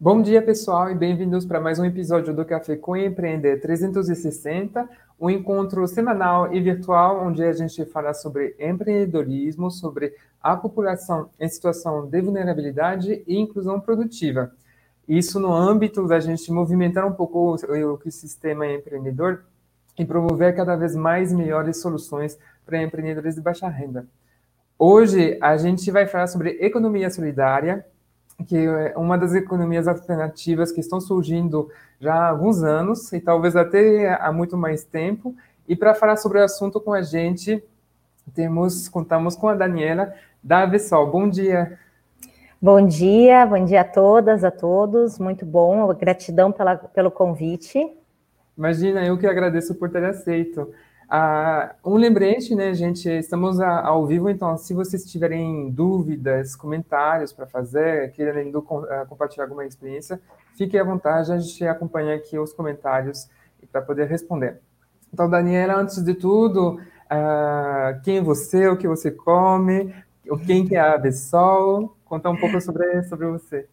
Bom 0.00 0.22
dia, 0.22 0.40
pessoal, 0.40 0.92
e 0.92 0.94
bem-vindos 0.94 1.44
para 1.44 1.60
mais 1.60 1.80
um 1.80 1.84
episódio 1.84 2.32
do 2.32 2.44
Café 2.44 2.76
com 2.76 2.96
Empreender 2.96 3.60
360, 3.60 4.88
um 5.20 5.28
encontro 5.28 5.88
semanal 5.88 6.54
e 6.54 6.60
virtual 6.60 7.26
onde 7.26 7.42
a 7.42 7.52
gente 7.52 7.84
fala 7.86 8.14
sobre 8.14 8.54
empreendedorismo, 8.60 9.72
sobre 9.72 10.14
a 10.40 10.56
população 10.56 11.28
em 11.40 11.48
situação 11.48 12.06
de 12.06 12.20
vulnerabilidade 12.20 13.24
e 13.26 13.36
inclusão 13.36 13.80
produtiva. 13.80 14.52
Isso 15.08 15.40
no 15.40 15.52
âmbito 15.52 16.06
da 16.06 16.20
gente 16.20 16.52
movimentar 16.52 17.04
um 17.04 17.12
pouco 17.12 17.56
o 17.56 18.10
sistema 18.12 18.68
empreendedor 18.68 19.42
e 19.98 20.04
promover 20.04 20.54
cada 20.54 20.76
vez 20.76 20.94
mais 20.94 21.32
melhores 21.32 21.78
soluções 21.78 22.38
para 22.64 22.80
empreendedores 22.80 23.34
de 23.34 23.40
baixa 23.40 23.66
renda. 23.66 24.06
Hoje 24.78 25.36
a 25.40 25.56
gente 25.56 25.90
vai 25.90 26.06
falar 26.06 26.28
sobre 26.28 26.50
economia 26.60 27.10
solidária, 27.10 27.84
que 28.46 28.56
é 28.56 28.94
uma 28.96 29.18
das 29.18 29.34
economias 29.34 29.88
alternativas 29.88 30.70
que 30.70 30.80
estão 30.80 31.00
surgindo 31.00 31.70
já 32.00 32.14
há 32.14 32.28
alguns 32.28 32.62
anos 32.62 33.12
e 33.12 33.20
talvez 33.20 33.56
até 33.56 34.14
há 34.14 34.32
muito 34.32 34.56
mais 34.56 34.84
tempo. 34.84 35.34
E 35.68 35.74
para 35.74 35.94
falar 35.94 36.16
sobre 36.16 36.38
o 36.38 36.44
assunto 36.44 36.80
com 36.80 36.92
a 36.92 37.02
gente, 37.02 37.62
temos 38.34 38.88
contamos 38.88 39.34
com 39.34 39.48
a 39.48 39.54
Daniela 39.54 40.14
da 40.42 40.62
Avesol. 40.62 41.10
Bom 41.10 41.28
dia. 41.28 41.78
Bom 42.60 42.84
dia, 42.86 43.46
bom 43.46 43.64
dia 43.64 43.82
a 43.82 43.84
todas, 43.84 44.44
a 44.44 44.50
todos. 44.50 45.18
Muito 45.18 45.44
bom, 45.44 45.92
gratidão 45.94 46.50
pela, 46.50 46.76
pelo 46.76 47.10
convite. 47.10 47.78
Imagina, 48.56 49.04
eu 49.04 49.16
que 49.16 49.26
agradeço 49.26 49.74
por 49.74 49.88
ter 49.90 50.04
aceito. 50.04 50.72
Ah, 51.10 51.74
um 51.82 51.94
lembrete, 51.94 52.54
né, 52.54 52.74
gente? 52.74 53.08
Estamos 53.08 53.58
ao 53.60 54.06
vivo, 54.06 54.28
então, 54.28 54.58
se 54.58 54.74
vocês 54.74 55.10
tiverem 55.10 55.70
dúvidas, 55.70 56.54
comentários 56.54 57.32
para 57.32 57.46
fazer, 57.46 58.12
querendo 58.12 58.58
uh, 58.58 59.06
compartilhar 59.08 59.44
alguma 59.44 59.64
experiência, 59.64 60.20
fiquem 60.54 60.78
à 60.78 60.84
vontade, 60.84 61.32
a 61.32 61.38
gente 61.38 61.66
acompanha 61.66 62.14
aqui 62.14 62.38
os 62.38 62.52
comentários 62.52 63.26
para 63.72 63.80
poder 63.80 64.06
responder. 64.06 64.60
Então, 65.10 65.30
Daniela, 65.30 65.76
antes 65.76 66.04
de 66.04 66.12
tudo, 66.12 66.74
uh, 66.74 68.02
quem 68.04 68.18
é 68.18 68.22
você, 68.22 68.68
o 68.68 68.76
que 68.76 68.86
você 68.86 69.10
come, 69.10 69.94
quem 70.46 70.66
que 70.66 70.76
é 70.76 70.80
a 70.80 70.92
Avesol, 70.92 71.96
contar 72.04 72.28
um 72.28 72.36
pouco 72.36 72.60
sobre, 72.60 73.02
sobre 73.04 73.26
você. 73.28 73.66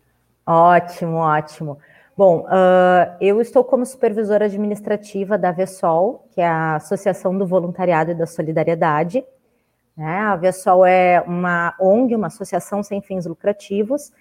Ótimo, 0.45 1.17
ótimo. 1.17 1.79
Bom, 2.17 2.45
uh, 2.45 3.13
eu 3.19 3.41
estou 3.41 3.61
como 3.61 3.85
supervisora 3.85 4.45
administrativa 4.45 5.37
da 5.37 5.51
VESOL, 5.51 6.25
que 6.31 6.39
é 6.39 6.47
a 6.47 6.77
Associação 6.77 7.37
do 7.37 7.45
Voluntariado 7.45 8.11
e 8.11 8.13
da 8.13 8.25
Solidariedade. 8.25 9.21
Né? 9.97 10.19
A 10.19 10.37
VESOL 10.37 10.85
é 10.85 11.19
uma 11.27 11.75
ONG, 11.77 12.15
uma 12.15 12.27
associação 12.27 12.81
sem 12.81 13.01
fins 13.01 13.25
lucrativos, 13.25 14.13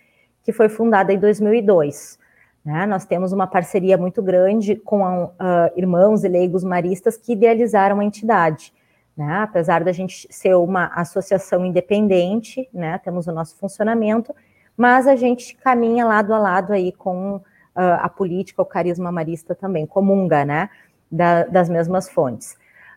que 0.43 0.53
foi 0.53 0.69
fundada 0.69 1.13
em 1.13 1.21
2002. 1.21 2.19
Né? 2.65 2.85
Nós 2.85 3.05
temos 3.05 3.33
uma 3.33 3.47
parceria 3.47 3.97
muito 3.97 4.21
grande 4.21 4.75
com 4.75 5.27
uh, 5.27 5.31
irmãos 5.77 6.25
e 6.25 6.29
leigos 6.29 6.65
maristas 6.65 7.17
que 7.17 7.35
idealizaram 7.35 8.01
a 8.01 8.05
entidade. 8.05 8.73
Né? 9.17 9.37
Apesar 9.41 9.85
da 9.85 9.93
gente 9.93 10.27
ser 10.33 10.57
uma 10.57 10.87
associação 10.97 11.65
independente, 11.65 12.69
né? 12.75 12.99
temos 12.99 13.29
o 13.29 13.33
nosso 13.33 13.57
funcionamento, 13.57 14.35
mas 14.77 15.07
a 15.07 15.15
gente 15.15 15.55
caminha 15.55 16.05
lado 16.05 16.35
a 16.35 16.39
lado 16.39 16.73
aí 16.73 16.91
com 16.91 17.41
a 17.75 18.09
política, 18.09 18.63
o 18.63 18.65
carisma 18.65 19.11
marista 19.11 19.55
também, 19.55 19.87
comunga, 19.87 20.45
né, 20.45 20.71
da, 21.11 21.45
das 21.45 21.69
mesmas 21.69 22.09
fontes. 22.09 22.57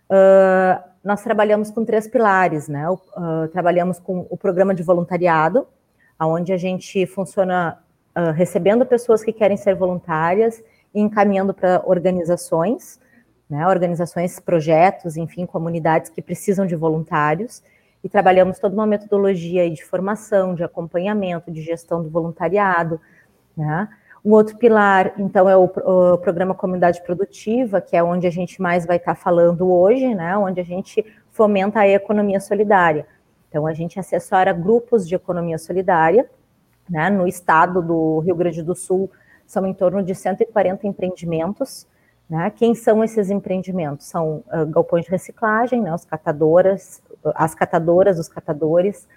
Uh, 0.10 0.82
nós 1.04 1.22
trabalhamos 1.24 1.72
com 1.72 1.84
três 1.84 2.08
pilares, 2.08 2.68
né, 2.68 2.90
uh, 2.90 3.48
trabalhamos 3.52 4.00
com 4.00 4.28
o 4.30 4.38
programa 4.38 4.74
de 4.74 4.84
voluntariado, 4.84 5.68
onde 6.20 6.52
a 6.52 6.58
gente 6.58 7.06
funciona 7.06 7.80
recebendo 8.34 8.84
pessoas 8.84 9.24
que 9.24 9.32
querem 9.32 9.56
ser 9.56 9.76
voluntárias 9.76 10.64
e 10.92 11.00
encaminhando 11.00 11.54
para 11.54 11.84
organizações, 11.86 13.00
né, 13.48 13.68
organizações, 13.68 14.40
projetos, 14.40 15.16
enfim, 15.18 15.46
comunidades 15.46 16.10
que 16.10 16.22
precisam 16.22 16.66
de 16.66 16.76
voluntários, 16.76 17.62
e 18.04 18.10
trabalhamos 18.10 18.58
toda 18.58 18.74
uma 18.74 18.88
metodologia 18.88 19.70
de 19.70 19.84
formação, 19.84 20.56
de 20.56 20.64
acompanhamento, 20.64 21.52
de 21.52 21.62
gestão 21.62 22.02
do 22.02 22.10
voluntariado, 22.10 23.00
né, 23.56 23.88
um 24.28 24.34
outro 24.34 24.58
pilar, 24.58 25.14
então, 25.18 25.48
é 25.48 25.56
o, 25.56 25.64
o, 25.64 26.18
programa 26.18 26.54
Comunidade 26.54 27.02
Produtiva, 27.02 27.80
que 27.80 27.96
é 27.96 28.04
onde 28.04 28.28
a 28.28 28.30
gente 28.30 28.62
mais 28.62 28.86
vai 28.86 28.98
estar 28.98 29.16
falando 29.16 29.72
hoje, 29.72 30.14
né? 30.14 30.38
Onde 30.38 30.60
a 30.60 30.66
gente 30.66 31.06
fomenta 31.32 31.80
a 31.80 31.88
economia 31.88 32.42
solidária. 32.42 33.08
Então, 33.48 33.66
a 33.66 33.74
gente 33.74 33.98
assessora 33.98 34.52
grupos 34.52 35.08
de 35.08 35.16
economia 35.16 35.58
solidária, 35.58 36.30
né? 36.90 37.10
No 37.10 37.26
estado 37.26 37.82
do 37.82 38.20
Rio 38.20 38.36
Grande 38.36 38.62
do 38.62 38.76
Sul, 38.76 39.10
são 39.46 39.66
em 39.66 39.74
torno 39.74 40.04
de 40.04 40.14
140 40.14 40.86
empreendimentos. 40.86 41.88
Né? 42.30 42.52
Quem 42.54 42.76
são 42.76 43.02
esses 43.02 43.30
empreendimentos? 43.30 44.08
São 44.08 44.44
uh, 44.52 44.66
galpões 44.66 45.06
de 45.06 45.12
reciclagem, 45.12 45.82
né? 45.82 45.96
Os 45.96 46.04
catadoras, 46.04 47.02
as 47.34 47.56
catadoras, 47.56 48.20
os 48.20 48.28
catadores, 48.28 49.08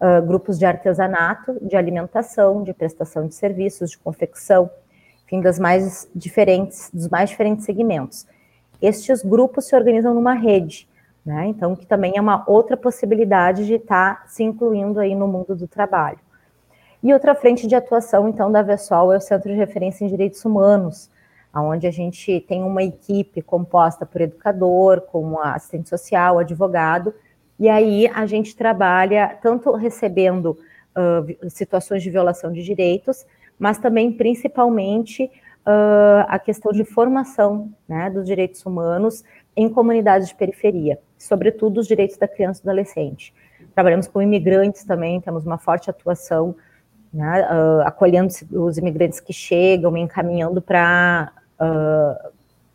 uh, 0.00 0.24
grupos 0.26 0.58
de 0.58 0.66
artesanato, 0.66 1.56
de 1.60 1.76
alimentação, 1.76 2.62
de 2.62 2.72
prestação 2.72 3.26
de 3.26 3.34
serviços, 3.34 3.90
de 3.90 3.98
confecção, 3.98 4.70
enfim, 5.24 5.40
das 5.40 5.58
mais 5.58 6.08
diferentes, 6.14 6.90
dos 6.92 7.08
mais 7.08 7.30
diferentes 7.30 7.64
segmentos. 7.64 8.26
Estes 8.80 9.22
grupos 9.22 9.66
se 9.66 9.76
organizam 9.76 10.14
numa 10.14 10.34
rede, 10.34 10.88
né? 11.24 11.46
Então, 11.46 11.76
que 11.76 11.84
também 11.84 12.16
é 12.16 12.20
uma 12.20 12.44
outra 12.46 12.76
possibilidade 12.76 13.66
de 13.66 13.74
estar 13.74 14.22
tá 14.22 14.26
se 14.28 14.42
incluindo 14.42 15.00
aí 15.00 15.14
no 15.14 15.26
mundo 15.26 15.54
do 15.54 15.66
trabalho. 15.66 16.18
E 17.02 17.12
outra 17.12 17.34
frente 17.34 17.66
de 17.66 17.74
atuação, 17.74 18.28
então, 18.28 18.50
da 18.50 18.62
VESOL 18.62 19.12
é 19.12 19.18
o 19.18 19.20
Centro 19.20 19.50
de 19.50 19.56
Referência 19.56 20.04
em 20.04 20.08
Direitos 20.08 20.44
Humanos, 20.44 21.10
onde 21.54 21.86
a 21.86 21.90
gente 21.90 22.40
tem 22.40 22.62
uma 22.62 22.82
equipe 22.82 23.42
composta 23.42 24.06
por 24.06 24.20
educador, 24.20 25.02
como 25.02 25.40
assistente 25.40 25.88
social, 25.88 26.38
advogado, 26.38 27.14
e 27.58 27.68
aí 27.68 28.06
a 28.08 28.24
gente 28.26 28.54
trabalha 28.56 29.36
tanto 29.42 29.72
recebendo 29.72 30.58
uh, 30.96 31.50
situações 31.50 32.02
de 32.02 32.10
violação 32.10 32.52
de 32.52 32.62
direitos, 32.62 33.26
mas 33.58 33.78
também 33.78 34.12
principalmente 34.12 35.24
uh, 35.24 36.24
a 36.28 36.38
questão 36.38 36.70
de 36.70 36.84
formação 36.84 37.72
né, 37.88 38.08
dos 38.10 38.26
direitos 38.26 38.64
humanos 38.64 39.24
em 39.56 39.68
comunidades 39.68 40.28
de 40.28 40.34
periferia, 40.36 40.98
sobretudo 41.18 41.80
os 41.80 41.88
direitos 41.88 42.16
da 42.16 42.28
criança 42.28 42.60
e 42.60 42.64
do 42.64 42.70
adolescente. 42.70 43.34
Trabalhamos 43.74 44.06
com 44.06 44.22
imigrantes 44.22 44.84
também, 44.84 45.20
temos 45.20 45.44
uma 45.44 45.58
forte 45.58 45.90
atuação, 45.90 46.54
né, 47.12 47.42
uh, 47.42 47.80
acolhendo 47.86 48.32
os 48.52 48.78
imigrantes 48.78 49.18
que 49.18 49.32
chegam, 49.32 49.96
encaminhando 49.96 50.62
para 50.62 51.32
uh, 51.60 52.30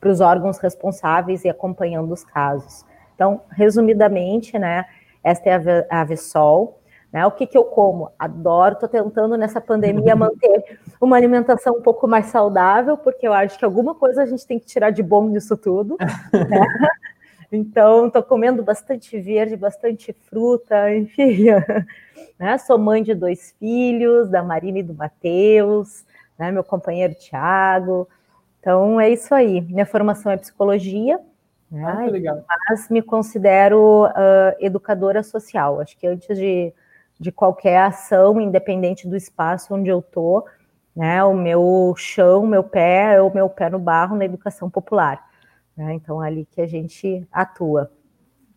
os 0.10 0.20
órgãos 0.20 0.58
responsáveis 0.58 1.46
e 1.46 1.50
acompanhando 1.50 2.12
os 2.12 2.26
casos. 2.26 2.86
Então, 3.16 3.42
resumidamente, 3.52 4.58
né, 4.58 4.86
esta 5.24 5.50
é 5.50 5.88
a 5.90 6.04
Vsol. 6.04 6.80
Né, 7.12 7.24
o 7.28 7.32
que, 7.32 7.46
que 7.46 7.56
eu 7.56 7.64
como? 7.64 8.12
Adoro, 8.18 8.74
estou 8.74 8.90
tentando 8.90 9.38
nessa 9.38 9.62
pandemia 9.62 10.16
manter 10.18 10.80
uma 11.00 11.16
alimentação 11.16 11.76
um 11.76 11.82
pouco 11.82 12.08
mais 12.08 12.26
saudável, 12.28 12.98
porque 12.98 13.28
eu 13.28 13.34
acho 13.34 13.58
que 13.58 13.64
alguma 13.64 13.94
coisa 13.94 14.24
a 14.24 14.26
gente 14.26 14.48
tem 14.48 14.58
que 14.58 14.66
tirar 14.66 14.90
de 14.90 15.04
bom 15.04 15.32
disso 15.32 15.56
tudo. 15.56 15.96
Né? 16.00 16.10
Então, 17.56 18.08
estou 18.08 18.24
comendo 18.24 18.64
bastante 18.64 19.20
verde, 19.20 19.56
bastante 19.56 20.12
fruta, 20.12 20.94
enfim. 20.96 21.46
Né? 22.40 22.58
Sou 22.58 22.80
mãe 22.80 23.04
de 23.04 23.14
dois 23.14 23.54
filhos, 23.60 24.28
da 24.28 24.42
Marina 24.42 24.80
e 24.80 24.84
do 24.84 24.94
Matheus, 24.96 26.04
né? 26.38 26.52
meu 26.52 26.64
companheiro 26.64 27.14
Tiago. 27.14 28.08
Então, 28.60 29.00
é 29.00 29.08
isso 29.10 29.36
aí. 29.36 29.62
Minha 29.62 29.86
formação 29.86 30.32
é 30.32 30.38
psicologia, 30.38 31.20
legal. 32.12 32.44
Mas 32.70 32.88
me 32.90 33.02
considero 33.02 34.06
uh, 34.06 34.56
educadora 34.60 35.24
social. 35.24 35.82
Acho 35.82 35.98
que 35.98 36.06
antes 36.06 36.38
de, 36.38 36.72
de 37.20 37.32
qualquer 37.32 37.80
ação, 37.80 38.40
independente 38.40 39.08
do 39.08 39.16
espaço 39.16 39.74
onde 39.74 39.90
eu 39.90 40.00
estou, 40.00 40.46
né, 40.96 41.24
o 41.24 41.34
meu 41.34 41.94
chão, 41.98 42.46
meu 42.46 42.64
pé 42.64 43.16
é 43.16 43.22
o 43.22 43.34
meu 43.34 43.50
pé 43.50 43.70
no 43.72 43.80
barro 43.80 44.16
na 44.16 44.26
educação 44.26 44.70
popular. 44.70 45.28
Né? 45.76 45.96
Então, 45.96 46.24
é 46.24 46.28
ali 46.28 46.46
que 46.46 46.62
a 46.62 46.68
gente 46.68 47.28
atua. 47.32 47.92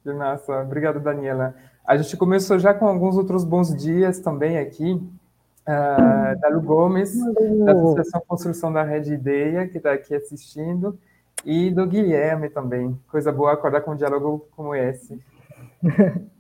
Que 0.03 0.12
massa. 0.12 0.61
Obrigado, 0.61 1.01
Daniela. 1.01 1.55
A 1.87 1.97
gente 1.97 2.17
começou 2.17 2.59
já 2.59 2.75
com 2.75 2.87
alguns 2.87 3.17
outros 3.17 3.45
bons 3.45 3.75
dias 3.75 4.21
também 4.21 4.59
aqui. 4.59 4.93
Uh, 5.69 6.39
da 6.39 6.49
Lu 6.49 6.62
Gomes, 6.62 7.12
da 7.65 7.73
Associação 7.73 8.23
Construção 8.29 8.73
da 8.73 8.85
Rede 8.85 9.15
Ideia, 9.15 9.67
que 9.67 9.79
está 9.79 9.95
aqui 9.95 10.15
assistindo 10.15 10.97
e 11.47 11.71
do 11.71 11.87
Guilherme 11.87 12.51
também. 12.51 12.99
Coisa 13.09 13.31
boa 13.31 13.53
acordar 13.53 13.81
com 13.81 13.93
um 13.93 13.97
diálogo 13.97 14.47
como 14.55 14.75
esse. 14.75 15.19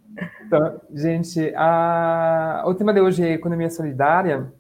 Então, 0.46 0.80
gente, 0.94 1.52
a, 1.54 2.64
o 2.66 2.74
tema 2.74 2.94
de 2.94 3.02
hoje 3.02 3.22
é 3.22 3.32
economia 3.32 3.68
solidária. 3.68 4.50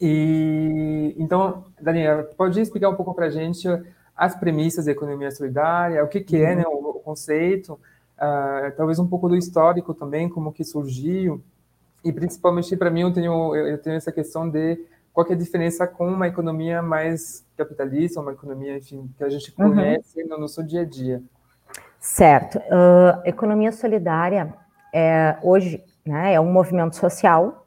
E 0.00 1.14
então, 1.16 1.64
Daniela, 1.80 2.24
pode 2.36 2.60
explicar 2.60 2.88
um 2.88 2.96
pouco 2.96 3.14
para 3.14 3.26
a 3.26 3.30
gente 3.30 3.68
as 4.16 4.34
premissas 4.34 4.86
da 4.86 4.90
economia 4.90 5.30
solidária, 5.30 6.02
o 6.02 6.08
que, 6.08 6.20
que 6.20 6.36
é 6.36 6.56
né, 6.56 6.64
o, 6.66 6.90
o 6.90 6.94
conceito, 6.94 7.74
uh, 7.74 8.72
talvez 8.76 8.98
um 8.98 9.06
pouco 9.06 9.28
do 9.28 9.36
histórico 9.36 9.94
também, 9.94 10.28
como 10.28 10.52
que 10.52 10.64
surgiu. 10.64 11.40
E 12.04 12.12
principalmente 12.12 12.76
para 12.76 12.90
mim, 12.90 13.02
eu 13.02 13.12
tenho, 13.12 13.54
eu 13.54 13.78
tenho 13.78 13.96
essa 13.96 14.10
questão 14.10 14.48
de 14.48 14.76
qual 15.16 15.26
é 15.30 15.32
a 15.32 15.36
diferença 15.36 15.86
com 15.86 16.06
uma 16.06 16.28
economia 16.28 16.82
mais 16.82 17.42
capitalista, 17.56 18.20
uma 18.20 18.32
economia, 18.32 18.76
enfim, 18.76 19.10
que 19.16 19.24
a 19.24 19.30
gente 19.30 19.50
uhum. 19.58 19.72
conhece 19.72 20.22
uhum. 20.22 20.28
no 20.28 20.38
nosso 20.40 20.62
dia 20.62 20.82
a 20.82 20.84
dia. 20.84 21.22
Certo. 21.98 22.58
Uh, 22.58 23.22
economia 23.24 23.72
solidária 23.72 24.52
é, 24.94 25.38
hoje 25.42 25.82
né, 26.04 26.34
é 26.34 26.38
um 26.38 26.52
movimento 26.52 26.96
social 26.96 27.66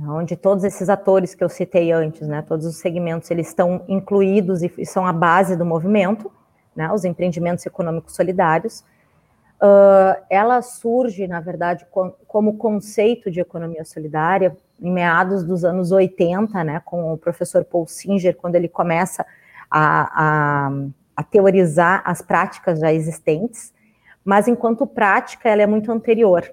onde 0.00 0.34
todos 0.34 0.64
esses 0.64 0.88
atores 0.88 1.34
que 1.34 1.44
eu 1.44 1.50
citei 1.50 1.92
antes, 1.92 2.26
né, 2.26 2.40
todos 2.40 2.64
os 2.64 2.76
segmentos, 2.76 3.30
eles 3.30 3.48
estão 3.48 3.84
incluídos 3.86 4.62
e, 4.62 4.72
e 4.78 4.86
são 4.86 5.06
a 5.06 5.12
base 5.12 5.56
do 5.56 5.66
movimento, 5.66 6.32
né, 6.74 6.90
os 6.90 7.04
empreendimentos 7.04 7.66
econômicos 7.66 8.16
solidários. 8.16 8.82
Uh, 9.60 10.16
ela 10.30 10.62
surge, 10.62 11.28
na 11.28 11.40
verdade, 11.40 11.86
com, 11.90 12.10
como 12.26 12.56
conceito 12.56 13.30
de 13.30 13.38
economia 13.38 13.84
solidária 13.84 14.56
em 14.80 14.90
meados 14.90 15.44
dos 15.44 15.64
anos 15.64 15.92
80, 15.92 16.64
né, 16.64 16.80
com 16.84 17.12
o 17.12 17.18
professor 17.18 17.64
Paul 17.64 17.86
Singer, 17.86 18.36
quando 18.36 18.54
ele 18.54 18.68
começa 18.68 19.24
a, 19.70 20.66
a, 20.66 20.70
a 21.16 21.22
teorizar 21.22 22.02
as 22.04 22.22
práticas 22.22 22.80
já 22.80 22.92
existentes, 22.92 23.72
mas 24.24 24.48
enquanto 24.48 24.86
prática 24.86 25.48
ela 25.48 25.62
é 25.62 25.66
muito 25.66 25.92
anterior, 25.92 26.50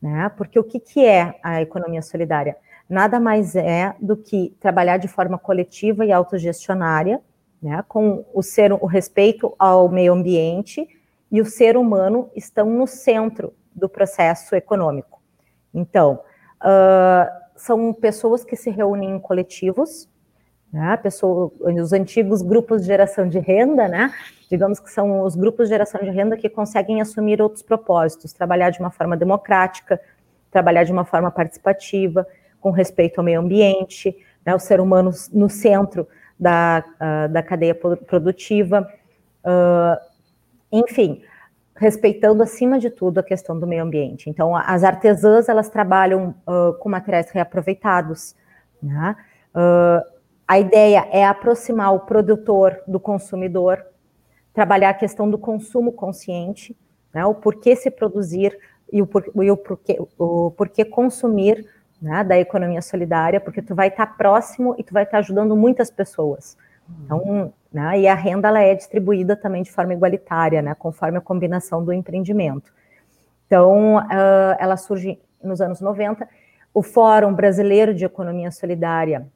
né, 0.00 0.30
porque 0.36 0.58
o 0.58 0.64
que, 0.64 0.80
que 0.80 1.04
é 1.04 1.38
a 1.42 1.62
economia 1.62 2.02
solidária? 2.02 2.56
Nada 2.88 3.20
mais 3.20 3.54
é 3.54 3.94
do 4.00 4.16
que 4.16 4.56
trabalhar 4.58 4.96
de 4.96 5.06
forma 5.06 5.38
coletiva 5.38 6.04
e 6.04 6.10
autogestionária, 6.10 7.20
né, 7.62 7.84
com 7.86 8.24
o, 8.34 8.42
ser, 8.42 8.72
o 8.72 8.86
respeito 8.86 9.54
ao 9.58 9.88
meio 9.88 10.12
ambiente, 10.12 10.88
e 11.30 11.40
o 11.40 11.46
ser 11.46 11.76
humano 11.76 12.28
estão 12.34 12.68
no 12.68 12.86
centro 12.86 13.54
do 13.72 13.88
processo 13.88 14.56
econômico. 14.56 15.22
Então, 15.72 16.20
uh, 16.60 17.39
são 17.60 17.92
pessoas 17.92 18.44
que 18.44 18.56
se 18.56 18.70
reúnem 18.70 19.10
em 19.10 19.18
coletivos, 19.18 20.08
né, 20.72 20.96
pessoa, 20.96 21.52
os 21.60 21.92
antigos 21.92 22.42
grupos 22.42 22.80
de 22.82 22.86
geração 22.86 23.28
de 23.28 23.38
renda, 23.38 23.86
né, 23.88 24.12
digamos 24.48 24.80
que 24.80 24.90
são 24.90 25.22
os 25.22 25.34
grupos 25.34 25.68
de 25.68 25.74
geração 25.74 26.00
de 26.00 26.10
renda 26.10 26.36
que 26.36 26.48
conseguem 26.48 27.00
assumir 27.00 27.42
outros 27.42 27.62
propósitos, 27.62 28.32
trabalhar 28.32 28.70
de 28.70 28.80
uma 28.80 28.90
forma 28.90 29.16
democrática, 29.16 30.00
trabalhar 30.50 30.84
de 30.84 30.92
uma 30.92 31.04
forma 31.04 31.30
participativa, 31.30 32.26
com 32.60 32.70
respeito 32.70 33.18
ao 33.18 33.24
meio 33.24 33.40
ambiente, 33.40 34.16
né, 34.44 34.54
o 34.54 34.58
ser 34.58 34.80
humano 34.80 35.10
no 35.32 35.48
centro 35.48 36.08
da, 36.38 36.84
uh, 36.96 37.32
da 37.32 37.42
cadeia 37.42 37.74
produtiva, 37.74 38.88
uh, 39.44 40.00
enfim, 40.72 41.22
respeitando 41.80 42.42
acima 42.42 42.78
de 42.78 42.90
tudo 42.90 43.20
a 43.20 43.22
questão 43.22 43.58
do 43.58 43.66
meio 43.66 43.82
ambiente. 43.82 44.28
Então, 44.28 44.54
as 44.54 44.84
artesãs 44.84 45.48
elas 45.48 45.70
trabalham 45.70 46.34
uh, 46.46 46.74
com 46.74 46.90
materiais 46.90 47.30
reaproveitados. 47.30 48.36
Né? 48.82 49.16
Uh, 49.54 50.04
a 50.46 50.60
ideia 50.60 51.08
é 51.10 51.24
aproximar 51.24 51.94
o 51.94 52.00
produtor 52.00 52.82
do 52.86 53.00
consumidor, 53.00 53.82
trabalhar 54.52 54.90
a 54.90 54.94
questão 54.94 55.30
do 55.30 55.38
consumo 55.38 55.90
consciente, 55.90 56.76
né? 57.14 57.24
o 57.24 57.34
porquê 57.34 57.74
se 57.74 57.90
produzir 57.90 58.54
e 58.92 59.00
o, 59.00 59.08
e 59.42 59.50
o, 59.50 59.56
porquê, 59.56 59.98
o 60.18 60.50
porquê 60.50 60.84
consumir 60.84 61.66
né? 62.00 62.22
da 62.22 62.38
economia 62.38 62.82
solidária, 62.82 63.40
porque 63.40 63.62
tu 63.62 63.74
vai 63.74 63.88
estar 63.88 64.18
próximo 64.18 64.74
e 64.76 64.84
tu 64.84 64.92
vai 64.92 65.04
estar 65.04 65.16
ajudando 65.20 65.56
muitas 65.56 65.90
pessoas. 65.90 66.58
Então, 67.06 67.54
né, 67.72 68.00
e 68.00 68.08
a 68.08 68.14
renda 68.14 68.48
ela 68.48 68.60
é 68.60 68.74
distribuída 68.74 69.36
também 69.36 69.62
de 69.62 69.70
forma 69.70 69.94
igualitária, 69.94 70.60
né, 70.60 70.74
conforme 70.74 71.18
a 71.18 71.20
combinação 71.20 71.84
do 71.84 71.92
empreendimento. 71.92 72.72
Então, 73.46 73.96
uh, 73.96 74.56
ela 74.58 74.76
surge 74.76 75.18
nos 75.42 75.60
anos 75.60 75.80
90. 75.80 76.28
O 76.72 76.82
Fórum 76.82 77.34
Brasileiro 77.34 77.94
de 77.94 78.04
Economia 78.04 78.50
Solidária, 78.50 79.26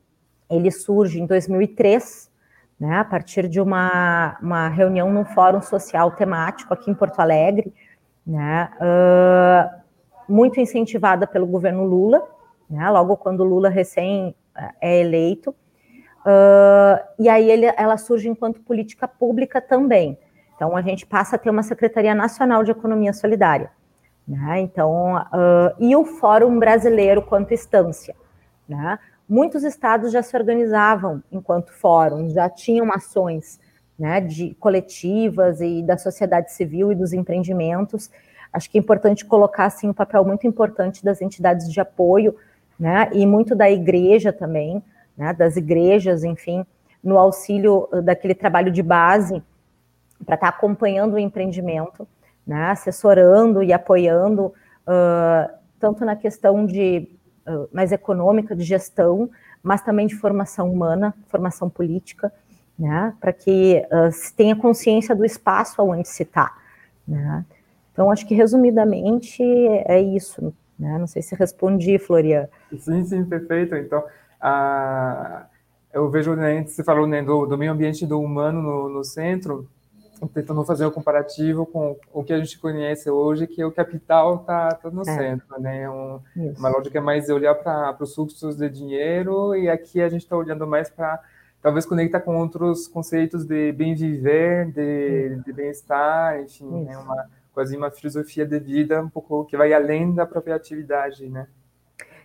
ele 0.51 0.71
surge 0.71 1.21
em 1.21 1.27
2003, 1.27 2.31
né, 2.79 2.99
a 2.99 3.05
partir 3.05 3.49
de 3.49 3.61
uma, 3.61 4.37
uma 4.41 4.69
reunião 4.69 5.13
num 5.13 5.25
fórum 5.25 5.63
social 5.63 6.11
temático 6.13 6.75
aqui 6.75 6.91
em 6.91 6.95
Porto 6.95 7.21
Alegre, 7.21 7.73
né, 8.27 8.71
uh, 8.81 9.83
muito 10.29 10.59
incentivada 10.59 11.27
pelo 11.27 11.47
governo 11.47 11.85
Lula, 11.85 12.27
né, 12.69 12.89
logo 12.91 13.17
quando 13.17 13.45
Lula 13.45 13.69
recém 13.69 14.35
é 14.81 15.01
eleito, 15.01 15.55
Uh, 16.25 17.05
e 17.19 17.29
aí 17.29 17.51
ele, 17.51 17.67
ela 17.77 17.97
surge 17.97 18.29
enquanto 18.29 18.61
política 18.61 19.07
pública 19.07 19.61
também. 19.61 20.19
Então 20.57 20.77
a 20.77 20.83
gente 20.83 21.05
passa 21.05 21.37
a 21.37 21.39
ter 21.39 21.51
uma 21.51 21.63
Secretaria 21.63 22.15
Nacional 22.15 22.65
de 22.65 22.71
Economia 22.71 23.13
Solidária. 23.13 23.71
Né? 24.27 24.61
Então, 24.61 25.17
uh, 25.17 25.75
e 25.79 25.95
o 25.95 26.05
Fórum 26.05 26.59
Brasileiro 26.59 27.21
quanto 27.21 27.53
instância. 27.53 28.17
Né? 28.67 28.99
Muitos 29.29 29.65
estados 29.65 30.13
já 30.13 30.23
se 30.23 30.37
organizavam 30.37 31.23
enquanto 31.31 31.73
fórum, 31.73 32.29
já 32.31 32.49
tinham 32.49 32.93
ações 32.93 33.61
né, 33.99 34.21
de 34.21 34.55
coletivas 34.55 35.61
e 35.61 35.83
da 35.83 35.97
sociedade 35.97 36.53
civil 36.53 36.93
e 36.93 36.95
dos 36.95 37.13
empreendimentos. 37.13 38.11
Acho 38.53 38.71
que 38.71 38.79
é 38.79 38.81
importante 38.81 39.25
colocar 39.25 39.67
assim, 39.67 39.89
um 39.89 39.95
papel 39.95 40.25
muito 40.25 40.47
importante 40.47 41.05
das 41.05 41.23
entidades 41.23 41.71
de 41.71 41.81
apoio 41.81 42.37
né, 42.79 43.09
e 43.13 43.27
muito 43.27 43.55
da 43.55 43.71
igreja 43.71 44.33
também, 44.33 44.83
né, 45.17 45.33
das 45.33 45.57
igrejas, 45.57 46.25
enfim, 46.25 46.65
no 47.03 47.19
auxílio 47.19 47.89
uh, 47.93 48.03
daquele 48.03 48.35
trabalho 48.35 48.71
de 48.71 48.83
base 48.83 49.43
para 50.25 50.35
estar 50.35 50.51
tá 50.51 50.57
acompanhando 50.57 51.15
o 51.15 51.19
empreendimento, 51.19 52.07
né, 52.47 52.71
assessorando 52.71 53.63
e 53.63 53.73
apoiando 53.73 54.47
uh, 54.47 55.55
tanto 55.79 56.05
na 56.05 56.17
questão 56.17 56.65
de 56.65 57.09
uh, 57.47 57.69
mais 57.73 57.93
econômica 57.93 58.55
de 58.55 58.65
gestão, 58.65 59.31
mas 59.63 59.83
também 59.83 60.07
de 60.07 60.15
formação 60.15 60.71
humana, 60.73 61.15
formação 61.29 61.69
política, 61.69 62.33
né, 62.79 63.15
para 63.21 63.33
que 63.33 63.83
uh, 63.91 64.13
se 64.13 64.35
tenha 64.35 64.57
consciência 64.57 65.15
do 65.15 65.25
espaço 65.25 65.83
onde 65.83 66.09
se 66.09 66.23
está. 66.23 66.57
Né. 67.07 67.45
Então, 67.93 68.11
acho 68.11 68.27
que 68.27 68.35
resumidamente 68.35 69.43
é 69.87 70.01
isso. 70.01 70.53
Né? 70.79 70.99
Não 70.99 71.07
sei 71.07 71.23
se 71.23 71.35
respondi, 71.37 71.97
Florian. 71.99 72.49
Sim, 72.77 73.05
sim, 73.05 73.25
perfeito. 73.25 73.77
Então, 73.77 74.03
a, 74.47 75.47
eu 75.91 76.11
vejo, 76.11 76.35
né, 76.35 76.63
você 76.65 76.85
falou 76.85 77.07
né, 77.07 77.23
do, 77.23 77.47
do 77.47 77.57
meio 77.57 77.73
ambiente 77.73 78.05
do 78.05 78.21
humano 78.21 78.61
no, 78.61 78.89
no 78.91 79.03
centro, 79.03 79.67
tentando 80.35 80.63
fazer 80.65 80.85
o 80.85 80.89
um 80.89 80.93
comparativo 80.93 81.65
com 81.65 81.97
o 82.13 82.23
que 82.23 82.33
a 82.33 82.39
gente 82.39 82.59
conhece 82.59 83.09
hoje, 83.09 83.47
que 83.47 83.65
o 83.65 83.73
capital 83.73 84.37
está 84.37 84.75
tá 84.75 84.91
no 84.91 85.01
é. 85.01 85.05
centro, 85.05 85.61
né? 85.61 85.89
Um, 85.89 86.21
uma 86.59 86.69
lógica 86.69 87.01
mais 87.01 87.29
olhar 87.31 87.55
para 87.55 87.97
os 88.01 88.15
fluxos 88.15 88.57
de 88.57 88.69
dinheiro 88.69 89.57
e 89.57 89.69
aqui 89.69 90.03
a 90.03 90.09
gente 90.09 90.23
está 90.23 90.37
olhando 90.37 90.67
mais 90.67 90.91
para 90.91 91.21
talvez 91.63 91.87
conectar 91.87 92.21
com 92.21 92.37
outros 92.37 92.87
conceitos 92.87 93.45
de 93.45 93.73
bem 93.73 93.95
viver, 93.95 94.71
de, 94.73 95.37
de 95.45 95.53
bem-estar, 95.53 96.39
enfim, 96.41 96.85
né? 96.85 96.97
uma 96.99 97.27
quase 97.55 97.77
uma 97.77 97.91
filosofia 97.91 98.45
de 98.45 98.59
vida 98.59 99.01
um 99.01 99.09
pouco 99.09 99.45
que 99.47 99.57
vai 99.57 99.73
além 99.73 100.13
da 100.13 100.27
própria 100.27 100.57
atividade, 100.57 101.29
né? 101.29 101.47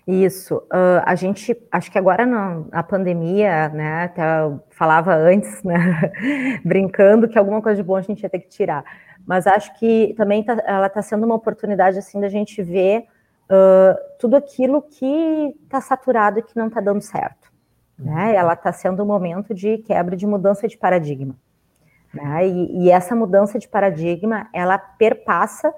Isso. 0.09 0.57
Uh, 0.73 1.03
a 1.05 1.13
gente, 1.13 1.55
acho 1.71 1.91
que 1.91 1.97
agora 1.99 2.25
na, 2.25 2.63
na 2.71 2.81
pandemia, 2.81 3.69
né, 3.69 4.05
até 4.05 4.23
falava 4.71 5.13
antes, 5.13 5.61
né, 5.61 6.11
brincando 6.65 7.27
que 7.27 7.37
alguma 7.37 7.61
coisa 7.61 7.79
de 7.79 7.87
bom 7.87 7.95
a 7.95 8.01
gente 8.01 8.23
ia 8.23 8.29
ter 8.29 8.39
que 8.39 8.49
tirar. 8.49 8.83
Mas 9.23 9.45
acho 9.45 9.77
que 9.77 10.15
também 10.17 10.43
tá, 10.43 10.63
ela 10.65 10.87
está 10.87 11.03
sendo 11.03 11.27
uma 11.27 11.35
oportunidade, 11.35 11.99
assim, 11.99 12.19
da 12.19 12.27
gente 12.27 12.63
ver 12.63 13.05
uh, 13.51 13.95
tudo 14.17 14.35
aquilo 14.35 14.81
que 14.81 15.55
está 15.63 15.79
saturado 15.79 16.39
e 16.39 16.41
que 16.41 16.57
não 16.57 16.69
está 16.69 16.81
dando 16.81 17.01
certo. 17.01 17.51
Né? 17.95 18.29
Uhum. 18.29 18.33
Ela 18.33 18.53
está 18.53 18.73
sendo 18.73 19.03
um 19.03 19.05
momento 19.05 19.53
de 19.53 19.77
quebra, 19.77 20.17
de 20.17 20.25
mudança 20.25 20.67
de 20.67 20.75
paradigma. 20.75 21.35
Né? 22.11 22.47
E, 22.47 22.85
e 22.85 22.89
essa 22.89 23.15
mudança 23.15 23.59
de 23.59 23.67
paradigma, 23.67 24.49
ela 24.51 24.79
perpassa, 24.79 25.71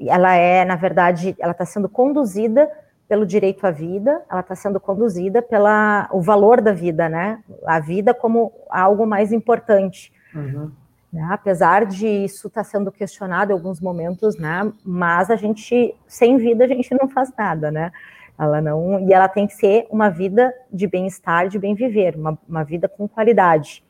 ela 0.00 0.36
é, 0.36 0.64
na 0.64 0.76
verdade, 0.76 1.34
ela 1.40 1.50
está 1.50 1.64
sendo 1.64 1.88
conduzida 1.88 2.70
pelo 3.10 3.26
direito 3.26 3.66
à 3.66 3.72
vida, 3.72 4.22
ela 4.30 4.38
está 4.38 4.54
sendo 4.54 4.78
conduzida 4.78 5.42
pela 5.42 6.08
o 6.12 6.22
valor 6.22 6.60
da 6.60 6.72
vida, 6.72 7.08
né? 7.08 7.42
A 7.66 7.80
vida 7.80 8.14
como 8.14 8.52
algo 8.70 9.04
mais 9.04 9.32
importante. 9.32 10.12
Uhum. 10.32 10.70
Né? 11.12 11.26
Apesar 11.28 11.86
de 11.86 12.06
isso 12.06 12.46
estar 12.46 12.62
tá 12.62 12.70
sendo 12.70 12.92
questionado 12.92 13.50
em 13.50 13.52
alguns 13.52 13.80
momentos, 13.80 14.38
né? 14.38 14.72
Mas 14.84 15.28
a 15.28 15.34
gente, 15.34 15.92
sem 16.06 16.36
vida, 16.36 16.62
a 16.62 16.68
gente 16.68 16.88
não 16.94 17.08
faz 17.08 17.32
nada, 17.36 17.68
né? 17.68 17.90
Ela 18.38 18.60
não, 18.60 19.00
e 19.00 19.12
ela 19.12 19.26
tem 19.26 19.44
que 19.48 19.54
ser 19.54 19.88
uma 19.90 20.08
vida 20.08 20.54
de 20.72 20.86
bem-estar, 20.86 21.48
de 21.48 21.58
bem 21.58 21.74
viver, 21.74 22.14
uma, 22.14 22.38
uma 22.48 22.62
vida 22.62 22.88
com 22.88 23.08
qualidade. 23.08 23.84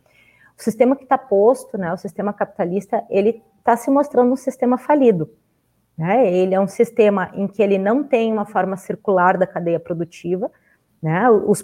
O 0.58 0.62
sistema 0.62 0.96
que 0.96 1.02
está 1.02 1.18
posto, 1.18 1.76
né? 1.76 1.92
O 1.92 1.98
sistema 1.98 2.32
capitalista, 2.32 3.04
ele 3.10 3.42
está 3.58 3.76
se 3.76 3.90
mostrando 3.90 4.32
um 4.32 4.36
sistema 4.36 4.78
falido. 4.78 5.30
Né? 6.00 6.32
Ele 6.32 6.54
é 6.54 6.58
um 6.58 6.66
sistema 6.66 7.30
em 7.34 7.46
que 7.46 7.62
ele 7.62 7.76
não 7.76 8.02
tem 8.02 8.32
uma 8.32 8.46
forma 8.46 8.74
circular 8.74 9.36
da 9.36 9.46
cadeia 9.46 9.78
produtiva. 9.78 10.50
Né? 11.02 11.28
Os, 11.28 11.62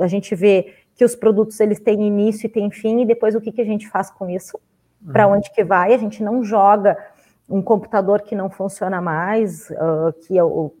a 0.00 0.06
gente 0.06 0.34
vê 0.34 0.72
que 0.94 1.04
os 1.04 1.14
produtos 1.14 1.60
eles 1.60 1.78
têm 1.78 2.06
início 2.06 2.46
e 2.46 2.48
têm 2.48 2.70
fim, 2.70 3.02
e 3.02 3.06
depois 3.06 3.34
o 3.34 3.42
que, 3.42 3.52
que 3.52 3.60
a 3.60 3.64
gente 3.64 3.86
faz 3.86 4.10
com 4.10 4.30
isso? 4.30 4.58
Para 5.12 5.26
uhum. 5.26 5.34
onde 5.34 5.50
que 5.52 5.62
vai? 5.62 5.92
A 5.92 5.98
gente 5.98 6.22
não 6.22 6.42
joga 6.42 6.96
um 7.46 7.60
computador 7.60 8.22
que 8.22 8.34
não 8.34 8.48
funciona 8.48 9.02
mais, 9.02 9.68
uh, 9.72 10.14
que 10.26 10.32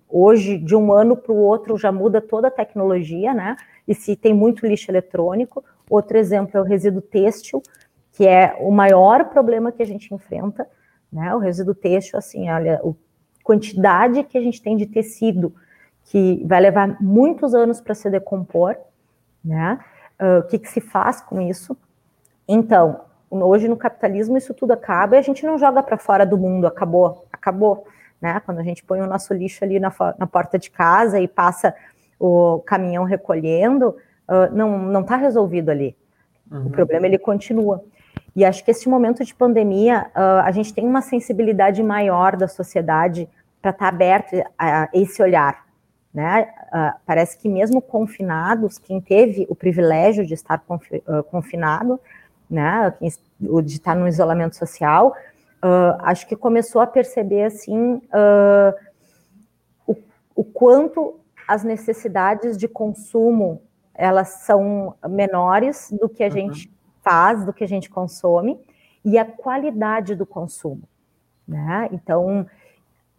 hoje, 0.08 0.56
de 0.56 0.74
um 0.74 0.90
ano 0.90 1.14
para 1.14 1.30
o 1.30 1.36
outro, 1.36 1.76
já 1.76 1.92
muda 1.92 2.22
toda 2.22 2.48
a 2.48 2.50
tecnologia, 2.50 3.34
né? 3.34 3.54
E 3.86 3.94
se 3.94 4.16
tem 4.16 4.32
muito 4.32 4.66
lixo 4.66 4.90
eletrônico. 4.90 5.62
Outro 5.90 6.16
exemplo 6.16 6.56
é 6.56 6.60
o 6.62 6.64
resíduo 6.64 7.02
têxtil, 7.02 7.62
que 8.12 8.26
é 8.26 8.56
o 8.60 8.70
maior 8.70 9.26
problema 9.26 9.70
que 9.70 9.82
a 9.82 9.86
gente 9.86 10.14
enfrenta, 10.14 10.66
né? 11.14 11.32
O 11.32 11.38
resíduo 11.38 11.74
têxtil, 11.74 12.18
assim, 12.18 12.50
olha, 12.50 12.82
a 12.84 12.92
quantidade 13.44 14.24
que 14.24 14.36
a 14.36 14.40
gente 14.40 14.60
tem 14.60 14.76
de 14.76 14.84
tecido, 14.84 15.54
que 16.02 16.42
vai 16.44 16.60
levar 16.60 17.00
muitos 17.00 17.54
anos 17.54 17.80
para 17.80 17.94
se 17.94 18.10
decompor, 18.10 18.76
né? 19.42 19.78
Uh, 20.20 20.40
o 20.40 20.42
que, 20.48 20.58
que 20.58 20.68
se 20.68 20.80
faz 20.80 21.20
com 21.20 21.40
isso? 21.40 21.76
Então, 22.48 23.00
hoje 23.30 23.68
no 23.68 23.76
capitalismo 23.76 24.36
isso 24.36 24.52
tudo 24.52 24.72
acaba 24.72 25.16
e 25.16 25.18
a 25.18 25.22
gente 25.22 25.46
não 25.46 25.56
joga 25.56 25.82
para 25.82 25.96
fora 25.96 26.26
do 26.26 26.36
mundo, 26.36 26.66
acabou, 26.66 27.26
acabou, 27.32 27.86
né? 28.20 28.40
Quando 28.44 28.58
a 28.58 28.62
gente 28.62 28.84
põe 28.84 29.00
o 29.00 29.06
nosso 29.06 29.32
lixo 29.32 29.64
ali 29.64 29.78
na, 29.78 29.92
na 30.18 30.26
porta 30.26 30.58
de 30.58 30.70
casa 30.70 31.20
e 31.20 31.28
passa 31.28 31.74
o 32.18 32.60
caminhão 32.66 33.04
recolhendo, 33.04 33.96
uh, 34.28 34.52
não 34.52 34.78
não 34.78 35.00
está 35.02 35.16
resolvido 35.16 35.70
ali. 35.70 35.96
Uhum. 36.50 36.66
O 36.66 36.70
problema 36.70 37.06
ele 37.06 37.18
continua. 37.18 37.82
E 38.34 38.44
acho 38.44 38.64
que 38.64 38.70
esse 38.70 38.88
momento 38.88 39.24
de 39.24 39.34
pandemia, 39.34 40.06
uh, 40.14 40.42
a 40.44 40.50
gente 40.50 40.74
tem 40.74 40.86
uma 40.86 41.00
sensibilidade 41.00 41.82
maior 41.82 42.36
da 42.36 42.48
sociedade 42.48 43.28
para 43.62 43.70
estar 43.70 43.84
tá 43.84 43.88
aberto 43.88 44.34
a, 44.58 44.82
a, 44.82 44.88
esse 44.92 45.22
olhar, 45.22 45.64
né? 46.12 46.48
Uh, 46.72 46.98
parece 47.06 47.38
que 47.38 47.48
mesmo 47.48 47.80
confinados, 47.80 48.78
quem 48.78 49.00
teve 49.00 49.46
o 49.48 49.54
privilégio 49.54 50.26
de 50.26 50.34
estar 50.34 50.58
confi 50.58 51.02
confinado, 51.30 52.00
né, 52.50 52.92
de 53.00 53.74
estar 53.74 53.94
no 53.94 54.06
isolamento 54.06 54.56
social, 54.56 55.14
uh, 55.64 55.96
acho 56.00 56.26
que 56.26 56.36
começou 56.36 56.80
a 56.80 56.86
perceber 56.86 57.44
assim 57.44 57.94
uh, 57.96 58.74
o, 59.86 59.96
o, 60.34 60.44
quanto 60.44 61.18
as 61.48 61.64
necessidades 61.64 62.56
de 62.56 62.68
consumo 62.68 63.62
elas 63.94 64.28
são 64.44 64.94
menores 65.08 65.90
do 65.92 66.08
que 66.08 66.22
a 66.22 66.26
uhum. 66.26 66.32
gente 66.32 66.73
faz, 67.04 67.44
do 67.44 67.52
que 67.52 67.62
a 67.62 67.68
gente 67.68 67.90
consome 67.90 68.58
e 69.04 69.18
a 69.18 69.24
qualidade 69.24 70.14
do 70.14 70.24
consumo, 70.24 70.82
né? 71.46 71.88
Então, 71.92 72.46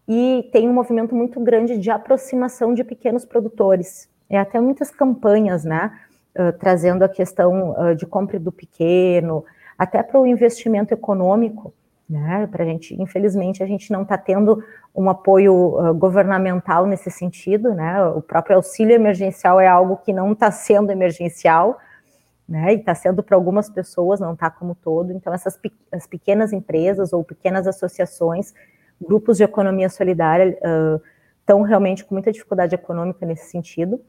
e 0.08 0.50
tem 0.52 0.68
um 0.68 0.74
movimento 0.74 1.16
muito 1.16 1.40
grande 1.40 1.78
de 1.78 1.92
aproximação 1.92 2.74
de 2.74 2.84
pequenos 2.84 3.24
produtores. 3.24 4.10
É 4.30 4.38
até 4.38 4.60
muitas 4.60 4.92
campanhas, 4.92 5.64
né? 5.64 5.92
uh, 6.36 6.52
trazendo 6.54 7.04
a 7.04 7.10
questão 7.10 7.72
uh, 7.72 7.96
de 7.96 8.06
compra 8.06 8.40
do 8.40 8.52
pequeno, 8.52 9.44
até 9.78 10.04
para 10.04 10.20
o 10.20 10.26
investimento 10.26 10.94
econômico, 10.94 11.74
né? 12.10 12.48
Para 12.52 12.64
a 12.64 12.68
gente, 12.68 13.00
infelizmente, 13.02 13.64
a 13.64 13.66
gente 13.66 13.92
não 13.92 14.04
está 14.04 14.18
tendo 14.18 14.64
um 14.94 15.10
apoio 15.10 15.54
uh, 15.54 15.94
governamental 15.94 16.86
nesse 16.86 17.10
sentido, 17.10 17.74
né? 17.74 18.04
O 18.10 18.22
próprio 18.22 18.58
auxílio 18.58 18.94
emergencial 18.94 19.60
é 19.60 19.68
algo 19.68 19.98
que 19.98 20.14
não 20.14 20.34
está 20.34 20.52
sendo 20.52 20.92
emergencial, 20.92 21.80
né? 22.48 22.74
E 22.74 22.78
está 22.78 22.94
sendo 22.94 23.24
para 23.24 23.36
algumas 23.36 23.70
pessoas, 23.70 24.20
não 24.20 24.34
está 24.34 24.50
como 24.50 24.76
todo. 24.76 25.12
Então, 25.12 25.34
essas 25.34 25.58
pe 25.58 25.72
as 25.92 26.06
pequenas 26.06 26.54
empresas 26.54 27.14
ou 27.14 27.24
pequenas 27.24 27.68
associações, 27.68 28.54
grupos 29.02 29.38
de 29.38 29.44
economia 29.44 29.90
solidária, 29.90 30.58
estão 31.40 31.62
realmente 31.62 32.04
com 32.04 32.16
muita 32.16 32.32
dificuldade 32.32 32.76
econômica 32.76 33.26
nesse 33.26 33.50
sentido 33.50 34.00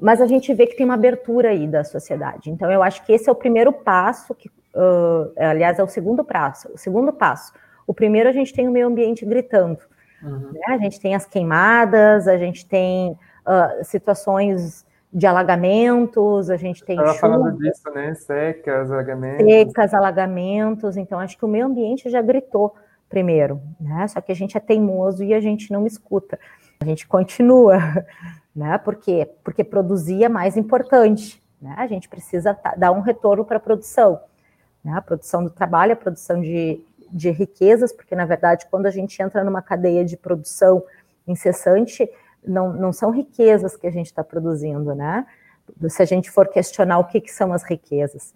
mas 0.00 0.20
a 0.20 0.26
gente 0.26 0.52
vê 0.54 0.66
que 0.66 0.76
tem 0.76 0.84
uma 0.84 0.94
abertura 0.94 1.50
aí 1.50 1.66
da 1.66 1.82
sociedade. 1.82 2.50
Então, 2.50 2.70
eu 2.70 2.82
acho 2.82 3.04
que 3.04 3.12
esse 3.12 3.28
é 3.28 3.32
o 3.32 3.34
primeiro 3.34 3.72
passo, 3.72 4.34
que, 4.34 4.48
uh, 4.48 5.32
aliás, 5.36 5.78
é 5.78 5.82
o 5.82 5.88
segundo 5.88 6.24
passo. 6.24 6.70
O 6.72 6.78
segundo 6.78 7.12
passo. 7.12 7.52
O 7.86 7.94
primeiro, 7.94 8.28
a 8.28 8.32
gente 8.32 8.52
tem 8.52 8.68
o 8.68 8.70
meio 8.70 8.86
ambiente 8.86 9.24
gritando. 9.24 9.80
Uhum. 10.22 10.52
Né? 10.52 10.60
A 10.68 10.78
gente 10.78 11.00
tem 11.00 11.14
as 11.14 11.24
queimadas, 11.24 12.28
a 12.28 12.36
gente 12.36 12.66
tem 12.66 13.12
uh, 13.12 13.84
situações 13.84 14.84
de 15.12 15.26
alagamentos, 15.26 16.50
a 16.50 16.56
gente 16.56 16.84
tem 16.84 16.96
Estava 16.96 17.18
falando 17.18 17.56
disso, 17.58 17.90
né? 17.94 18.14
Secas, 18.14 18.90
alagamentos. 18.90 19.46
Secas, 19.46 19.94
alagamentos. 19.94 20.96
Então, 20.96 21.18
acho 21.18 21.38
que 21.38 21.44
o 21.44 21.48
meio 21.48 21.66
ambiente 21.66 22.10
já 22.10 22.20
gritou 22.20 22.74
primeiro, 23.08 23.60
né? 23.80 24.06
Só 24.08 24.20
que 24.20 24.30
a 24.30 24.34
gente 24.34 24.56
é 24.56 24.60
teimoso 24.60 25.24
e 25.24 25.32
a 25.32 25.40
gente 25.40 25.72
não 25.72 25.86
escuta. 25.86 26.38
A 26.80 26.84
gente 26.84 27.06
continua 27.06 27.78
né? 28.58 28.76
Por 28.76 28.96
quê? 28.96 29.30
Porque 29.44 29.62
produzir 29.62 30.24
é 30.24 30.28
mais 30.28 30.56
importante, 30.56 31.40
né? 31.62 31.74
A 31.78 31.86
gente 31.86 32.08
precisa 32.08 32.58
dar 32.76 32.90
um 32.90 33.00
retorno 33.00 33.44
para 33.44 33.58
a 33.58 33.60
produção, 33.60 34.20
né? 34.82 34.94
A 34.96 35.00
produção 35.00 35.44
do 35.44 35.50
trabalho, 35.50 35.92
a 35.92 35.96
produção 35.96 36.40
de, 36.40 36.80
de 37.08 37.30
riquezas, 37.30 37.92
porque 37.92 38.16
na 38.16 38.26
verdade, 38.26 38.66
quando 38.68 38.86
a 38.86 38.90
gente 38.90 39.22
entra 39.22 39.44
numa 39.44 39.62
cadeia 39.62 40.04
de 40.04 40.16
produção 40.16 40.82
incessante, 41.24 42.10
não, 42.46 42.72
não 42.72 42.92
são 42.92 43.10
riquezas 43.10 43.76
que 43.76 43.86
a 43.86 43.90
gente 43.90 44.06
está 44.06 44.24
produzindo, 44.24 44.94
né? 44.94 45.26
Se 45.88 46.02
a 46.02 46.06
gente 46.06 46.30
for 46.30 46.48
questionar 46.48 46.98
o 46.98 47.04
que, 47.04 47.20
que 47.20 47.30
são 47.30 47.52
as 47.52 47.62
riquezas, 47.62 48.32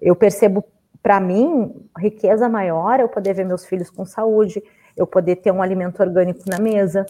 eu 0.00 0.14
percebo, 0.14 0.64
para 1.02 1.20
mim, 1.20 1.88
riqueza 1.96 2.48
maior 2.48 3.00
é 3.00 3.02
eu 3.02 3.08
poder 3.08 3.34
ver 3.34 3.44
meus 3.44 3.64
filhos 3.64 3.90
com 3.90 4.04
saúde, 4.04 4.62
eu 4.96 5.06
poder 5.06 5.36
ter 5.36 5.50
um 5.50 5.62
alimento 5.62 6.00
orgânico 6.00 6.42
na 6.46 6.58
mesa, 6.58 7.06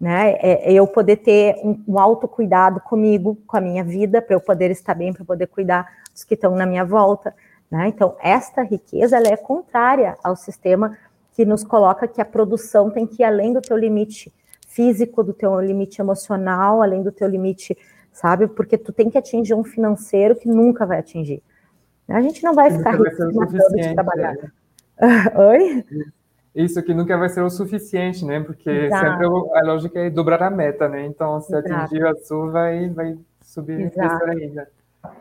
né? 0.00 0.32
É, 0.40 0.70
é 0.70 0.72
eu 0.72 0.86
poder 0.86 1.16
ter 1.16 1.56
um, 1.62 1.82
um 1.86 1.98
autocuidado 1.98 2.80
comigo, 2.80 3.36
com 3.46 3.56
a 3.56 3.60
minha 3.60 3.84
vida, 3.84 4.22
para 4.22 4.34
eu 4.34 4.40
poder 4.40 4.70
estar 4.70 4.94
bem, 4.94 5.12
para 5.12 5.24
poder 5.24 5.46
cuidar 5.46 5.86
dos 6.12 6.24
que 6.24 6.34
estão 6.34 6.54
na 6.54 6.64
minha 6.64 6.84
volta, 6.84 7.34
né? 7.70 7.88
Então, 7.88 8.16
esta 8.20 8.62
riqueza 8.62 9.16
ela 9.16 9.28
é 9.28 9.36
contrária 9.36 10.16
ao 10.24 10.34
sistema 10.34 10.96
que 11.32 11.44
nos 11.44 11.62
coloca 11.62 12.08
que 12.08 12.20
a 12.20 12.24
produção 12.24 12.90
tem 12.90 13.06
que 13.06 13.22
ir 13.22 13.24
além 13.24 13.52
do 13.52 13.60
teu 13.60 13.76
limite 13.76 14.32
físico, 14.70 15.22
do 15.22 15.32
teu 15.32 15.60
limite 15.60 16.00
emocional, 16.00 16.82
além 16.82 17.02
do 17.02 17.12
teu 17.12 17.28
limite, 17.28 17.76
sabe? 18.12 18.46
Porque 18.46 18.78
tu 18.78 18.92
tem 18.92 19.10
que 19.10 19.18
atingir 19.18 19.54
um 19.54 19.64
financeiro 19.64 20.36
que 20.36 20.48
nunca 20.48 20.86
vai 20.86 20.98
atingir. 20.98 21.42
A 22.08 22.20
gente 22.20 22.42
não 22.42 22.54
vai 22.54 22.70
ficar 22.70 22.92
rico 22.92 23.04
de 23.76 23.94
trabalhar. 23.94 24.34
Né? 24.34 24.50
Oi? 25.36 25.84
Isso 26.54 26.82
que 26.82 26.92
nunca 26.92 27.16
vai 27.16 27.28
ser 27.28 27.42
o 27.42 27.50
suficiente, 27.50 28.24
né? 28.24 28.40
Porque 28.40 28.68
Exato. 28.68 29.06
sempre 29.06 29.26
a 29.26 29.62
lógica 29.62 30.00
é 30.00 30.10
dobrar 30.10 30.42
a 30.42 30.50
meta, 30.50 30.88
né? 30.88 31.06
Então, 31.06 31.40
se 31.40 31.54
Exato. 31.54 31.72
atingir 31.72 32.04
a 32.04 32.14
sua, 32.16 32.50
vai, 32.50 32.88
vai 32.88 33.16
subir 33.40 33.92
ainda. 34.26 34.68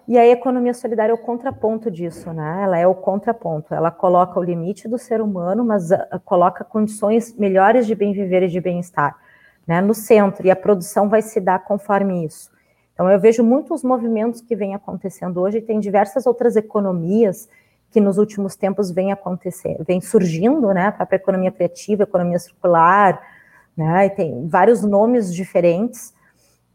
E 0.08 0.18
a 0.18 0.28
economia 0.28 0.74
solidária 0.74 1.12
é 1.12 1.14
o 1.14 1.18
contraponto 1.18 1.90
disso, 1.90 2.34
né? 2.34 2.62
Ela 2.64 2.80
é 2.80 2.88
o 2.88 2.96
contraponto. 2.96 3.74
Ela 3.74 3.92
coloca 3.92 4.40
o 4.40 4.44
limite 4.44 4.88
do 4.88 4.98
ser 4.98 5.22
humano, 5.22 5.64
mas 5.64 5.92
uh, 5.92 5.98
coloca 6.26 6.64
condições 6.64 7.36
melhores 7.38 7.86
de 7.86 7.96
bem 7.96 8.12
viver 8.12 8.44
e 8.44 8.48
de 8.48 8.60
bem-estar, 8.60 9.16
né? 9.70 9.82
No 9.82 9.94
centro 9.94 10.48
e 10.48 10.50
a 10.50 10.56
produção 10.56 11.08
vai 11.08 11.22
se 11.22 11.40
dar 11.40 11.60
conforme 11.60 12.26
isso. 12.26 12.50
Então 12.92 13.08
eu 13.08 13.20
vejo 13.20 13.44
muitos 13.44 13.84
movimentos 13.84 14.42
que 14.42 14.56
vêm 14.56 14.74
acontecendo 14.74 15.40
hoje. 15.40 15.62
Tem 15.62 15.80
diversas 15.80 16.26
outras 16.26 16.56
economias 16.56 17.48
que 17.92 18.02
nos 18.02 18.18
últimos 18.18 18.56
tempos 18.56 18.90
vem 18.90 19.12
acontecendo, 19.12 19.84
vem 19.86 20.02
surgindo, 20.02 20.74
né, 20.74 20.88
a 20.88 20.92
própria 20.92 21.18
economia 21.18 21.52
criativa, 21.52 22.02
economia 22.02 22.40
circular, 22.40 23.22
né, 23.78 24.08
e 24.08 24.10
tem 24.10 24.48
vários 24.48 24.82
nomes 24.82 25.34
diferentes, 25.34 26.16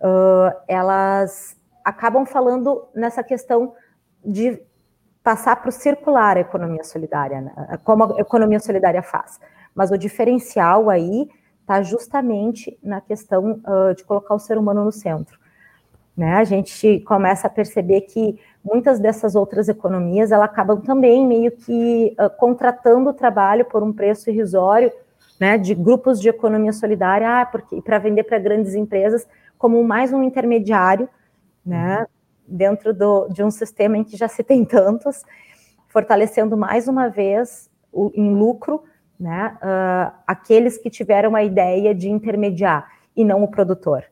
uh, 0.00 0.56
elas 0.68 1.56
acabam 1.84 2.24
falando 2.24 2.86
nessa 2.94 3.24
questão 3.24 3.74
de 4.24 4.60
passar 5.22 5.56
para 5.56 5.68
o 5.68 5.72
circular 5.72 6.36
a 6.36 6.40
economia 6.40 6.84
solidária, 6.84 7.40
né, 7.40 7.78
como 7.82 8.16
a 8.16 8.20
economia 8.20 8.60
solidária 8.60 9.02
faz. 9.02 9.40
Mas 9.74 9.90
o 9.90 9.98
diferencial 9.98 10.90
aí 10.90 11.28
está 11.64 11.82
justamente 11.82 12.78
na 12.82 13.00
questão 13.00 13.60
uh, 13.64 13.94
de 13.94 14.04
colocar 14.04 14.34
o 14.34 14.38
ser 14.38 14.58
humano 14.58 14.84
no 14.84 14.92
centro. 14.92 15.38
Né? 16.14 16.34
A 16.34 16.44
gente 16.44 17.00
começa 17.00 17.46
a 17.46 17.50
perceber 17.50 18.02
que 18.02 18.38
muitas 18.62 19.00
dessas 19.00 19.34
outras 19.34 19.68
economias 19.68 20.30
elas 20.30 20.44
acabam 20.44 20.80
também 20.80 21.26
meio 21.26 21.50
que 21.50 22.14
uh, 22.20 22.28
contratando 22.38 23.10
o 23.10 23.14
trabalho 23.14 23.64
por 23.64 23.82
um 23.82 23.92
preço 23.92 24.30
irrisório, 24.30 24.92
né, 25.40 25.58
de 25.58 25.74
grupos 25.74 26.20
de 26.20 26.28
economia 26.28 26.72
solidária, 26.72 27.40
ah, 27.40 27.46
porque 27.46 27.82
para 27.82 27.98
vender 27.98 28.22
para 28.22 28.38
grandes 28.38 28.74
empresas 28.74 29.26
como 29.58 29.82
mais 29.82 30.12
um 30.12 30.22
intermediário, 30.22 31.08
né, 31.66 32.06
dentro 32.46 32.94
do, 32.94 33.26
de 33.28 33.42
um 33.42 33.50
sistema 33.50 33.96
em 33.96 34.04
que 34.04 34.16
já 34.16 34.28
se 34.28 34.44
tem 34.44 34.64
tantos, 34.64 35.22
fortalecendo 35.88 36.56
mais 36.56 36.86
uma 36.86 37.08
vez 37.08 37.68
o, 37.92 38.12
em 38.14 38.32
lucro, 38.32 38.84
né, 39.18 39.56
uh, 39.62 40.12
aqueles 40.26 40.76
que 40.76 40.90
tiveram 40.90 41.34
a 41.34 41.42
ideia 41.42 41.94
de 41.94 42.08
intermediar 42.08 42.90
e 43.16 43.24
não 43.24 43.42
o 43.42 43.48
produtor. 43.48 44.04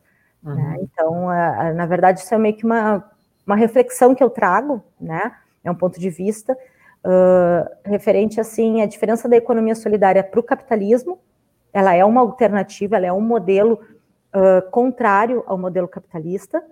Uhum. 0.44 0.54
Né? 0.54 0.78
Então, 0.80 1.26
na 1.75 1.87
verdade, 1.87 2.21
isso 2.21 2.35
é 2.35 2.38
meio 2.38 2.56
que 2.56 2.64
uma, 2.64 3.04
uma 3.47 3.56
reflexão 3.56 4.14
que 4.14 4.23
eu 4.23 4.30
trago, 4.30 4.82
né? 5.00 5.32
É 5.64 5.71
um 5.71 5.75
ponto 5.75 5.99
de 5.99 6.11
vista 6.11 6.56
uh, 7.04 7.71
referente 7.85 8.40
assim 8.40 8.82
à 8.82 8.87
diferença 8.87 9.28
da 9.28 9.37
economia 9.37 9.75
solidária 9.75 10.23
para 10.23 10.40
o 10.40 10.42
capitalismo. 10.42 11.18
Ela 11.73 11.94
é 11.94 12.04
uma 12.04 12.21
alternativa, 12.21 12.97
ela 12.97 13.06
é 13.06 13.12
um 13.12 13.21
modelo 13.21 13.80
uh, 14.35 14.71
contrário 14.71 15.42
ao 15.47 15.56
modelo 15.56 15.88
capitalista 15.88 16.62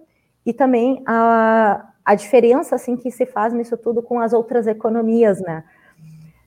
e 0.45 0.53
também 0.53 1.03
a, 1.07 1.91
a 2.05 2.15
diferença 2.15 2.75
assim 2.75 2.97
que 2.97 3.11
se 3.11 3.27
faz 3.27 3.53
nisso 3.53 3.77
tudo 3.77 4.03
com 4.03 4.21
as 4.21 4.33
outras 4.33 4.67
economias, 4.67 5.41
né? 5.41 5.65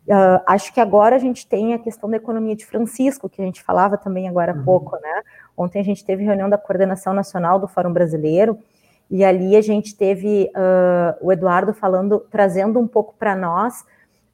Uh, 0.07 0.43
acho 0.45 0.73
que 0.73 0.81
agora 0.81 1.15
a 1.15 1.19
gente 1.19 1.47
tem 1.47 1.73
a 1.73 1.79
questão 1.79 2.09
da 2.09 2.17
economia 2.17 2.55
de 2.55 2.65
Francisco, 2.65 3.29
que 3.29 3.41
a 3.41 3.45
gente 3.45 3.63
falava 3.63 3.97
também 3.97 4.27
agora 4.27 4.51
há 4.51 4.55
uhum. 4.55 4.63
pouco, 4.63 4.97
né? 5.01 5.21
Ontem 5.55 5.79
a 5.79 5.83
gente 5.83 6.03
teve 6.03 6.23
reunião 6.23 6.49
da 6.49 6.57
coordenação 6.57 7.13
nacional 7.13 7.57
do 7.57 7.67
Fórum 7.67 7.93
Brasileiro, 7.93 8.59
e 9.09 9.23
ali 9.23 9.55
a 9.55 9.61
gente 9.61 9.95
teve 9.95 10.51
uh, 10.55 11.25
o 11.25 11.31
Eduardo 11.31 11.73
falando, 11.73 12.19
trazendo 12.31 12.79
um 12.79 12.87
pouco 12.87 13.15
para 13.17 13.35
nós 13.35 13.85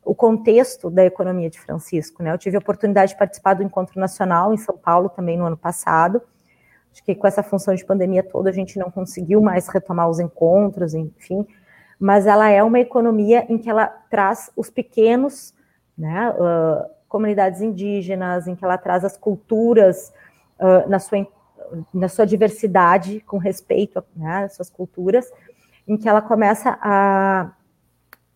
o 0.04 0.16
contexto 0.16 0.90
da 0.90 1.06
economia 1.06 1.50
de 1.50 1.60
Francisco, 1.60 2.24
né? 2.24 2.34
Eu 2.34 2.38
tive 2.38 2.56
a 2.56 2.60
oportunidade 2.60 3.12
de 3.12 3.18
participar 3.20 3.54
do 3.54 3.62
encontro 3.62 4.00
nacional 4.00 4.52
em 4.54 4.58
São 4.58 4.76
Paulo 4.76 5.10
também 5.10 5.38
no 5.38 5.46
ano 5.46 5.58
passado. 5.58 6.20
Acho 6.92 7.04
que 7.04 7.14
com 7.14 7.28
essa 7.28 7.44
função 7.44 7.76
de 7.76 7.86
pandemia 7.86 8.24
toda 8.24 8.50
a 8.50 8.54
gente 8.54 8.80
não 8.80 8.90
conseguiu 8.90 9.40
mais 9.40 9.68
retomar 9.68 10.10
os 10.10 10.20
encontros, 10.20 10.96
enfim, 10.96 11.46
mas 12.00 12.26
ela 12.26 12.50
é 12.50 12.64
uma 12.64 12.80
economia 12.80 13.46
em 13.48 13.58
que 13.60 13.70
ela 13.70 13.86
traz 14.10 14.50
os 14.56 14.72
pequenos 14.72 15.54
né, 16.00 16.32
uh, 16.32 16.90
comunidades 17.10 17.62
indígenas, 17.62 18.48
em 18.48 18.56
que 18.56 18.64
ela 18.64 18.78
traz 18.78 19.04
as 19.04 19.18
culturas 19.18 20.14
uh, 20.58 20.90
na, 20.90 20.98
sua, 20.98 21.28
na 21.94 22.08
sua 22.08 22.26
diversidade, 22.26 23.20
com 23.22 23.38
respeito 23.38 24.02
né, 24.16 24.46
às 24.46 24.56
suas 24.56 24.70
culturas, 24.70 25.30
em 25.86 25.98
que 25.98 26.08
ela 26.08 26.22
começa 26.22 26.80
a, 26.82 27.52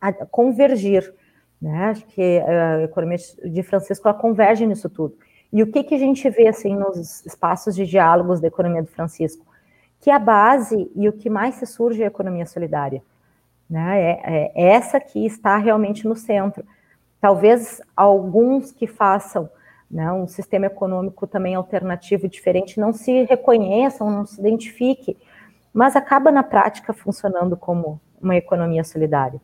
a 0.02 0.12
convergir. 0.26 1.14
Né? 1.62 1.86
Acho 1.86 2.06
que 2.08 2.40
a 2.40 2.82
economia 2.82 3.18
de 3.46 3.64
Francisco 3.64 4.06
ela 4.06 4.18
converge 4.18 4.68
nisso 4.68 4.90
tudo. 4.90 5.16
E 5.52 5.64
o 5.64 5.72
que, 5.72 5.84
que 5.84 5.96
a 5.96 6.00
gente 6.00 6.28
vê 6.30 6.48
assim 6.48 6.76
nos 6.76 7.26
espaços 7.26 7.76
de 7.76 7.86
diálogos 7.86 8.42
da 8.42 8.48
economia 8.48 8.82
do 8.82 8.90
Francisco? 8.90 9.46
Que 10.02 10.10
a 10.10 10.20
base 10.20 10.92
e 10.96 11.08
o 11.08 11.14
que 11.14 11.30
mais 11.30 11.56
se 11.56 11.66
surge 11.66 12.02
é 12.02 12.06
a 12.06 12.08
economia 12.08 12.46
solidária. 12.46 13.02
Né? 13.70 14.02
É, 14.02 14.52
é 14.56 14.74
essa 14.74 15.00
que 15.00 15.26
está 15.26 15.56
realmente 15.58 16.06
no 16.08 16.16
centro. 16.16 16.66
Talvez 17.24 17.82
alguns 17.96 18.74
que 18.74 18.86
façam 18.86 19.50
né, 19.90 20.12
um 20.12 20.28
sistema 20.28 20.66
econômico 20.66 21.26
também 21.26 21.56
alternativo 21.56 22.28
diferente 22.28 22.78
não 22.78 22.92
se 22.92 23.24
reconheçam, 23.24 24.12
não 24.12 24.26
se 24.26 24.42
identifiquem, 24.42 25.16
mas 25.74 25.96
acaba 25.96 26.34
na 26.34 26.44
prática 26.44 26.92
funcionando 26.92 27.56
como 27.56 27.98
uma 28.22 28.36
economia 28.36 28.84
solidária. 28.84 29.40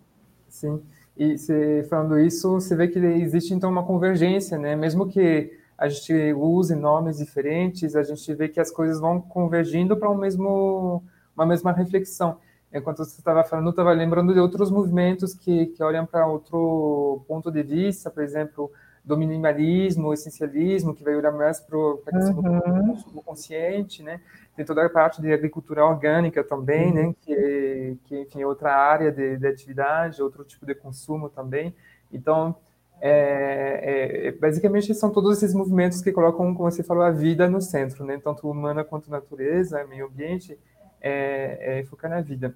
Sim, 0.49 0.81
e 1.15 1.37
você, 1.37 1.87
falando 1.89 2.19
isso, 2.19 2.51
você 2.51 2.75
vê 2.75 2.89
que 2.89 2.99
existe 2.99 3.53
então 3.53 3.71
uma 3.71 3.85
convergência, 3.85 4.57
né? 4.57 4.75
Mesmo 4.75 5.07
que 5.07 5.49
a 5.77 5.87
gente 5.87 6.33
use 6.33 6.75
nomes 6.75 7.19
diferentes, 7.19 7.95
a 7.95 8.03
gente 8.03 8.33
vê 8.33 8.49
que 8.49 8.59
as 8.59 8.69
coisas 8.69 8.99
vão 8.99 9.21
convergindo 9.21 9.95
para 9.95 10.11
um 10.11 10.17
mesmo, 10.17 11.01
uma 11.33 11.45
mesma 11.45 11.71
reflexão. 11.71 12.39
Enquanto 12.73 12.97
você 12.97 13.19
estava 13.19 13.43
falando, 13.43 13.67
eu 13.67 13.71
estava 13.71 13.91
lembrando 13.91 14.33
de 14.33 14.39
outros 14.39 14.69
movimentos 14.69 15.33
que, 15.33 15.67
que 15.67 15.83
olham 15.83 16.05
para 16.05 16.27
outro 16.27 17.23
ponto 17.27 17.51
de 17.51 17.63
vista, 17.63 18.11
por 18.11 18.21
exemplo, 18.21 18.71
do 19.03 19.17
minimalismo, 19.17 20.09
o 20.09 20.13
essencialismo, 20.13 20.93
que 20.93 21.03
vai 21.03 21.15
olhar 21.15 21.31
mais 21.31 21.59
para 21.59 21.77
a 21.77 22.11
questão 22.11 22.37
uhum. 22.37 22.93
do 23.13 23.21
consciente, 23.23 24.03
né? 24.03 24.21
Tem 24.55 24.63
toda 24.63 24.85
a 24.85 24.89
parte 24.89 25.19
de 25.19 25.33
agricultura 25.33 25.83
orgânica 25.83 26.43
também, 26.43 26.93
né? 26.93 27.01
uhum. 27.01 27.07
né? 27.07 27.15
Que, 27.21 27.97
que, 28.05 28.19
enfim, 28.21 28.41
é 28.41 28.45
outra 28.45 28.75
área 28.75 29.11
de, 29.11 29.37
de 29.37 29.47
atividade, 29.47 30.21
outro 30.21 30.43
tipo 30.43 30.65
de 30.65 30.75
consumo 30.75 31.27
também. 31.27 31.73
Então, 32.11 32.55
é, 33.01 34.27
é, 34.27 34.31
basicamente 34.33 34.93
são 34.93 35.09
todos 35.09 35.37
esses 35.37 35.55
movimentos 35.55 36.01
que 36.01 36.11
colocam, 36.11 36.53
como 36.53 36.69
você 36.69 36.83
falou, 36.83 37.03
a 37.03 37.11
vida 37.11 37.49
no 37.49 37.61
centro, 37.61 38.05
né? 38.05 38.19
Tanto 38.23 38.47
humana 38.47 38.83
quanto 38.83 39.09
natureza, 39.09 39.83
meio 39.85 40.05
ambiente, 40.05 40.59
é, 41.01 41.79
é 41.79 41.83
focar 41.85 42.09
na 42.09 42.21
vida. 42.21 42.53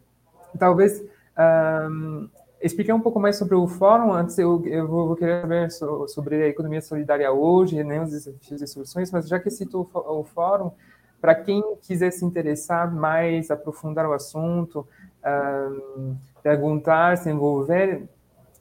Talvez 0.57 1.03
um, 1.89 2.29
explicar 2.62 2.95
um 2.95 3.00
pouco 3.00 3.19
mais 3.19 3.35
sobre 3.35 3.55
o 3.55 3.67
fórum. 3.67 4.13
Antes, 4.13 4.38
eu, 4.38 4.65
eu 4.65 4.88
vou, 4.88 5.07
vou, 5.07 5.15
querer 5.15 5.41
saber 5.41 5.71
sobre 6.09 6.43
a 6.43 6.47
economia 6.47 6.81
solidária 6.81 7.31
hoje, 7.31 7.83
né, 7.83 8.01
os 8.01 8.12
desafios 8.12 8.62
e 8.62 8.67
soluções, 8.67 9.12
mas 9.12 9.27
já 9.27 9.39
que 9.39 9.50
citou 9.50 9.89
o, 9.93 10.19
o 10.19 10.23
fórum, 10.23 10.71
para 11.19 11.35
quem 11.35 11.63
quiser 11.81 12.12
se 12.12 12.25
interessar 12.25 12.93
mais, 12.93 13.50
aprofundar 13.50 14.05
o 14.07 14.13
assunto, 14.13 14.88
um, 15.25 16.15
perguntar, 16.41 17.18
se 17.18 17.29
envolver, 17.29 18.03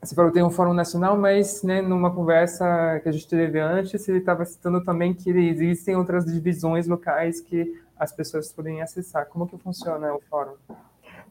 você 0.02 0.16
falou 0.16 0.32
tem 0.32 0.42
um 0.42 0.50
fórum 0.50 0.72
nacional, 0.72 1.16
mas 1.16 1.62
né, 1.62 1.80
numa 1.80 2.12
conversa 2.12 3.00
que 3.04 3.08
a 3.08 3.12
gente 3.12 3.28
teve 3.28 3.60
antes, 3.60 4.08
ele 4.08 4.18
estava 4.18 4.44
citando 4.44 4.82
também 4.82 5.14
que 5.14 5.30
existem 5.30 5.94
outras 5.94 6.24
divisões 6.24 6.88
locais 6.88 7.40
que 7.40 7.72
as 8.02 8.12
pessoas 8.12 8.52
podem 8.52 8.82
acessar. 8.82 9.26
Como 9.26 9.46
que 9.46 9.56
funciona 9.56 10.12
o 10.12 10.20
fórum? 10.28 10.54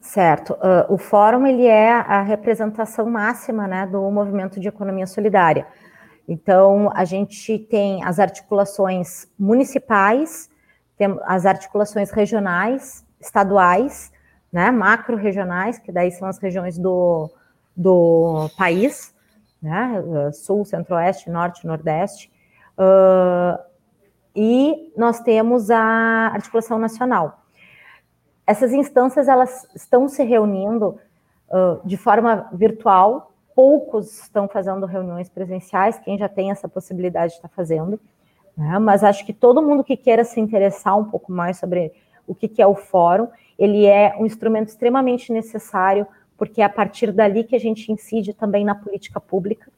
Certo. 0.00 0.54
Uh, 0.54 0.94
o 0.94 0.96
fórum 0.96 1.46
ele 1.46 1.66
é 1.66 1.92
a 1.92 2.22
representação 2.22 3.04
máxima 3.06 3.68
né, 3.68 3.86
do 3.86 4.10
movimento 4.10 4.58
de 4.58 4.68
economia 4.68 5.06
solidária. 5.06 5.66
Então, 6.26 6.90
a 6.94 7.04
gente 7.04 7.58
tem 7.58 8.02
as 8.04 8.18
articulações 8.18 9.28
municipais, 9.38 10.50
tem 10.96 11.14
as 11.24 11.44
articulações 11.44 12.10
regionais, 12.10 13.04
estaduais, 13.20 14.10
né, 14.50 14.70
macro-regionais, 14.70 15.78
que 15.78 15.92
daí 15.92 16.10
são 16.10 16.26
as 16.26 16.38
regiões 16.38 16.78
do, 16.78 17.30
do 17.76 18.48
país, 18.56 19.14
né, 19.60 20.02
sul, 20.32 20.64
centro-oeste, 20.64 21.28
norte, 21.28 21.66
nordeste, 21.66 22.32
uh, 22.78 23.71
e 24.34 24.92
nós 24.96 25.20
temos 25.20 25.70
a 25.70 26.30
articulação 26.32 26.78
nacional. 26.78 27.42
Essas 28.46 28.72
instâncias 28.72 29.28
elas 29.28 29.66
estão 29.74 30.08
se 30.08 30.22
reunindo 30.24 30.98
uh, 31.48 31.86
de 31.86 31.96
forma 31.96 32.48
virtual, 32.52 33.32
poucos 33.54 34.22
estão 34.22 34.48
fazendo 34.48 34.86
reuniões 34.86 35.28
presenciais, 35.28 35.98
quem 35.98 36.18
já 36.18 36.28
tem 36.28 36.50
essa 36.50 36.68
possibilidade 36.68 37.34
está 37.34 37.48
fazendo, 37.48 38.00
né? 38.56 38.78
mas 38.78 39.04
acho 39.04 39.24
que 39.24 39.32
todo 39.32 39.62
mundo 39.62 39.84
que 39.84 39.96
queira 39.96 40.24
se 40.24 40.40
interessar 40.40 40.98
um 40.98 41.04
pouco 41.04 41.30
mais 41.30 41.58
sobre 41.58 41.92
o 42.26 42.34
que, 42.34 42.48
que 42.48 42.62
é 42.62 42.66
o 42.66 42.74
fórum, 42.74 43.28
ele 43.58 43.84
é 43.86 44.16
um 44.18 44.26
instrumento 44.26 44.68
extremamente 44.68 45.32
necessário 45.32 46.06
porque 46.36 46.60
é 46.60 46.64
a 46.64 46.68
partir 46.68 47.12
dali 47.12 47.44
que 47.44 47.54
a 47.54 47.60
gente 47.60 47.92
incide 47.92 48.34
também 48.34 48.64
na 48.64 48.74
política 48.74 49.20
pública. 49.20 49.70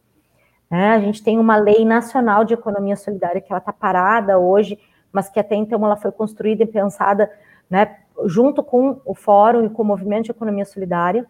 Né? 0.74 0.90
A 0.90 0.98
gente 0.98 1.22
tem 1.22 1.38
uma 1.38 1.54
lei 1.54 1.84
nacional 1.84 2.44
de 2.44 2.52
economia 2.52 2.96
solidária 2.96 3.40
que 3.40 3.46
ela 3.52 3.60
está 3.60 3.72
parada 3.72 4.40
hoje, 4.40 4.76
mas 5.12 5.28
que 5.28 5.38
até 5.38 5.54
então 5.54 5.84
ela 5.84 5.94
foi 5.94 6.10
construída 6.10 6.64
e 6.64 6.66
pensada 6.66 7.30
né, 7.70 7.98
junto 8.24 8.60
com 8.60 9.00
o 9.04 9.14
Fórum 9.14 9.64
e 9.66 9.70
com 9.70 9.82
o 9.82 9.84
Movimento 9.84 10.24
de 10.24 10.30
Economia 10.32 10.64
Solidária. 10.64 11.24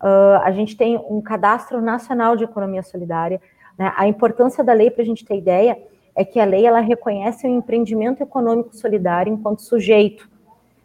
Uh, 0.00 0.38
a 0.44 0.52
gente 0.52 0.76
tem 0.76 0.96
um 0.96 1.20
cadastro 1.20 1.80
nacional 1.80 2.36
de 2.36 2.44
economia 2.44 2.84
solidária. 2.84 3.40
Né? 3.76 3.92
A 3.96 4.06
importância 4.06 4.62
da 4.62 4.72
lei, 4.72 4.92
para 4.92 5.02
a 5.02 5.06
gente 5.06 5.24
ter 5.24 5.36
ideia, 5.36 5.76
é 6.14 6.24
que 6.24 6.38
a 6.38 6.44
lei 6.44 6.64
ela 6.64 6.78
reconhece 6.78 7.48
o 7.48 7.50
empreendimento 7.50 8.22
econômico 8.22 8.76
solidário 8.76 9.32
enquanto 9.32 9.60
sujeito. 9.60 10.30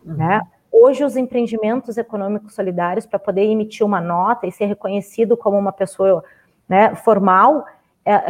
Uhum. 0.03 0.15
Né? 0.15 0.41
Hoje, 0.71 1.03
os 1.03 1.15
empreendimentos 1.15 1.95
econômicos 1.95 2.55
solidários, 2.55 3.05
para 3.05 3.19
poder 3.19 3.43
emitir 3.43 3.85
uma 3.85 4.01
nota 4.01 4.47
e 4.47 4.51
ser 4.51 4.65
reconhecido 4.65 5.37
como 5.37 5.59
uma 5.59 5.71
pessoa 5.71 6.23
né, 6.67 6.95
formal, 6.95 7.67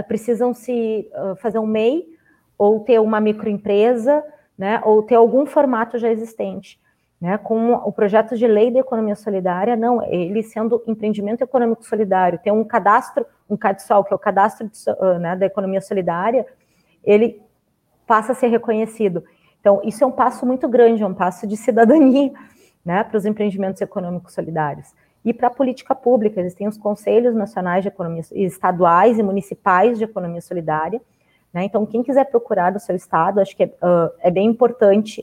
precisam 0.07 0.53
se 0.53 1.09
uh, 1.13 1.35
fazer 1.37 1.59
um 1.59 1.65
MEI 1.65 2.05
ou 2.57 2.79
ter 2.81 2.99
uma 2.99 3.19
microempresa, 3.19 4.23
né, 4.57 4.81
ou 4.85 5.01
ter 5.03 5.15
algum 5.15 5.45
formato 5.45 5.97
já 5.97 6.09
existente. 6.09 6.81
Né, 7.19 7.37
com 7.37 7.73
o 7.73 7.91
projeto 7.91 8.37
de 8.37 8.45
lei 8.45 8.69
da 8.69 8.79
economia 8.79 9.15
solidária, 9.15 9.77
não, 9.77 10.03
ele 10.03 10.43
sendo 10.43 10.83
empreendimento 10.85 11.41
econômico 11.41 11.85
solidário, 11.85 12.37
tem 12.37 12.51
um 12.51 12.65
cadastro, 12.65 13.25
um 13.49 13.55
CADSOL, 13.55 14.03
que 14.03 14.11
é 14.11 14.15
o 14.15 14.19
cadastro 14.19 14.67
de, 14.67 14.89
uh, 14.89 15.19
né, 15.19 15.33
da 15.33 15.45
economia 15.45 15.79
solidária, 15.79 16.45
ele 17.01 17.41
passa 18.05 18.33
a 18.33 18.35
ser 18.35 18.47
reconhecido. 18.47 19.23
Então, 19.61 19.79
isso 19.85 20.03
é 20.03 20.07
um 20.07 20.11
passo 20.11 20.45
muito 20.45 20.67
grande, 20.67 21.01
é 21.01 21.07
um 21.07 21.13
passo 21.13 21.47
de 21.47 21.55
cidadania 21.55 22.33
né, 22.83 23.05
para 23.05 23.17
os 23.17 23.25
empreendimentos 23.25 23.81
econômicos 23.81 24.33
solidários. 24.33 24.93
E 25.25 25.33
para 25.33 25.49
política 25.49 25.95
pública, 25.95 26.41
existem 26.41 26.67
os 26.67 26.77
conselhos 26.77 27.33
nacionais 27.33 27.83
de 27.83 27.87
economia, 27.87 28.23
estaduais 28.31 29.17
e 29.17 29.23
municipais 29.23 29.97
de 29.97 30.03
economia 30.03 30.41
solidária. 30.41 31.01
Né? 31.53 31.63
Então, 31.65 31.85
quem 31.85 32.03
quiser 32.03 32.25
procurar 32.25 32.71
do 32.71 32.79
seu 32.79 32.95
estado, 32.95 33.39
acho 33.39 33.55
que 33.55 33.63
é, 33.63 33.67
uh, 33.67 34.11
é 34.19 34.29
bem 34.29 34.47
importante 34.47 35.21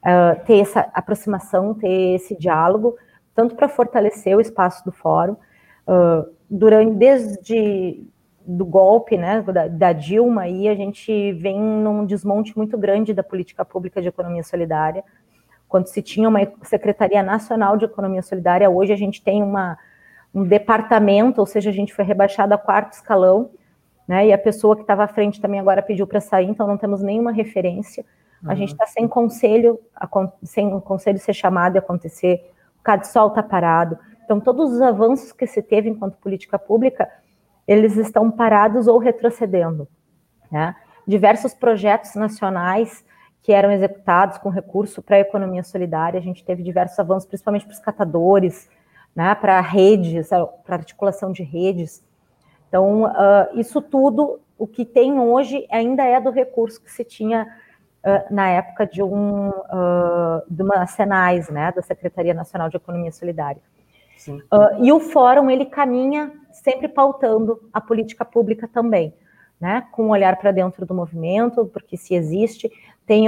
uh, 0.00 0.44
ter 0.44 0.58
essa 0.58 0.80
aproximação, 0.92 1.72
ter 1.74 2.16
esse 2.16 2.36
diálogo, 2.36 2.96
tanto 3.34 3.54
para 3.54 3.68
fortalecer 3.68 4.36
o 4.36 4.40
espaço 4.40 4.84
do 4.84 4.92
fórum, 4.92 5.36
uh, 5.86 6.28
durante 6.50 6.96
desde 6.96 8.04
do 8.46 8.64
golpe, 8.64 9.16
né, 9.16 9.42
da, 9.42 9.68
da, 9.68 9.92
Dilma, 9.92 10.42
aí 10.42 10.68
a 10.68 10.74
gente 10.74 11.32
vem 11.34 11.60
num 11.60 12.04
desmonte 12.04 12.56
muito 12.56 12.76
grande 12.76 13.14
da 13.14 13.22
política 13.22 13.64
pública 13.64 14.02
de 14.02 14.08
economia 14.08 14.42
solidária. 14.42 15.04
Quando 15.70 15.86
se 15.86 16.02
tinha 16.02 16.28
uma 16.28 16.40
Secretaria 16.64 17.22
Nacional 17.22 17.76
de 17.76 17.84
Economia 17.84 18.22
Solidária, 18.22 18.68
hoje 18.68 18.92
a 18.92 18.96
gente 18.96 19.22
tem 19.22 19.40
uma, 19.40 19.78
um 20.34 20.42
departamento, 20.42 21.40
ou 21.40 21.46
seja, 21.46 21.70
a 21.70 21.72
gente 21.72 21.94
foi 21.94 22.04
rebaixado 22.04 22.52
a 22.52 22.58
quarto 22.58 22.94
escalão, 22.94 23.50
né, 24.06 24.26
e 24.26 24.32
a 24.32 24.38
pessoa 24.38 24.74
que 24.74 24.82
estava 24.82 25.04
à 25.04 25.08
frente 25.08 25.40
também 25.40 25.60
agora 25.60 25.80
pediu 25.80 26.08
para 26.08 26.20
sair, 26.20 26.48
então 26.48 26.66
não 26.66 26.76
temos 26.76 27.00
nenhuma 27.00 27.30
referência. 27.30 28.04
A 28.44 28.54
gente 28.54 28.72
está 28.72 28.84
sem 28.84 29.06
conselho, 29.06 29.78
sem 30.42 30.74
o 30.74 30.80
conselho 30.80 31.18
ser 31.18 31.34
chamado 31.34 31.76
e 31.76 31.78
acontecer, 31.78 32.50
o 32.80 32.82
CADSOL 32.82 33.28
está 33.28 33.42
parado. 33.42 33.96
Então, 34.24 34.40
todos 34.40 34.72
os 34.72 34.80
avanços 34.80 35.30
que 35.30 35.46
se 35.46 35.62
teve 35.62 35.88
enquanto 35.88 36.16
política 36.16 36.58
pública, 36.58 37.08
eles 37.68 37.96
estão 37.96 38.28
parados 38.30 38.88
ou 38.88 38.98
retrocedendo. 38.98 39.86
Né? 40.50 40.74
Diversos 41.06 41.54
projetos 41.54 42.14
nacionais 42.16 43.04
que 43.42 43.52
eram 43.52 43.70
executados 43.70 44.38
com 44.38 44.48
recurso 44.48 45.02
para 45.02 45.16
a 45.16 45.20
economia 45.20 45.62
solidária, 45.62 46.18
a 46.18 46.22
gente 46.22 46.44
teve 46.44 46.62
diversos 46.62 46.98
avanços, 46.98 47.26
principalmente 47.26 47.64
para 47.64 47.72
os 47.72 47.78
catadores, 47.78 48.68
né, 49.14 49.34
para 49.34 49.60
redes, 49.60 50.28
para 50.64 50.76
articulação 50.76 51.32
de 51.32 51.42
redes. 51.42 52.04
Então, 52.68 53.04
uh, 53.04 53.58
isso 53.58 53.82
tudo, 53.82 54.40
o 54.56 54.66
que 54.66 54.84
tem 54.84 55.18
hoje, 55.18 55.66
ainda 55.70 56.04
é 56.04 56.20
do 56.20 56.30
recurso 56.30 56.82
que 56.82 56.90
se 56.90 57.02
tinha 57.02 57.46
uh, 58.04 58.32
na 58.32 58.48
época 58.50 58.86
de, 58.86 59.02
um, 59.02 59.48
uh, 59.48 60.42
de 60.48 60.62
uma 60.62 60.86
Senais, 60.86 61.48
né, 61.48 61.72
da 61.74 61.82
Secretaria 61.82 62.34
Nacional 62.34 62.68
de 62.68 62.76
Economia 62.76 63.10
Solidária. 63.10 63.62
e 64.78 64.92
o 64.92 65.00
fórum, 65.00 65.50
ele 65.50 65.64
caminha 65.64 66.30
sempre 66.52 66.88
pautando 66.88 67.58
a 67.72 67.80
política 67.80 68.24
pública 68.24 68.68
também, 68.68 69.14
né, 69.58 69.86
com 69.92 70.06
um 70.06 70.10
olhar 70.10 70.36
para 70.36 70.52
dentro 70.52 70.86
do 70.86 70.94
movimento, 70.94 71.66
porque 71.66 71.96
se 71.96 72.14
existe, 72.14 72.70
tem, 73.10 73.24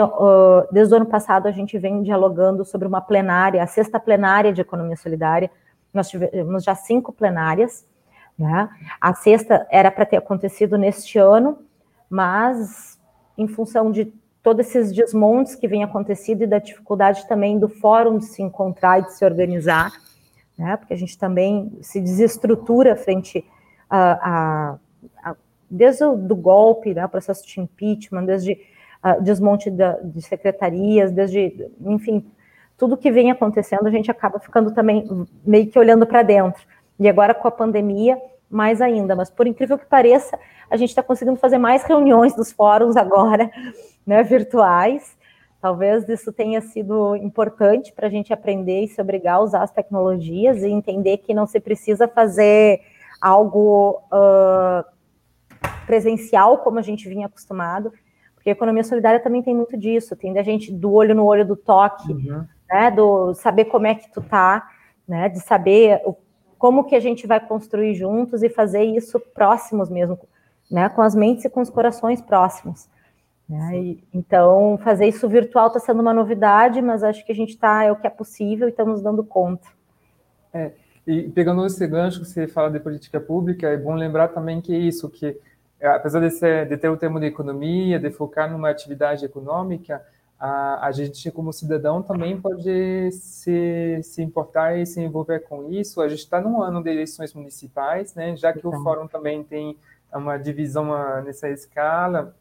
desde 0.71 0.95
o 0.95 0.97
ano 0.97 1.07
passado 1.07 1.49
a 1.49 1.51
gente 1.51 1.77
vem 1.77 2.05
dialogando 2.05 2.64
sobre 2.64 2.87
uma 2.87 3.01
plenária, 3.01 3.61
a 3.61 3.66
sexta 3.66 3.99
plenária 3.99 4.53
de 4.53 4.61
economia 4.61 4.95
solidária, 4.95 5.51
nós 5.92 6.09
tivemos 6.09 6.62
já 6.62 6.73
cinco 6.73 7.12
plenárias, 7.12 7.85
né? 8.38 8.68
A 9.01 9.12
sexta 9.12 9.66
era 9.68 9.90
para 9.90 10.07
ter 10.07 10.18
acontecido 10.18 10.79
neste 10.79 11.18
ano, 11.18 11.59
mas 12.09 12.97
em 13.37 13.49
função 13.49 13.90
de 13.90 14.14
todos 14.40 14.68
esses 14.68 14.92
desmontes 14.92 15.57
que 15.57 15.66
vem 15.66 15.83
acontecido 15.83 16.45
e 16.45 16.47
da 16.47 16.61
dificuldade 16.61 17.27
também 17.27 17.59
do 17.59 17.68
fórum 17.68 18.18
de 18.18 18.27
se 18.27 18.40
encontrar 18.40 19.01
e 19.01 19.07
de 19.07 19.14
se 19.14 19.25
organizar, 19.25 19.90
né? 20.57 20.77
Porque 20.77 20.95
a 20.95 20.97
gente 20.97 21.18
também 21.18 21.77
se 21.83 22.01
desestrutura 22.01 22.95
frente 22.95 23.45
a, 23.90 24.12
a, 24.12 25.31
a 25.31 25.37
desde 25.68 26.05
o 26.05 26.14
do 26.14 26.37
golpe, 26.37 26.95
né? 26.95 27.05
O 27.05 27.09
processo 27.09 27.45
de 27.45 27.61
impeachment, 27.61 28.27
desde 28.27 28.53
uh, 28.53 28.71
desmonte 29.21 29.71
de 29.71 30.23
secretarias, 30.23 31.11
desde, 31.11 31.71
enfim, 31.81 32.25
tudo 32.77 32.97
que 32.97 33.11
vem 33.11 33.31
acontecendo, 33.31 33.87
a 33.87 33.91
gente 33.91 34.11
acaba 34.11 34.38
ficando 34.38 34.73
também 34.73 35.27
meio 35.45 35.67
que 35.69 35.79
olhando 35.79 36.07
para 36.07 36.23
dentro. 36.23 36.62
E 36.99 37.09
agora 37.09 37.35
com 37.35 37.49
a 37.49 37.51
pandemia, 37.51 38.21
mais 38.49 38.81
ainda. 38.81 39.17
Mas 39.17 39.31
por 39.31 39.47
incrível 39.47 39.79
que 39.79 39.87
pareça, 39.87 40.38
a 40.71 40.77
gente 40.77 40.91
está 40.91 41.03
conseguindo 41.03 41.38
fazer 41.38 41.59
mais 41.59 41.83
reuniões 41.85 42.35
dos 42.35 42.53
fóruns 42.53 42.97
agora, 42.97 43.51
né, 44.07 44.23
virtuais. 44.23 45.17
Talvez 45.61 46.09
isso 46.09 46.33
tenha 46.33 46.61
sido 46.61 47.15
importante 47.17 47.93
para 47.93 48.09
a 48.09 48.11
gente 48.11 48.33
aprender 48.33 48.83
e 48.83 48.88
se 48.88 49.01
obrigar 49.01 49.37
a 49.37 49.41
usar 49.41 49.62
as 49.62 49.71
tecnologias 49.71 50.62
e 50.62 50.69
entender 50.69 51.19
que 51.19 51.33
não 51.33 51.47
se 51.47 51.61
precisa 51.61 52.09
fazer 52.09 52.81
algo 53.21 54.03
uh, 54.12 54.85
presencial 55.87 56.59
como 56.59 56.81
a 56.81 56.83
gente 56.83 57.09
vinha 57.09 57.27
acostumado, 57.27 57.93
porque 58.42 58.50
a 58.50 58.52
economia 58.52 58.83
solidária 58.83 59.20
também 59.20 59.42
tem 59.42 59.55
muito 59.55 59.76
disso, 59.76 60.16
tem 60.16 60.33
da 60.33 60.42
gente 60.42 60.72
do 60.72 60.92
olho 60.92 61.14
no 61.14 61.24
olho 61.24 61.46
do 61.46 61.57
toque, 61.57 62.12
uhum 62.12 62.44
né, 62.72 62.90
do 62.90 63.35
saber 63.35 63.66
como 63.66 63.87
é 63.87 63.94
que 63.94 64.11
tu 64.11 64.22
tá, 64.22 64.66
né, 65.07 65.28
de 65.28 65.40
saber 65.40 66.00
o, 66.07 66.16
como 66.57 66.85
que 66.85 66.94
a 66.94 67.00
gente 67.00 67.26
vai 67.26 67.38
construir 67.38 67.94
juntos 67.94 68.42
e 68.42 68.48
fazer 68.48 68.83
isso 68.83 69.20
próximos 69.20 69.90
mesmo, 69.90 70.18
né, 70.70 70.88
com 70.88 71.02
as 71.02 71.14
mentes 71.14 71.44
e 71.44 71.50
com 71.50 71.61
os 71.61 71.68
corações 71.68 72.22
próximos. 72.22 72.88
Né, 73.46 73.78
e, 73.78 74.05
então, 74.14 74.78
fazer 74.83 75.07
isso 75.07 75.28
virtual 75.28 75.66
está 75.66 75.78
sendo 75.78 76.00
uma 76.00 76.14
novidade, 76.14 76.81
mas 76.81 77.05
acho 77.05 77.24
que 77.26 77.33
a 77.33 77.35
gente 77.35 77.50
está, 77.50 77.85
é 77.85 77.92
o 77.92 77.96
que 77.96 78.07
é 78.07 78.11
possível 78.11 78.66
e 78.66 78.70
estamos 78.70 79.02
dando 79.02 79.22
conta. 79.22 79.68
É, 80.55 80.72
e 81.07 81.28
pegando 81.28 81.66
esse 81.66 81.87
gancho 81.87 82.20
que 82.20 82.26
você 82.26 82.46
fala 82.46 82.70
de 82.70 82.81
política 82.81 83.20
pública, 83.20 83.68
é 83.68 83.76
bom 83.76 83.94
lembrar 83.94 84.28
também 84.28 84.62
que 84.62 84.74
é 84.74 84.78
isso, 84.78 85.11
que 85.11 85.38
apesar 85.87 86.21
de, 86.21 86.31
ser, 86.31 86.68
de 86.68 86.77
ter 86.77 86.88
o 86.88 86.97
termo 86.97 87.18
de 87.18 87.27
economia, 87.27 87.99
de 87.99 88.11
focar 88.11 88.51
numa 88.51 88.71
atividade 88.71 89.25
econômica, 89.25 90.05
a, 90.38 90.87
a 90.87 90.92
gente, 90.92 91.31
como 91.31 91.53
cidadão, 91.53 92.03
também 92.03 92.40
pode 92.40 93.12
se, 93.12 94.01
se 94.03 94.23
importar 94.23 94.77
e 94.77 94.85
se 94.85 95.01
envolver 95.01 95.40
com 95.40 95.71
isso. 95.71 96.01
A 96.01 96.09
gente 96.09 96.18
está 96.18 96.40
num 96.40 96.61
ano 96.61 96.83
de 96.83 96.90
eleições 96.90 97.33
municipais, 97.33 98.14
né? 98.14 98.37
já 98.37 98.53
que 98.53 98.66
o 98.66 98.83
fórum 98.83 99.07
também 99.07 99.45
tem 99.45 99.79
uma 100.12 100.37
divisão 100.37 101.23
nessa 101.23 101.49
escala, 101.49 102.35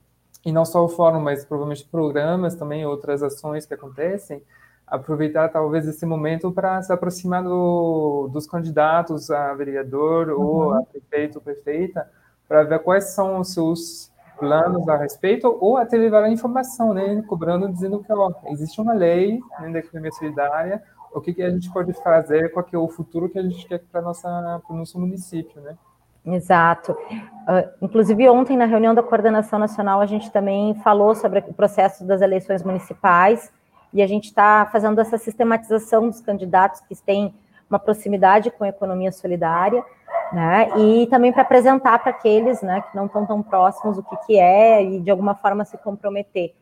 e 0.43 0.51
não 0.51 0.65
só 0.65 0.83
o 0.83 0.89
fórum, 0.89 1.19
mas 1.19 1.45
provavelmente 1.45 1.87
programas 1.87 2.55
também, 2.55 2.85
outras 2.85 3.21
ações 3.21 3.65
que 3.65 3.73
acontecem, 3.75 4.41
aproveitar 4.87 5.49
talvez 5.49 5.87
esse 5.87 6.05
momento 6.05 6.51
para 6.51 6.81
se 6.81 6.91
aproximar 6.91 7.43
do, 7.43 8.27
dos 8.33 8.47
candidatos 8.47 9.29
a 9.29 9.53
vereador 9.53 10.29
uhum. 10.29 10.43
ou 10.43 10.73
a 10.73 10.81
prefeito 10.83 11.35
ou 11.35 11.41
prefeita, 11.41 12.09
para 12.51 12.63
ver 12.63 12.79
quais 12.79 13.13
são 13.13 13.39
os 13.39 13.53
seus 13.53 14.11
planos 14.37 14.85
a 14.89 14.97
respeito, 14.97 15.57
ou 15.61 15.77
até 15.77 15.95
levar 15.95 16.21
a 16.25 16.29
informação, 16.29 16.93
né, 16.93 17.23
cobrando, 17.25 17.71
dizendo 17.71 18.03
que 18.03 18.11
ó, 18.11 18.29
existe 18.47 18.81
uma 18.81 18.91
lei 18.91 19.39
né, 19.61 19.69
da 19.69 19.79
economia 19.79 20.11
solidária, 20.11 20.83
o 21.13 21.21
que, 21.21 21.33
que 21.33 21.41
a 21.41 21.49
gente 21.49 21.71
pode 21.71 21.93
fazer, 21.93 22.51
qual 22.51 22.65
que 22.65 22.75
é 22.75 22.79
o 22.79 22.89
futuro 22.89 23.29
que 23.29 23.39
a 23.39 23.41
gente 23.41 23.65
quer 23.65 23.79
para 23.89 24.01
o 24.01 24.73
nosso 24.75 24.99
município, 24.99 25.61
né? 25.61 25.77
Exato. 26.25 26.91
Uh, 26.91 27.69
inclusive, 27.81 28.29
ontem, 28.29 28.57
na 28.57 28.65
reunião 28.65 28.93
da 28.93 29.01
Coordenação 29.01 29.57
Nacional, 29.57 30.01
a 30.01 30.05
gente 30.05 30.29
também 30.29 30.75
falou 30.83 31.15
sobre 31.15 31.39
o 31.39 31.53
processo 31.53 32.03
das 32.05 32.19
eleições 32.19 32.63
municipais, 32.63 33.49
e 33.93 34.01
a 34.01 34.07
gente 34.07 34.25
está 34.25 34.65
fazendo 34.65 34.99
essa 34.99 35.17
sistematização 35.17 36.09
dos 36.09 36.19
candidatos 36.19 36.81
que 36.81 36.95
têm 36.95 37.33
uma 37.69 37.79
proximidade 37.79 38.51
com 38.51 38.65
a 38.65 38.69
economia 38.69 39.11
solidária, 39.13 39.85
né? 40.31 40.69
E 40.77 41.07
também 41.07 41.31
para 41.31 41.41
apresentar 41.41 41.99
para 41.99 42.11
aqueles, 42.11 42.61
né, 42.61 42.81
que 42.81 42.95
não 42.95 43.05
estão 43.05 43.25
tão 43.25 43.41
próximos 43.41 43.97
o 43.97 44.03
que, 44.03 44.15
que 44.25 44.39
é 44.39 44.83
e 44.83 44.99
de 44.99 45.11
alguma 45.11 45.35
forma 45.35 45.65
se 45.65 45.77
comprometer. 45.77 46.53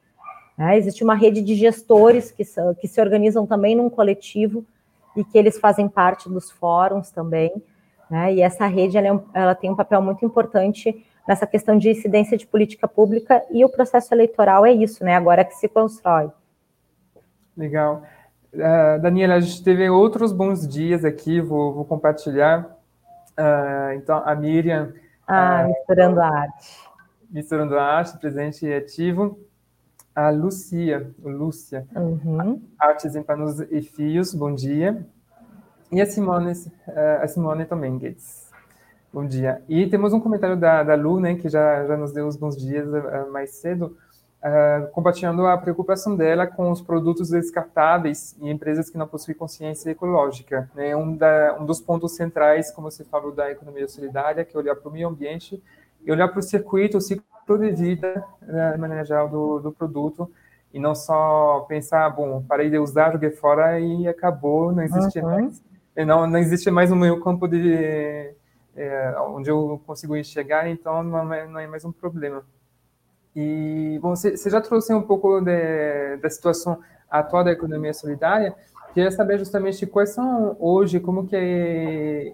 Né? 0.57 0.77
Existe 0.77 1.03
uma 1.03 1.15
rede 1.15 1.41
de 1.41 1.55
gestores 1.55 2.31
que, 2.31 2.43
que 2.79 2.87
se 2.87 2.99
organizam 2.99 3.45
também 3.45 3.75
num 3.75 3.89
coletivo 3.89 4.65
e 5.15 5.23
que 5.23 5.37
eles 5.37 5.57
fazem 5.59 5.87
parte 5.87 6.27
dos 6.29 6.51
fóruns 6.51 7.11
também, 7.11 7.51
né? 8.09 8.33
E 8.33 8.41
essa 8.41 8.65
rede 8.67 8.97
ela, 8.97 9.07
é 9.07 9.41
ela 9.41 9.55
tem 9.55 9.69
um 9.69 9.75
papel 9.75 10.01
muito 10.01 10.25
importante 10.25 11.05
nessa 11.27 11.45
questão 11.45 11.77
de 11.77 11.89
incidência 11.89 12.37
de 12.37 12.47
política 12.47 12.87
pública 12.87 13.43
e 13.51 13.63
o 13.63 13.69
processo 13.69 14.13
eleitoral 14.13 14.65
é 14.65 14.71
isso, 14.71 15.03
né? 15.03 15.15
Agora 15.15 15.43
que 15.43 15.55
se 15.55 15.67
constrói. 15.67 16.29
Legal. 17.55 18.03
Uh, 18.53 18.99
Daniela, 19.01 19.35
a 19.35 19.39
gente 19.39 19.63
teve 19.63 19.89
outros 19.89 20.31
bons 20.31 20.67
dias 20.67 21.05
aqui, 21.05 21.39
vou, 21.39 21.73
vou 21.73 21.85
compartilhar. 21.85 22.78
Uh, 23.39 23.93
então, 23.95 24.21
a 24.25 24.35
Miriam. 24.35 24.91
Ah, 25.25 25.63
uh, 25.63 25.69
misturando 25.69 26.19
a 26.19 26.27
arte. 26.27 26.89
Misturando 27.29 27.77
a 27.77 27.83
arte, 27.83 28.17
presente 28.17 28.65
e 28.65 28.73
ativo. 28.73 29.39
A 30.13 30.29
Lucia, 30.29 31.09
Lúcia, 31.23 31.87
uhum. 31.95 32.61
Artes 32.77 33.15
em 33.15 33.23
Panos 33.23 33.61
e 33.61 33.81
Fios, 33.81 34.33
bom 34.33 34.53
dia. 34.53 35.07
E 35.89 36.01
a 36.01 36.05
Simone, 36.05 36.51
uh, 36.51 37.21
a 37.21 37.27
Simone 37.27 37.63
também, 37.63 37.97
Gates. 37.97 38.51
Bom 39.13 39.25
dia. 39.25 39.61
E 39.69 39.87
temos 39.87 40.11
um 40.11 40.19
comentário 40.19 40.57
da, 40.57 40.83
da 40.83 40.95
Lu, 40.95 41.21
né, 41.21 41.35
que 41.35 41.47
já, 41.47 41.85
já 41.85 41.95
nos 41.95 42.11
deu 42.11 42.27
os 42.27 42.35
bons 42.35 42.57
dias 42.57 42.85
mais 43.31 43.51
cedo 43.51 43.95
uh, 44.43 44.87
compartilhando 44.91 45.45
a 45.45 45.57
preocupação 45.57 46.15
dela 46.15 46.47
com 46.47 46.71
os 46.71 46.81
produtos 46.81 47.29
descartáveis 47.29 48.35
e 48.41 48.49
empresas 48.49 48.89
que 48.89 48.97
não 48.97 49.07
possuem 49.07 49.37
consciência 49.37 49.91
ecológica. 49.91 50.69
Né? 50.75 50.95
Um, 50.95 51.15
da, 51.15 51.57
um 51.59 51.65
dos 51.65 51.81
pontos 51.81 52.15
centrais, 52.15 52.71
como 52.71 52.89
você 52.89 53.03
falou, 53.03 53.31
da 53.31 53.51
economia 53.51 53.87
solidária, 53.87 54.45
que 54.45 54.55
é 54.55 54.59
olhar 54.59 54.75
para 54.75 54.89
o 54.89 54.91
meio 54.91 55.07
ambiente 55.07 55.61
e 56.03 56.11
olhar 56.11 56.27
para 56.27 56.39
o 56.39 56.43
circuito, 56.43 56.97
o 56.97 57.01
ciclo 57.01 57.25
de 57.57 57.71
vida, 57.71 58.23
né, 58.41 58.73
de 58.73 58.77
maneira 58.77 59.03
geral, 59.03 59.27
do, 59.27 59.59
do 59.59 59.71
produto, 59.71 60.31
e 60.71 60.79
não 60.79 60.93
só 60.93 61.65
pensar, 61.67 62.07
bom, 62.11 62.43
parei 62.47 62.69
de 62.69 62.77
usar, 62.77 63.11
joguei 63.11 63.31
fora 63.31 63.79
e 63.79 64.07
acabou, 64.07 64.71
não 64.71 64.83
existe 64.83 65.19
uhum. 65.19 65.25
mais. 65.25 65.63
Não, 65.95 66.27
não 66.27 66.39
existe 66.39 66.69
mais 66.71 66.91
o 66.91 66.95
meu 66.95 67.19
campo 67.19 67.47
de 67.47 68.33
é, 68.75 69.15
onde 69.19 69.49
eu 69.49 69.81
consigo 69.85 70.15
enxergar, 70.15 70.69
então 70.69 71.03
não 71.03 71.33
é, 71.33 71.47
não 71.47 71.59
é 71.59 71.67
mais 71.67 71.83
um 71.83 71.91
problema. 71.91 72.43
E, 73.35 73.99
bom, 74.01 74.15
você, 74.15 74.35
já 74.49 74.59
trouxe 74.59 74.93
um 74.93 75.01
pouco 75.01 75.39
de, 75.41 76.17
da 76.17 76.29
situação 76.29 76.79
atual 77.09 77.43
da 77.43 77.51
economia 77.51 77.93
solidária. 77.93 78.55
Queria 78.93 79.11
saber 79.11 79.37
justamente 79.37 79.85
quais 79.85 80.09
são 80.09 80.55
hoje, 80.59 80.99
como 80.99 81.27
que 81.27 81.35
é, 81.35 82.33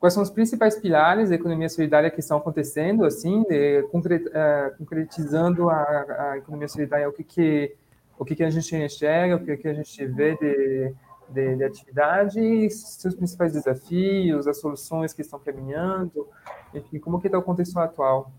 quais 0.00 0.14
são 0.14 0.22
os 0.22 0.30
principais 0.30 0.76
pilares 0.76 1.28
da 1.28 1.34
economia 1.34 1.68
solidária 1.68 2.10
que 2.10 2.20
estão 2.20 2.38
acontecendo, 2.38 3.04
assim, 3.04 3.42
de, 3.42 3.82
concret, 3.92 4.26
uh, 4.26 4.76
concretizando 4.78 5.68
a, 5.68 6.32
a, 6.32 6.38
economia 6.38 6.68
solidária, 6.68 7.08
o 7.08 7.12
que 7.12 7.22
que 7.22 7.76
o 8.18 8.24
que 8.24 8.34
que 8.34 8.44
a 8.44 8.50
gente 8.50 8.76
enxerga, 8.76 9.36
o 9.36 9.44
que 9.44 9.56
que 9.56 9.68
a 9.68 9.72
gente 9.72 10.06
vê 10.06 10.36
de, 10.36 10.94
de, 11.30 11.56
de 11.56 11.64
atividade, 11.64 12.38
e 12.38 12.70
seus 12.70 13.14
principais 13.14 13.54
desafios, 13.54 14.46
as 14.46 14.60
soluções 14.60 15.14
que 15.14 15.22
estão 15.22 15.38
caminhando, 15.38 16.28
enfim, 16.74 16.98
como 16.98 17.18
que 17.18 17.28
está 17.28 17.38
o 17.38 17.42
contexto 17.42 17.78
atual? 17.78 18.30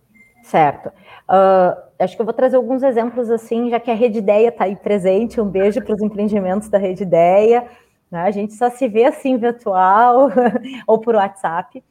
Certo. 0.43 0.87
Uh, 1.29 1.77
acho 1.99 2.15
que 2.15 2.21
eu 2.21 2.25
vou 2.25 2.33
trazer 2.33 2.57
alguns 2.57 2.83
exemplos 2.83 3.29
assim, 3.29 3.69
já 3.69 3.79
que 3.79 3.91
a 3.91 3.95
Rede 3.95 4.19
Ideia 4.19 4.49
está 4.49 4.65
aí 4.65 4.75
presente. 4.75 5.39
Um 5.39 5.49
beijo 5.49 5.81
para 5.81 5.95
os 5.95 6.01
empreendimentos 6.01 6.69
da 6.69 6.77
Rede 6.77 7.03
Ideia. 7.03 7.67
Né? 8.11 8.21
A 8.21 8.31
gente 8.31 8.53
só 8.53 8.69
se 8.69 8.87
vê 8.87 9.05
assim 9.05 9.37
virtual 9.37 10.29
ou 10.85 10.99
por 10.99 11.15
WhatsApp. 11.15 11.83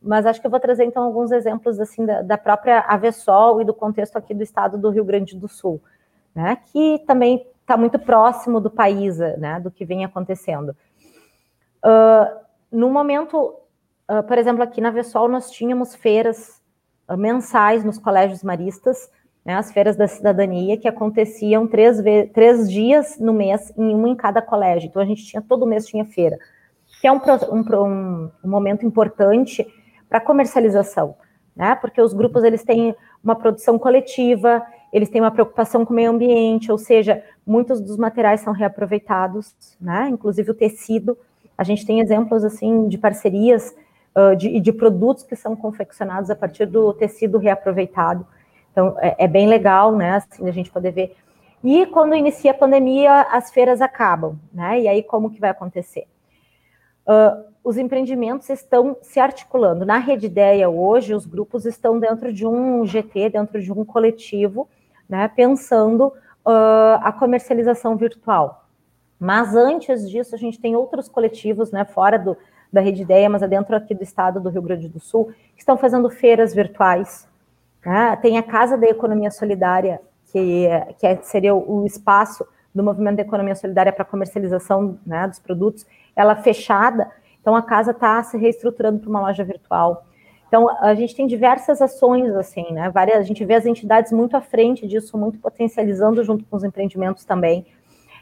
mas 0.00 0.24
acho 0.24 0.40
que 0.40 0.46
eu 0.46 0.50
vou 0.50 0.60
trazer 0.60 0.84
então 0.84 1.02
alguns 1.02 1.32
exemplos 1.32 1.80
assim 1.80 2.06
da, 2.06 2.22
da 2.22 2.38
própria 2.38 2.80
Avesol 2.80 3.60
e 3.60 3.64
do 3.64 3.74
contexto 3.74 4.16
aqui 4.16 4.32
do 4.32 4.44
estado 4.44 4.78
do 4.78 4.90
Rio 4.90 5.04
Grande 5.04 5.36
do 5.36 5.48
Sul, 5.48 5.82
né, 6.32 6.58
que 6.66 7.02
também 7.06 7.44
está 7.60 7.76
muito 7.76 7.98
próximo 7.98 8.60
do 8.60 8.70
país, 8.70 9.18
né, 9.18 9.58
do 9.58 9.70
que 9.70 9.84
vem 9.84 10.04
acontecendo. 10.04 10.76
Uh, 11.84 12.46
no 12.70 12.90
momento, 12.90 13.56
uh, 14.08 14.22
por 14.22 14.38
exemplo, 14.38 14.62
aqui 14.62 14.80
na 14.80 14.88
Avesol 14.88 15.28
nós 15.28 15.50
tínhamos 15.50 15.96
feiras 15.96 16.62
mensais 17.14 17.84
nos 17.84 17.98
colégios 17.98 18.42
maristas, 18.42 19.10
né, 19.44 19.54
as 19.54 19.70
feiras 19.70 19.96
da 19.96 20.08
cidadania, 20.08 20.76
que 20.76 20.88
aconteciam 20.88 21.68
três, 21.68 21.98
três 22.32 22.70
dias 22.70 23.16
no 23.18 23.32
mês, 23.32 23.72
em 23.76 23.94
um 23.94 24.06
em 24.08 24.16
cada 24.16 24.42
colégio. 24.42 24.88
Então 24.88 25.00
a 25.00 25.04
gente 25.04 25.24
tinha, 25.24 25.40
todo 25.40 25.66
mês 25.66 25.86
tinha 25.86 26.04
feira, 26.04 26.36
que 27.00 27.06
é 27.06 27.12
um, 27.12 27.20
um, 27.52 28.30
um 28.44 28.48
momento 28.50 28.84
importante 28.84 29.64
para 30.08 30.20
comercialização, 30.20 31.14
né? 31.54 31.76
Porque 31.76 32.00
os 32.00 32.12
grupos 32.12 32.42
eles 32.42 32.64
têm 32.64 32.94
uma 33.22 33.36
produção 33.36 33.78
coletiva, 33.78 34.64
eles 34.92 35.08
têm 35.08 35.20
uma 35.20 35.30
preocupação 35.30 35.84
com 35.84 35.92
o 35.92 35.96
meio 35.96 36.10
ambiente, 36.10 36.72
ou 36.72 36.78
seja, 36.78 37.22
muitos 37.46 37.80
dos 37.80 37.96
materiais 37.96 38.40
são 38.40 38.52
reaproveitados, 38.52 39.54
né? 39.80 40.08
Inclusive 40.08 40.50
o 40.50 40.54
tecido. 40.54 41.16
A 41.56 41.62
gente 41.62 41.86
tem 41.86 42.00
exemplos 42.00 42.44
assim 42.44 42.88
de 42.88 42.98
parcerias 42.98 43.74
de, 44.36 44.60
de 44.60 44.72
produtos 44.72 45.22
que 45.22 45.36
são 45.36 45.54
confeccionados 45.54 46.30
a 46.30 46.34
partir 46.34 46.66
do 46.66 46.92
tecido 46.94 47.38
reaproveitado. 47.38 48.26
Então, 48.72 48.94
é, 48.98 49.24
é, 49.24 49.26
bem 49.26 49.46
legal, 49.46 49.96
né, 49.96 50.16
assim, 50.16 50.46
a 50.46 50.52
gente 50.52 50.70
poder 50.70 50.90
ver. 50.90 51.16
E 51.64 51.86
quando 51.86 52.14
inicia 52.14 52.50
a 52.50 52.54
pandemia, 52.54 53.22
as 53.30 53.50
feiras 53.50 53.80
acabam, 53.80 54.38
né, 54.52 54.80
e 54.80 54.88
aí 54.88 55.02
como 55.02 55.30
que 55.30 55.40
vai 55.40 55.50
acontecer? 55.50 56.06
Uh, 57.06 57.44
os 57.64 57.78
empreendimentos 57.78 58.50
estão 58.50 58.96
se 59.00 59.18
articulando. 59.18 59.86
Na 59.86 59.96
Rede 59.96 60.26
Ideia, 60.26 60.68
hoje, 60.68 61.14
os 61.14 61.24
grupos 61.24 61.64
estão 61.64 61.98
dentro 61.98 62.32
de 62.32 62.46
um 62.46 62.84
GT, 62.84 63.30
dentro 63.30 63.62
de 63.62 63.72
um 63.72 63.84
coletivo, 63.84 64.68
né, 65.08 65.26
pensando 65.28 66.08
uh, 66.44 67.00
a 67.02 67.12
comercialização 67.12 67.96
virtual. 67.96 68.68
Mas 69.18 69.56
antes 69.56 70.08
disso, 70.10 70.34
a 70.34 70.38
gente 70.38 70.60
tem 70.60 70.76
outros 70.76 71.08
coletivos, 71.08 71.72
né, 71.72 71.84
fora 71.84 72.18
do, 72.18 72.36
da 72.72 72.80
Rede 72.80 73.02
Ideia, 73.02 73.28
mas 73.28 73.42
é 73.42 73.48
dentro 73.48 73.74
aqui 73.76 73.94
do 73.94 74.02
estado 74.02 74.40
do 74.40 74.48
Rio 74.48 74.62
Grande 74.62 74.88
do 74.88 75.00
Sul, 75.00 75.32
que 75.54 75.60
estão 75.60 75.76
fazendo 75.76 76.08
feiras 76.10 76.54
virtuais, 76.54 77.28
né? 77.84 78.16
Tem 78.20 78.36
a 78.38 78.42
Casa 78.42 78.76
da 78.76 78.86
Economia 78.86 79.30
Solidária, 79.30 80.00
que, 80.32 80.68
que 80.98 81.06
é, 81.06 81.16
seria 81.22 81.54
o 81.54 81.86
espaço 81.86 82.46
do 82.74 82.82
movimento 82.82 83.16
da 83.16 83.22
economia 83.22 83.54
solidária 83.54 83.92
para 83.92 84.04
comercialização 84.04 84.98
né, 85.06 85.26
dos 85.26 85.38
produtos, 85.38 85.86
ela 86.14 86.36
fechada, 86.36 87.10
então 87.40 87.56
a 87.56 87.62
casa 87.62 87.92
está 87.92 88.22
se 88.22 88.36
reestruturando 88.36 89.00
para 89.00 89.08
uma 89.08 89.20
loja 89.20 89.42
virtual. 89.44 90.04
Então 90.46 90.68
a 90.80 90.94
gente 90.94 91.16
tem 91.16 91.26
diversas 91.26 91.80
ações 91.80 92.34
assim, 92.34 92.70
né? 92.72 92.90
Várias, 92.90 93.18
a 93.18 93.22
gente 93.22 93.44
vê 93.44 93.54
as 93.54 93.66
entidades 93.66 94.12
muito 94.12 94.36
à 94.36 94.40
frente 94.40 94.86
disso, 94.86 95.16
muito 95.16 95.38
potencializando 95.38 96.22
junto 96.22 96.44
com 96.44 96.56
os 96.56 96.64
empreendimentos 96.64 97.24
também 97.24 97.66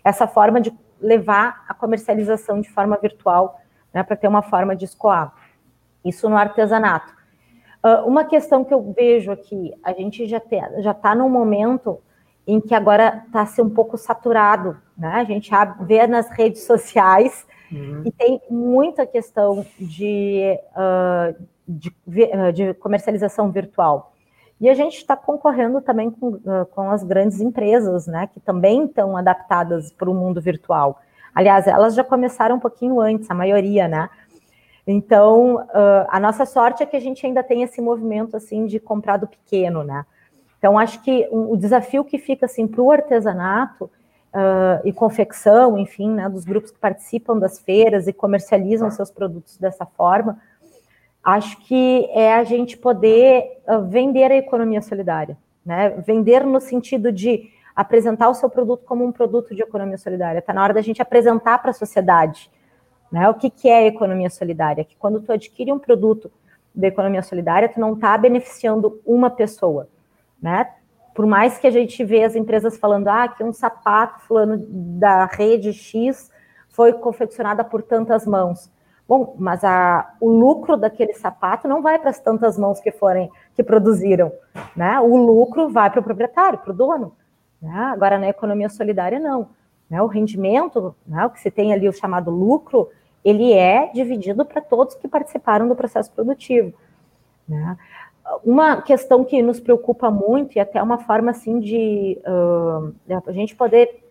essa 0.04 0.26
forma 0.26 0.60
de 0.60 0.72
levar 1.00 1.64
a 1.68 1.74
comercialização 1.74 2.60
de 2.60 2.68
forma 2.68 2.98
virtual, 3.00 3.60
né, 3.94 4.02
para 4.02 4.16
ter 4.16 4.26
uma 4.26 4.42
forma 4.42 4.74
de 4.74 4.84
escoar. 4.84 5.32
Isso 6.04 6.28
no 6.28 6.36
artesanato. 6.36 7.14
Uh, 7.84 8.06
uma 8.06 8.24
questão 8.24 8.64
que 8.64 8.74
eu 8.74 8.92
vejo 8.96 9.30
aqui, 9.30 9.72
a 9.82 9.92
gente 9.92 10.26
já 10.26 10.38
está 10.38 11.14
num 11.14 11.28
momento 11.28 12.00
em 12.46 12.60
que 12.60 12.74
agora 12.74 13.22
está 13.26 13.46
se 13.46 13.62
um 13.62 13.70
pouco 13.70 13.96
saturado, 13.96 14.76
né? 14.96 15.12
A 15.14 15.24
gente 15.24 15.50
vê 15.80 16.06
nas 16.06 16.28
redes 16.30 16.62
sociais 16.64 17.46
uhum. 17.72 18.02
e 18.04 18.10
tem 18.10 18.40
muita 18.50 19.06
questão 19.06 19.64
de, 19.78 20.58
uh, 20.76 21.42
de, 21.66 21.92
de, 22.52 22.74
comercialização 22.74 23.50
virtual. 23.50 24.12
E 24.60 24.68
a 24.68 24.74
gente 24.74 24.96
está 24.96 25.16
concorrendo 25.16 25.80
também 25.80 26.10
com, 26.10 26.28
uh, 26.28 26.66
com 26.74 26.90
as 26.90 27.02
grandes 27.02 27.40
empresas, 27.40 28.06
né? 28.06 28.28
Que 28.32 28.40
também 28.40 28.84
estão 28.84 29.16
adaptadas 29.16 29.90
para 29.92 30.10
o 30.10 30.14
mundo 30.14 30.40
virtual. 30.40 31.00
Aliás, 31.34 31.66
elas 31.66 31.94
já 31.94 32.04
começaram 32.04 32.56
um 32.56 32.60
pouquinho 32.60 33.00
antes, 33.00 33.30
a 33.30 33.34
maioria, 33.34 33.88
né? 33.88 34.08
Então, 34.86 35.56
uh, 35.56 36.06
a 36.08 36.20
nossa 36.20 36.44
sorte 36.44 36.82
é 36.82 36.86
que 36.86 36.96
a 36.96 37.00
gente 37.00 37.26
ainda 37.26 37.42
tem 37.42 37.62
esse 37.62 37.80
movimento 37.80 38.36
assim 38.36 38.66
de 38.66 38.78
comprar 38.78 39.16
do 39.16 39.26
pequeno, 39.26 39.82
né? 39.82 40.04
Então, 40.58 40.78
acho 40.78 41.02
que 41.02 41.28
o 41.30 41.56
desafio 41.56 42.04
que 42.04 42.18
fica 42.18 42.46
assim 42.46 42.66
para 42.66 42.80
o 42.80 42.90
artesanato 42.90 43.84
uh, 43.84 44.80
e 44.82 44.92
confecção, 44.92 45.78
enfim, 45.78 46.10
né, 46.10 46.28
dos 46.28 46.44
grupos 46.44 46.70
que 46.70 46.78
participam 46.78 47.38
das 47.38 47.58
feiras 47.58 48.06
e 48.06 48.12
comercializam 48.12 48.90
seus 48.90 49.10
produtos 49.10 49.58
dessa 49.58 49.84
forma, 49.84 50.38
acho 51.22 51.58
que 51.66 52.08
é 52.12 52.34
a 52.34 52.44
gente 52.44 52.76
poder 52.76 53.62
uh, 53.66 53.82
vender 53.82 54.30
a 54.30 54.36
economia 54.36 54.82
solidária, 54.82 55.36
né? 55.64 55.90
Vender 56.06 56.44
no 56.44 56.60
sentido 56.60 57.10
de 57.10 57.50
apresentar 57.74 58.28
o 58.28 58.34
seu 58.34 58.48
produto 58.48 58.84
como 58.84 59.04
um 59.04 59.12
produto 59.12 59.54
de 59.54 59.62
economia 59.62 59.98
solidária. 59.98 60.38
Está 60.38 60.52
na 60.52 60.62
hora 60.62 60.74
da 60.74 60.80
gente 60.80 61.02
apresentar 61.02 61.58
para 61.58 61.70
a 61.70 61.74
sociedade 61.74 62.50
né? 63.14 63.28
O 63.28 63.34
que, 63.34 63.48
que 63.48 63.68
é 63.68 63.86
economia 63.86 64.28
solidária? 64.28 64.84
Que 64.84 64.96
quando 64.96 65.20
tu 65.20 65.30
adquire 65.30 65.70
um 65.70 65.78
produto 65.78 66.32
da 66.74 66.88
economia 66.88 67.22
solidária, 67.22 67.68
tu 67.68 67.78
não 67.78 67.92
está 67.92 68.18
beneficiando 68.18 69.00
uma 69.06 69.30
pessoa, 69.30 69.88
né? 70.42 70.68
Por 71.14 71.24
mais 71.24 71.56
que 71.56 71.68
a 71.68 71.70
gente 71.70 72.04
vê 72.04 72.24
as 72.24 72.34
empresas 72.34 72.76
falando, 72.76 73.06
ah, 73.06 73.28
que 73.28 73.44
um 73.44 73.52
sapato 73.52 74.22
fulano 74.22 74.56
da 74.68 75.26
rede 75.26 75.72
X 75.72 76.28
foi 76.70 76.92
confeccionada 76.92 77.62
por 77.62 77.82
tantas 77.82 78.26
mãos. 78.26 78.68
Bom, 79.06 79.36
mas 79.38 79.62
a, 79.62 80.12
o 80.20 80.28
lucro 80.28 80.76
daquele 80.76 81.12
sapato 81.12 81.68
não 81.68 81.82
vai 81.82 82.00
para 82.00 82.10
as 82.10 82.18
tantas 82.18 82.58
mãos 82.58 82.80
que 82.80 82.90
forem 82.90 83.30
que 83.54 83.62
produziram, 83.62 84.32
né? 84.74 84.98
O 84.98 85.16
lucro 85.16 85.68
vai 85.68 85.88
para 85.88 86.00
o 86.00 86.02
proprietário, 86.02 86.58
para 86.58 86.72
o 86.72 86.74
dono. 86.74 87.14
Né? 87.64 87.72
Agora 87.94 88.18
na 88.18 88.28
economia 88.28 88.68
solidária 88.68 89.18
não. 89.18 89.48
Né? 89.88 90.00
O 90.02 90.06
rendimento, 90.06 90.94
né? 91.06 91.24
o 91.24 91.30
que 91.30 91.40
se 91.40 91.50
tem 91.50 91.72
ali 91.72 91.88
o 91.88 91.92
chamado 91.92 92.30
lucro, 92.30 92.90
ele 93.24 93.54
é 93.54 93.90
dividido 93.92 94.44
para 94.44 94.60
todos 94.60 94.94
que 94.94 95.08
participaram 95.08 95.66
do 95.66 95.74
processo 95.74 96.12
produtivo. 96.12 96.74
Né? 97.48 97.76
Uma 98.44 98.82
questão 98.82 99.24
que 99.24 99.42
nos 99.42 99.60
preocupa 99.60 100.10
muito, 100.10 100.56
e 100.56 100.60
até 100.60 100.82
uma 100.82 100.98
forma 100.98 101.30
assim 101.30 101.58
de 101.58 102.18
uh, 102.26 102.94
a 103.26 103.32
gente 103.32 103.56
poder 103.56 104.04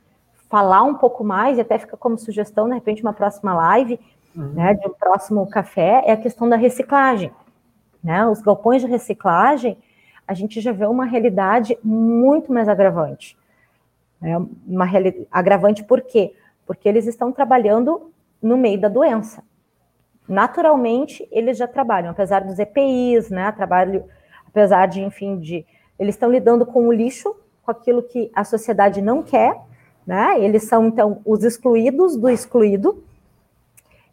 falar 0.50 0.82
um 0.82 0.96
pouco 0.96 1.24
mais, 1.24 1.58
e 1.58 1.62
até 1.62 1.78
fica 1.78 1.96
como 1.96 2.18
sugestão, 2.18 2.68
de 2.68 2.74
repente, 2.74 3.04
uma 3.04 3.13
próxima 3.13 3.54
live, 3.54 4.00
uhum. 4.36 4.54
né, 4.54 4.74
de 4.74 4.88
um 4.88 4.94
próximo 4.94 5.48
café, 5.48 6.04
é 6.06 6.12
a 6.12 6.18
questão 6.18 6.50
da 6.50 6.56
reciclagem. 6.56 7.32
Né? 8.04 8.26
Os 8.28 8.42
galpões 8.42 8.82
de 8.82 8.88
reciclagem, 8.88 9.78
a 10.28 10.34
gente 10.34 10.60
já 10.60 10.72
vê 10.72 10.86
uma 10.86 11.06
realidade 11.06 11.78
muito 11.84 12.52
mais 12.52 12.68
agravante. 12.68 13.38
Né? 14.24 14.38
Uma 14.66 14.88
agravante 15.30 15.84
por 15.84 16.00
quê? 16.00 16.34
Porque 16.66 16.88
eles 16.88 17.06
estão 17.06 17.34
trabalhando 17.34 18.10
no 18.42 18.58
meio 18.58 18.80
da 18.80 18.88
doença. 18.88 19.44
Naturalmente, 20.28 21.28
eles 21.30 21.58
já 21.58 21.68
trabalham, 21.68 22.12
apesar 22.12 22.40
dos 22.40 22.58
EPIs, 22.58 23.30
né? 23.30 23.52
Trabalho, 23.52 24.06
apesar 24.48 24.88
de, 24.88 25.02
enfim, 25.02 25.38
de 25.38 25.66
eles 26.00 26.16
estão 26.16 26.32
lidando 26.32 26.66
com 26.66 26.88
o 26.88 26.94
lixo, 26.94 27.36
com 27.64 27.72
aquilo 27.72 28.02
que 28.02 28.32
a 28.34 28.46
sociedade 28.46 29.02
não 29.02 29.22
quer, 29.22 29.60
né? 30.08 30.40
Eles 30.40 30.64
são 30.64 30.88
então 30.88 31.20
os 31.26 31.44
excluídos 31.44 32.16
do 32.16 32.30
excluído. 32.30 33.04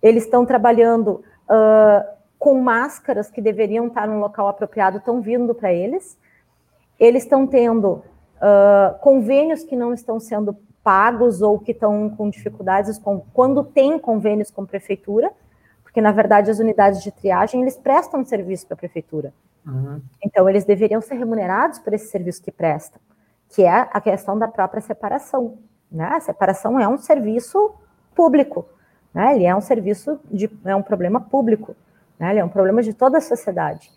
Eles 0.02 0.24
estão 0.24 0.44
trabalhando 0.44 1.22
uh, 1.48 2.04
com 2.36 2.60
máscaras 2.60 3.30
que 3.30 3.40
deveriam 3.40 3.86
estar 3.86 4.08
no 4.08 4.18
local 4.18 4.48
apropriado, 4.48 4.98
estão 4.98 5.20
vindo 5.20 5.54
para 5.54 5.72
eles. 5.72 6.18
Eles 6.98 7.22
estão 7.22 7.46
tendo 7.46 8.02
uh, 8.40 8.98
convênios 9.00 9.62
que 9.62 9.76
não 9.76 9.92
estão 9.92 10.18
sendo 10.18 10.56
pagos 10.82 11.42
ou 11.42 11.58
que 11.58 11.72
estão 11.72 12.10
com 12.10 12.30
dificuldades 12.30 12.98
com, 12.98 13.20
quando 13.32 13.62
tem 13.62 13.98
convênios 13.98 14.50
com 14.50 14.64
prefeitura, 14.64 15.30
porque 15.82 16.00
na 16.00 16.12
verdade 16.12 16.50
as 16.50 16.58
unidades 16.58 17.02
de 17.02 17.10
triagem 17.12 17.62
eles 17.62 17.76
prestam 17.76 18.24
serviço 18.24 18.66
para 18.66 18.74
a 18.74 18.78
prefeitura. 18.78 19.32
Uhum. 19.66 20.00
Então 20.24 20.48
eles 20.48 20.64
deveriam 20.64 21.00
ser 21.00 21.16
remunerados 21.16 21.78
por 21.78 21.92
esse 21.92 22.08
serviço 22.08 22.42
que 22.42 22.50
prestam, 22.50 23.00
que 23.50 23.62
é 23.62 23.88
a 23.92 24.00
questão 24.00 24.38
da 24.38 24.48
própria 24.48 24.80
separação. 24.80 25.58
Né? 25.90 26.06
A 26.06 26.20
separação 26.20 26.78
é 26.80 26.88
um 26.88 26.96
serviço 26.96 27.74
público, 28.14 28.66
né? 29.12 29.34
Ele 29.34 29.44
é 29.44 29.54
um 29.54 29.60
serviço 29.60 30.20
de 30.30 30.50
é 30.64 30.74
um 30.74 30.82
problema 30.82 31.20
público, 31.20 31.74
né? 32.18 32.30
Ele 32.30 32.38
é 32.38 32.44
um 32.44 32.48
problema 32.48 32.82
de 32.82 32.94
toda 32.94 33.18
a 33.18 33.20
sociedade. 33.20 33.90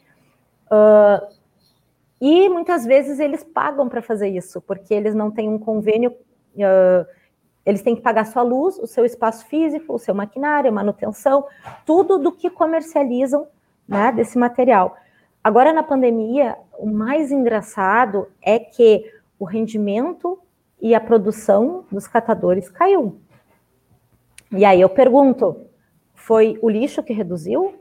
Uh, 0.66 1.28
e 2.26 2.50
muitas 2.50 2.86
vezes 2.86 3.20
eles 3.20 3.44
pagam 3.44 3.90
para 3.90 4.02
fazer 4.02 4.30
isso, 4.30 4.62
porque 4.62 4.94
eles 4.94 5.14
não 5.14 5.32
têm 5.32 5.50
um 5.50 5.60
convênio 5.60 6.14
Uh, 6.56 7.06
eles 7.66 7.82
têm 7.82 7.96
que 7.96 8.02
pagar 8.02 8.26
sua 8.26 8.42
luz, 8.42 8.78
o 8.78 8.86
seu 8.86 9.06
espaço 9.06 9.46
físico, 9.46 9.94
o 9.94 10.00
seu 10.00 10.14
maquinário, 10.14 10.72
manutenção, 10.72 11.46
tudo 11.86 12.20
do 12.20 12.32
que 12.32 12.50
comercializam 12.50 13.48
né, 13.88 14.12
desse 14.12 14.38
material. 14.38 14.98
Agora, 15.42 15.72
na 15.72 15.82
pandemia, 15.82 16.58
o 16.78 16.86
mais 16.86 17.32
engraçado 17.32 18.28
é 18.42 18.60
que 18.60 19.10
o 19.40 19.46
rendimento 19.46 20.40
e 20.82 20.94
a 20.94 21.00
produção 21.00 21.86
dos 21.90 22.06
catadores 22.06 22.70
caiu. 22.70 23.20
E 24.52 24.66
aí 24.66 24.82
eu 24.82 24.90
pergunto: 24.90 25.66
foi 26.14 26.60
o 26.62 26.70
lixo 26.70 27.02
que 27.02 27.14
reduziu? 27.14 27.76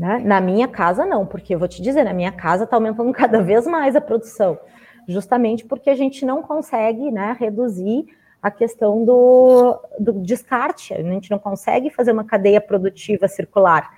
Né? 0.00 0.18
Na 0.24 0.40
minha 0.40 0.66
casa, 0.66 1.04
não, 1.04 1.26
porque 1.26 1.54
eu 1.54 1.58
vou 1.58 1.68
te 1.68 1.82
dizer, 1.82 2.04
na 2.04 2.14
minha 2.14 2.32
casa 2.32 2.64
está 2.64 2.74
aumentando 2.74 3.12
cada 3.12 3.42
vez 3.42 3.66
mais 3.66 3.94
a 3.94 4.00
produção, 4.00 4.58
justamente 5.06 5.66
porque 5.66 5.90
a 5.90 5.94
gente 5.94 6.24
não 6.24 6.40
consegue 6.40 7.10
né, 7.10 7.36
reduzir 7.38 8.06
a 8.40 8.50
questão 8.50 9.04
do, 9.04 9.78
do 9.98 10.14
descarte, 10.14 10.94
a 10.94 11.02
gente 11.02 11.30
não 11.30 11.38
consegue 11.38 11.90
fazer 11.90 12.12
uma 12.12 12.24
cadeia 12.24 12.62
produtiva 12.62 13.28
circular. 13.28 13.94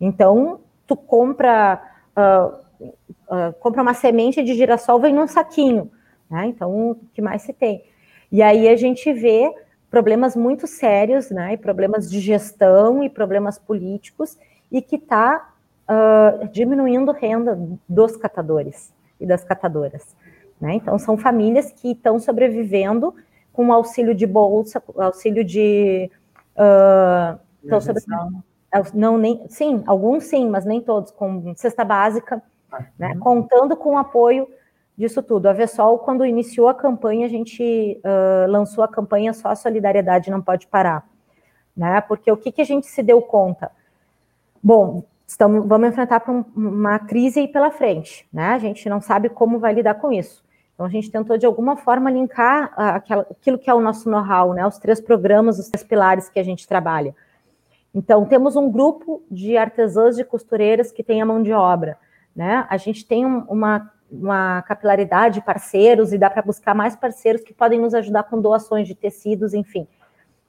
Então, 0.00 0.58
tu 0.84 0.96
compra, 0.96 1.80
uh, 2.16 2.82
uh, 3.32 3.52
compra 3.60 3.82
uma 3.82 3.94
semente 3.94 4.42
de 4.42 4.52
girassol, 4.52 4.98
vem 4.98 5.14
num 5.14 5.28
saquinho, 5.28 5.92
né? 6.28 6.46
Então, 6.46 6.90
o 6.90 6.96
que 7.14 7.22
mais 7.22 7.42
se 7.42 7.52
tem? 7.52 7.84
E 8.32 8.42
aí 8.42 8.68
a 8.68 8.74
gente 8.74 9.12
vê 9.12 9.48
problemas 9.88 10.34
muito 10.34 10.66
sérios, 10.66 11.30
né? 11.30 11.52
E 11.52 11.56
problemas 11.56 12.10
de 12.10 12.18
gestão 12.18 13.04
e 13.04 13.08
problemas 13.08 13.60
políticos, 13.60 14.36
e 14.70 14.82
que 14.82 14.96
está 14.96 15.52
uh, 15.88 16.48
diminuindo 16.48 17.12
renda 17.12 17.58
dos 17.88 18.16
catadores 18.16 18.92
e 19.20 19.26
das 19.26 19.44
catadoras. 19.44 20.16
Né? 20.60 20.74
Então, 20.74 20.98
são 20.98 21.16
famílias 21.16 21.72
que 21.72 21.92
estão 21.92 22.18
sobrevivendo 22.18 23.14
com 23.52 23.72
auxílio 23.72 24.14
de 24.14 24.26
bolsa, 24.26 24.82
auxílio 24.96 25.44
de. 25.44 26.10
Uh, 26.56 27.80
sobre, 27.80 28.02
não, 28.94 29.16
nem, 29.16 29.48
sim, 29.48 29.82
alguns 29.86 30.24
sim, 30.24 30.48
mas 30.48 30.64
nem 30.64 30.80
todos, 30.80 31.10
com 31.10 31.54
cesta 31.56 31.84
básica, 31.84 32.42
ah, 32.70 32.84
né? 32.98 33.12
Uhum. 33.14 33.20
contando 33.20 33.76
com 33.76 33.94
o 33.94 33.98
apoio 33.98 34.46
disso 34.96 35.22
tudo. 35.22 35.46
A 35.46 35.52
Vessol, 35.52 35.98
quando 35.98 36.24
iniciou 36.24 36.68
a 36.68 36.74
campanha, 36.74 37.26
a 37.26 37.28
gente 37.28 38.00
uh, 38.04 38.50
lançou 38.50 38.82
a 38.82 38.88
campanha 38.88 39.32
Só 39.32 39.48
a 39.48 39.56
Solidariedade 39.56 40.30
Não 40.30 40.40
Pode 40.40 40.66
Parar. 40.66 41.06
Né? 41.76 42.00
Porque 42.02 42.30
o 42.32 42.36
que, 42.36 42.50
que 42.50 42.62
a 42.62 42.64
gente 42.64 42.86
se 42.86 43.02
deu 43.02 43.20
conta? 43.20 43.70
Bom, 44.66 45.04
estamos, 45.24 45.64
vamos 45.64 45.90
enfrentar 45.90 46.28
um, 46.28 46.44
uma 46.56 46.98
crise 46.98 47.38
aí 47.38 47.46
pela 47.46 47.70
frente, 47.70 48.26
né? 48.32 48.46
A 48.48 48.58
gente 48.58 48.88
não 48.88 49.00
sabe 49.00 49.28
como 49.28 49.60
vai 49.60 49.72
lidar 49.72 49.94
com 49.94 50.10
isso. 50.10 50.44
Então, 50.74 50.84
a 50.84 50.88
gente 50.88 51.08
tentou, 51.08 51.38
de 51.38 51.46
alguma 51.46 51.76
forma, 51.76 52.10
linkar 52.10 52.72
aquilo 52.76 53.60
que 53.60 53.70
é 53.70 53.74
o 53.74 53.80
nosso 53.80 54.10
know-how, 54.10 54.54
né? 54.54 54.66
Os 54.66 54.76
três 54.76 55.00
programas, 55.00 55.60
os 55.60 55.68
três 55.68 55.84
pilares 55.84 56.28
que 56.28 56.40
a 56.40 56.42
gente 56.42 56.66
trabalha. 56.66 57.14
Então, 57.94 58.24
temos 58.24 58.56
um 58.56 58.68
grupo 58.68 59.22
de 59.30 59.56
artesãs 59.56 60.16
de 60.16 60.24
costureiras 60.24 60.90
que 60.90 61.04
tem 61.04 61.22
a 61.22 61.26
mão 61.26 61.44
de 61.44 61.52
obra, 61.52 61.96
né? 62.34 62.66
A 62.68 62.76
gente 62.76 63.06
tem 63.06 63.24
um, 63.24 63.44
uma, 63.48 63.88
uma 64.10 64.62
capilaridade 64.62 65.36
de 65.36 65.46
parceiros 65.46 66.12
e 66.12 66.18
dá 66.18 66.28
para 66.28 66.42
buscar 66.42 66.74
mais 66.74 66.96
parceiros 66.96 67.42
que 67.42 67.54
podem 67.54 67.80
nos 67.80 67.94
ajudar 67.94 68.24
com 68.24 68.40
doações 68.40 68.88
de 68.88 68.96
tecidos, 68.96 69.54
enfim. 69.54 69.86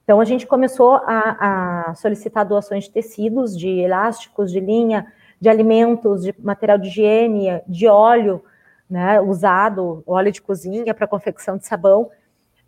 Então, 0.08 0.22
a 0.22 0.24
gente 0.24 0.48
começou 0.48 1.02
a, 1.06 1.90
a, 1.90 1.96
solicitar 1.96 2.46
doações 2.46 2.86
de 2.86 2.92
tecidos, 2.92 3.58
de 3.58 3.68
elásticos, 3.68 4.54
de 4.54 4.62
linha, 4.62 5.12
de 5.38 5.50
alimentos, 5.50 6.24
de 6.24 6.34
material 6.40 6.78
de 6.78 6.88
higiene, 6.88 7.62
de 7.68 7.88
óleo 7.88 8.42
né, 8.90 9.20
usado, 9.20 10.02
óleo 10.08 10.32
de 10.32 10.42
cozinha 10.42 10.94
para 10.94 11.06
confecção 11.08 11.58
de 11.58 11.66
sabão. 11.66 12.10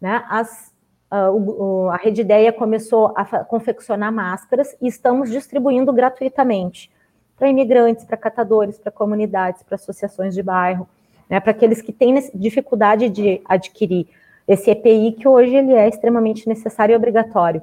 Né, 0.02 0.21
as, 0.30 0.73
a, 1.10 1.32
o, 1.32 1.88
a 1.88 1.95
Rede 1.95 2.19
Ideia 2.19 2.52
começou 2.52 3.13
a 3.15 3.23
confeccionar 3.45 4.12
máscaras 4.12 4.75
e 4.82 4.89
estamos 4.89 5.32
distribuindo 5.32 5.93
gratuitamente 5.93 6.91
para 7.38 7.47
imigrantes, 7.47 8.04
para 8.04 8.17
catadores, 8.17 8.78
para 8.78 8.91
comunidades, 8.91 9.63
para 9.63 9.75
associações 9.75 10.36
de 10.36 10.43
bairro, 10.43 10.89
né, 11.30 11.39
para 11.39 11.52
aqueles 11.52 11.82
que 11.82 11.93
têm 11.93 12.15
dificuldade 12.36 13.08
de 13.08 13.41
adquirir 13.45 14.10
esse 14.49 14.71
EPI 14.71 15.12
que 15.12 15.27
hoje 15.27 15.55
ele 15.55 15.73
é 15.73 15.88
extremamente 15.88 16.49
necessário 16.49 16.93
e 16.93 16.95
obrigatório. 16.95 17.62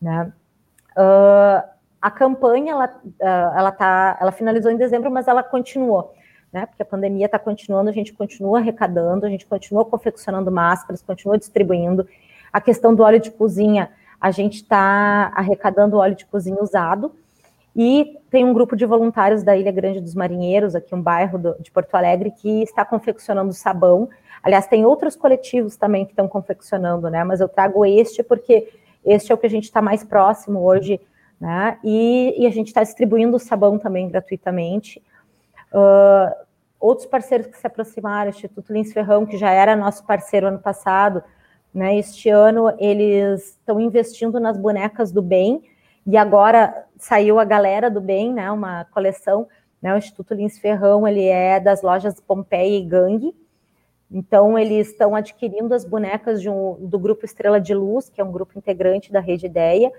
Né? 0.00 0.30
Uh, 0.90 1.66
a 2.02 2.10
campanha 2.10 2.72
ela, 2.72 3.00
uh, 3.02 3.58
ela, 3.58 3.72
tá, 3.72 4.18
ela 4.20 4.30
finalizou 4.30 4.70
em 4.70 4.76
dezembro, 4.76 5.10
mas 5.10 5.26
ela 5.26 5.42
continuou, 5.42 6.14
né? 6.52 6.66
Porque 6.66 6.82
a 6.82 6.86
pandemia 6.86 7.24
está 7.24 7.38
continuando, 7.38 7.88
a 7.88 7.94
gente 7.94 8.12
continua 8.12 8.58
arrecadando, 8.58 9.24
a 9.24 9.30
gente 9.30 9.46
continua 9.46 9.86
confeccionando 9.86 10.52
máscaras, 10.52 11.00
continua 11.00 11.38
distribuindo. 11.38 12.06
A 12.52 12.60
questão 12.60 12.94
do 12.94 13.02
óleo 13.02 13.20
de 13.20 13.30
cozinha, 13.30 13.90
a 14.20 14.30
gente 14.30 14.56
está 14.56 15.32
arrecadando 15.34 15.96
óleo 15.96 16.14
de 16.14 16.26
cozinha 16.26 16.62
usado. 16.62 17.10
E 17.78 18.18
tem 18.28 18.44
um 18.44 18.52
grupo 18.52 18.74
de 18.74 18.84
voluntários 18.84 19.42
da 19.42 19.56
Ilha 19.56 19.72
Grande 19.72 20.00
dos 20.00 20.14
Marinheiros, 20.14 20.74
aqui 20.74 20.94
um 20.94 21.00
bairro 21.00 21.38
do, 21.38 21.56
de 21.60 21.70
Porto 21.70 21.94
Alegre, 21.94 22.32
que 22.32 22.62
está 22.62 22.84
confeccionando 22.84 23.52
sabão 23.52 24.08
Aliás, 24.42 24.66
tem 24.66 24.84
outros 24.84 25.16
coletivos 25.16 25.76
também 25.76 26.04
que 26.04 26.12
estão 26.12 26.28
confeccionando, 26.28 27.10
né? 27.10 27.24
Mas 27.24 27.40
eu 27.40 27.48
trago 27.48 27.84
este 27.84 28.22
porque 28.22 28.68
este 29.04 29.32
é 29.32 29.34
o 29.34 29.38
que 29.38 29.46
a 29.46 29.50
gente 29.50 29.64
está 29.64 29.82
mais 29.82 30.04
próximo 30.04 30.60
hoje, 30.60 31.00
né? 31.40 31.78
E, 31.82 32.34
e 32.38 32.46
a 32.46 32.50
gente 32.50 32.68
está 32.68 32.82
distribuindo 32.82 33.36
o 33.36 33.40
sabão 33.40 33.78
também 33.78 34.08
gratuitamente. 34.08 35.02
Uh, 35.72 36.34
outros 36.80 37.06
parceiros 37.06 37.46
que 37.46 37.58
se 37.58 37.66
aproximaram, 37.66 38.30
o 38.30 38.34
Instituto 38.34 38.72
Lins 38.72 38.92
Ferrão, 38.92 39.26
que 39.26 39.36
já 39.36 39.50
era 39.50 39.76
nosso 39.76 40.06
parceiro 40.06 40.46
ano 40.46 40.58
passado, 40.58 41.22
né? 41.74 41.98
Este 41.98 42.28
ano 42.28 42.72
eles 42.78 43.50
estão 43.50 43.80
investindo 43.80 44.38
nas 44.38 44.56
bonecas 44.56 45.10
do 45.10 45.20
bem, 45.20 45.62
e 46.08 46.16
agora 46.16 46.86
saiu 46.96 47.38
a 47.38 47.44
galera 47.44 47.90
do 47.90 48.00
bem, 48.00 48.32
né? 48.32 48.50
Uma 48.50 48.84
coleção, 48.86 49.46
né? 49.80 49.94
O 49.94 49.98
Instituto 49.98 50.34
Lins 50.34 50.58
Ferrão, 50.58 51.06
ele 51.06 51.26
é 51.26 51.60
das 51.60 51.82
lojas 51.82 52.20
Pompeia 52.20 52.78
e 52.78 52.84
Gangue, 52.84 53.34
então, 54.10 54.58
eles 54.58 54.88
estão 54.88 55.14
adquirindo 55.14 55.74
as 55.74 55.84
bonecas 55.84 56.44
um, 56.46 56.76
do 56.80 56.98
grupo 56.98 57.26
Estrela 57.26 57.60
de 57.60 57.74
Luz, 57.74 58.08
que 58.08 58.20
é 58.20 58.24
um 58.24 58.32
grupo 58.32 58.58
integrante 58.58 59.12
da 59.12 59.20
Rede 59.20 59.46
Ideia, 59.46 59.92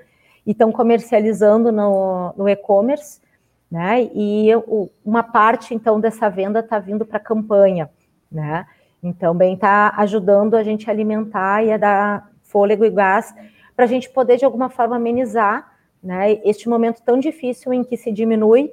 e 0.45 0.51
estão 0.51 0.71
comercializando 0.71 1.71
no, 1.71 2.33
no 2.35 2.49
e-commerce, 2.49 3.21
né? 3.69 4.09
E 4.15 4.49
o, 4.55 4.89
uma 5.05 5.21
parte, 5.21 5.75
então, 5.75 5.99
dessa 5.99 6.27
venda 6.27 6.59
está 6.59 6.79
vindo 6.79 7.05
para 7.05 7.17
a 7.17 7.21
campanha, 7.21 7.89
né? 8.31 8.65
Então, 9.01 9.35
bem, 9.35 9.53
está 9.53 9.93
ajudando 9.97 10.55
a 10.55 10.63
gente 10.63 10.89
a 10.89 10.93
alimentar 10.93 11.63
e 11.63 11.71
a 11.71 11.77
dar 11.77 12.31
fôlego 12.41 12.83
e 12.83 12.89
gás 12.89 13.33
para 13.75 13.85
a 13.85 13.87
gente 13.87 14.09
poder, 14.09 14.37
de 14.37 14.45
alguma 14.45 14.69
forma, 14.69 14.95
amenizar 14.95 15.68
né, 16.01 16.39
este 16.43 16.69
momento 16.69 17.01
tão 17.03 17.19
difícil 17.19 17.73
em 17.73 17.83
que 17.83 17.97
se 17.97 18.11
diminui 18.11 18.65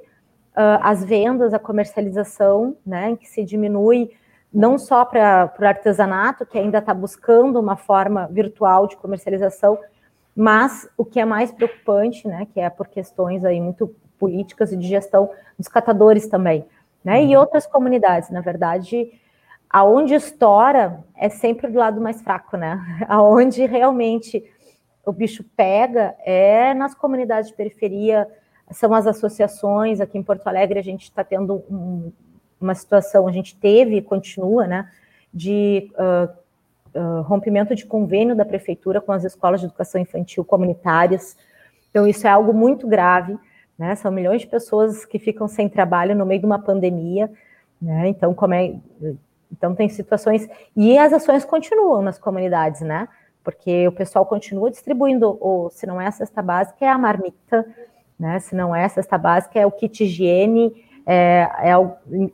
uh, 0.57 0.79
as 0.81 1.03
vendas, 1.03 1.53
a 1.53 1.59
comercialização, 1.59 2.75
né, 2.85 3.11
em 3.11 3.15
que 3.15 3.27
se 3.27 3.43
diminui 3.43 4.11
não 4.53 4.77
só 4.77 5.03
para 5.03 5.53
o 5.59 5.65
artesanato, 5.65 6.45
que 6.45 6.57
ainda 6.57 6.79
está 6.79 6.93
buscando 6.93 7.59
uma 7.59 7.75
forma 7.75 8.27
virtual 8.27 8.87
de 8.87 8.95
comercialização, 8.97 9.77
mas 10.35 10.89
o 10.97 11.03
que 11.03 11.19
é 11.19 11.25
mais 11.25 11.51
preocupante, 11.51 12.27
né, 12.27 12.47
que 12.53 12.59
é 12.59 12.69
por 12.69 12.87
questões 12.87 13.43
aí 13.43 13.59
muito 13.59 13.93
políticas 14.17 14.71
e 14.71 14.77
de 14.77 14.87
gestão 14.87 15.29
dos 15.57 15.67
catadores 15.67 16.27
também, 16.27 16.65
né, 17.03 17.23
e 17.23 17.35
uhum. 17.35 17.41
outras 17.41 17.67
comunidades, 17.67 18.29
na 18.29 18.41
verdade, 18.41 19.11
aonde 19.69 20.13
estoura 20.13 21.03
é 21.15 21.27
sempre 21.27 21.67
do 21.67 21.77
lado 21.77 21.99
mais 21.99 22.21
fraco, 22.21 22.55
né, 22.55 22.79
aonde 23.07 23.65
realmente 23.65 24.43
o 25.07 25.13
bicho 25.13 25.43
pega 25.55 26.15
é 26.25 26.73
nas 26.73 26.93
comunidades 26.93 27.49
de 27.49 27.55
periferia, 27.55 28.27
são 28.71 28.93
as 28.93 29.07
associações, 29.07 30.01
aqui 30.01 30.17
em 30.17 30.23
Porto 30.23 30.45
Alegre 30.47 30.77
a 30.77 30.83
gente 30.83 31.03
está 31.03 31.23
tendo 31.23 31.63
um, 31.69 32.11
uma 32.59 32.75
situação, 32.75 33.25
a 33.25 33.31
gente 33.31 33.55
teve 33.55 33.95
e 33.95 34.01
continua, 34.01 34.67
né, 34.67 34.91
de 35.33 35.89
uh, 35.93 36.99
uh, 36.99 37.21
rompimento 37.21 37.73
de 37.73 37.85
convênio 37.85 38.35
da 38.35 38.43
prefeitura 38.43 38.99
com 38.99 39.13
as 39.13 39.23
escolas 39.23 39.61
de 39.61 39.67
educação 39.67 40.01
infantil 40.01 40.43
comunitárias. 40.43 41.37
Então, 41.89 42.05
isso 42.05 42.27
é 42.27 42.29
algo 42.29 42.53
muito 42.53 42.85
grave, 42.85 43.37
né? 43.77 43.95
São 43.95 44.11
milhões 44.11 44.41
de 44.41 44.47
pessoas 44.47 45.05
que 45.05 45.19
ficam 45.19 45.47
sem 45.47 45.69
trabalho 45.69 46.15
no 46.15 46.25
meio 46.25 46.41
de 46.41 46.45
uma 46.45 46.59
pandemia, 46.59 47.31
né? 47.81 48.09
Então, 48.09 48.33
como 48.33 48.53
é, 48.53 48.75
então 49.51 49.73
tem 49.73 49.87
situações 49.87 50.47
e 50.75 50.97
as 50.97 51.13
ações 51.13 51.45
continuam 51.45 52.01
nas 52.01 52.19
comunidades, 52.19 52.81
né? 52.81 53.07
Porque 53.47 53.87
o 53.87 53.93
pessoal 53.93 54.25
continua 54.25 54.69
distribuindo, 54.69 55.37
ou 55.39 55.69
se 55.69 55.87
não 55.87 56.01
é 56.01 56.07
a 56.07 56.11
cesta 56.11 56.41
básica, 56.41 56.83
é 56.83 56.89
a 56.89 56.97
marmita, 56.97 57.65
né? 58.19 58.41
Se 58.41 58.53
não 58.53 58.75
é 58.75 58.83
a 58.83 58.89
cesta 58.89 59.17
básica, 59.17 59.57
é 59.57 59.65
o 59.65 59.71
kit 59.71 60.03
higiene, 60.03 60.83
é, 61.05 61.49
é, 61.61 61.73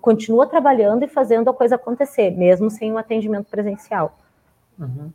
continua 0.02 0.48
trabalhando 0.48 1.04
e 1.04 1.08
fazendo 1.08 1.52
a 1.52 1.54
coisa 1.54 1.76
acontecer, 1.76 2.32
mesmo 2.32 2.72
sem 2.72 2.92
o 2.92 2.96
um 2.96 2.98
atendimento 2.98 3.46
presencial. 3.46 4.18
Uhum. 4.80 5.12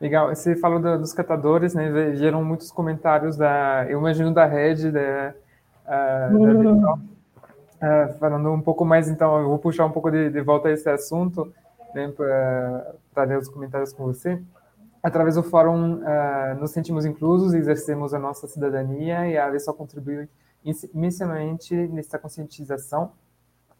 Legal, 0.00 0.34
você 0.34 0.56
falou 0.56 0.80
da, 0.80 0.96
dos 0.96 1.12
catadores, 1.12 1.74
né? 1.74 2.16
Geram 2.16 2.42
muitos 2.42 2.72
comentários 2.72 3.36
da, 3.36 3.84
eu 3.90 3.98
imagino 3.98 4.32
da 4.32 4.46
rede, 4.46 4.90
da, 4.90 5.34
uh, 6.30 6.34
uhum. 6.34 6.80
da 6.80 6.94
uh, 6.94 8.18
falando 8.18 8.50
um 8.50 8.62
pouco 8.62 8.82
mais, 8.82 9.10
então, 9.10 9.38
eu 9.42 9.48
vou 9.48 9.58
puxar 9.58 9.84
um 9.84 9.92
pouco 9.92 10.10
de, 10.10 10.30
de 10.30 10.40
volta 10.40 10.68
a 10.68 10.72
esse 10.72 10.88
assunto, 10.88 11.52
né, 11.94 12.10
para 12.16 13.24
ler 13.24 13.36
os 13.36 13.48
comentários 13.50 13.92
com 13.92 14.04
você. 14.04 14.40
Através 15.02 15.34
do 15.34 15.42
fórum, 15.42 15.96
uh, 15.96 16.60
nos 16.60 16.70
sentimos 16.70 17.04
inclusos, 17.04 17.54
exercemos 17.54 18.14
a 18.14 18.18
nossa 18.18 18.46
cidadania 18.46 19.26
e 19.28 19.36
a 19.36 19.46
AVE 19.46 19.58
só 19.58 19.72
contribui 19.72 20.28
imensamente 20.94 21.74
nessa 21.74 22.18
conscientização. 22.18 23.12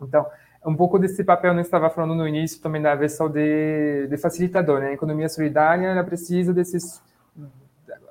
Então, 0.01 0.27
um 0.67 0.75
pouco 0.75 0.99
desse 0.99 1.23
papel, 1.23 1.55
né, 1.55 1.63
estava 1.63 1.89
falando 1.91 2.15
no 2.15 2.27
início 2.27 2.61
também 2.61 2.83
da 2.83 2.95
versão 2.95 3.29
de, 3.29 4.09
de 4.09 4.17
facilitador, 4.17 4.81
né? 4.81 4.89
A 4.89 4.93
economia 4.93 5.29
solidária, 5.29 5.87
ela 5.87 6.03
precisa 6.03 6.53
desses, 6.53 7.01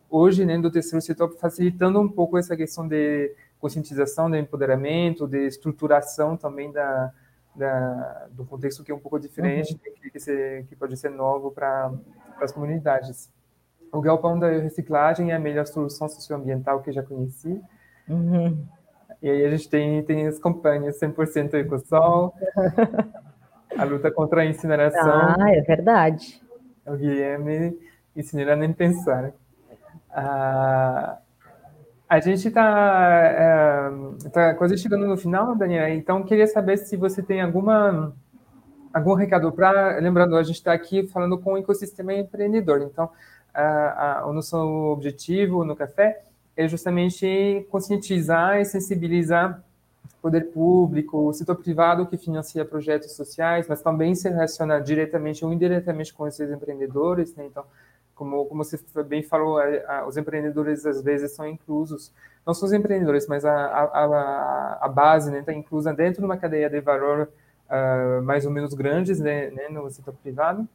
hoje, 0.10 0.46
né, 0.46 0.58
do 0.58 0.72
terceiro 0.72 1.02
setor, 1.02 1.36
facilitando 1.38 2.00
um 2.00 2.08
pouco 2.08 2.38
essa 2.38 2.56
questão 2.56 2.88
de, 2.88 3.34
conscientização, 3.62 4.30
de 4.30 4.40
empoderamento, 4.40 5.28
de 5.28 5.46
estruturação 5.46 6.36
também 6.36 6.72
da, 6.72 7.14
da, 7.56 8.28
do 8.32 8.44
contexto 8.44 8.84
que 8.84 8.92
é 8.92 8.96
um 8.96 9.00
pouco 9.00 9.20
diferente, 9.20 9.74
uhum. 9.74 9.94
que, 10.02 10.10
que, 10.10 10.20
ser, 10.20 10.66
que, 10.66 10.76
pode 10.76 10.98
ser 10.98 11.12
novo 11.12 11.52
para 11.52 11.94
as 12.46 12.52
comunidades. 12.52 13.32
O 13.92 14.02
galpão 14.02 14.40
da 14.40 14.48
reciclagem 14.48 15.32
é 15.32 15.36
a 15.36 15.40
melhor 15.40 15.66
solução 15.66 16.08
socioambiental 16.08 16.82
que 16.82 16.92
já 16.92 17.04
conheci. 17.04 17.62
Uhum. 18.08 18.66
E 19.22 19.30
aí 19.30 19.46
a 19.46 19.50
gente 19.52 19.70
tem, 19.70 20.02
tem 20.04 20.28
as 20.28 20.40
campanhas 20.40 21.00
100% 21.00 21.54
Ecosol, 21.56 22.34
a 23.78 23.84
luta 23.84 24.10
contra 24.12 24.42
a 24.42 24.46
incineração. 24.46 25.36
Ah, 25.40 25.52
é 25.52 25.62
verdade. 25.62 26.42
O 26.86 26.96
Guilherme 26.96 27.78
a 28.16 28.56
nem 28.56 28.74
pensar. 28.74 29.32
Ah, 30.10 31.18
a 32.10 32.20
gente 32.20 32.48
está 32.48 33.18
é, 33.24 34.30
tá 34.30 34.54
quase 34.56 34.78
chegando 34.78 35.08
no 35.08 35.16
final, 35.16 35.56
Daniela, 35.56 35.90
então 35.92 36.24
queria 36.24 36.48
saber 36.48 36.78
se 36.78 36.98
você 36.98 37.22
tem 37.22 37.42
alguma 37.42 38.14
algum 38.94 39.14
recado 39.14 39.52
para. 39.52 39.98
Lembrando, 40.00 40.36
a 40.36 40.44
gente 40.44 40.56
está 40.56 40.74
aqui 40.74 41.08
falando 41.08 41.38
com 41.38 41.54
o 41.54 41.58
ecossistema 41.58 42.14
empreendedor, 42.14 42.82
então 42.82 43.10
a, 43.54 44.20
a, 44.20 44.28
o 44.28 44.34
nosso 44.34 44.58
objetivo 44.58 45.64
no 45.66 45.76
café 45.76 46.24
é 46.56 46.68
justamente 46.68 47.66
conscientizar 47.70 48.60
e 48.60 48.66
sensibilizar 48.66 49.64
poder 50.22 50.52
público, 50.52 51.30
o 51.30 51.34
setor 51.34 51.56
privado 51.56 52.06
que 52.06 52.16
financia 52.16 52.64
projetos 52.64 53.14
sociais, 53.14 53.68
mas 53.68 53.82
também 53.82 54.14
se 54.14 54.30
relaciona 54.30 54.80
diretamente 54.80 55.44
ou 55.44 55.52
indiretamente 55.52 56.14
com 56.14 56.28
esses 56.28 56.50
empreendedores, 56.52 57.36
né? 57.36 57.48
Então, 57.48 57.66
como, 58.14 58.46
como 58.46 58.64
você 58.64 58.80
bem 59.04 59.24
falou, 59.24 59.58
a, 59.58 59.64
a, 59.88 60.08
os 60.08 60.16
empreendedores 60.18 60.86
às 60.86 61.02
vezes 61.02 61.32
são 61.32 61.48
inclusos, 61.48 62.12
não 62.46 62.54
só 62.54 62.68
os 62.68 62.74
empreendedores, 62.74 63.26
mas 63.28 63.44
a, 63.44 63.52
a, 63.52 64.78
a 64.82 64.88
base 64.88 65.30
está 65.30 65.40
né, 65.40 65.44
tá 65.44 65.54
inclusa 65.54 65.92
dentro 65.92 66.22
de 66.22 66.26
uma 66.26 66.38
cadeia 66.38 66.70
de 66.70 66.80
valor 66.82 67.28
uh, 67.72 68.22
mais 68.22 68.46
ou 68.46 68.52
menos 68.52 68.74
grandes 68.74 69.20
né, 69.20 69.50
né, 69.50 69.70
no 69.70 69.90
setor 69.90 70.14
privado, 70.16 70.68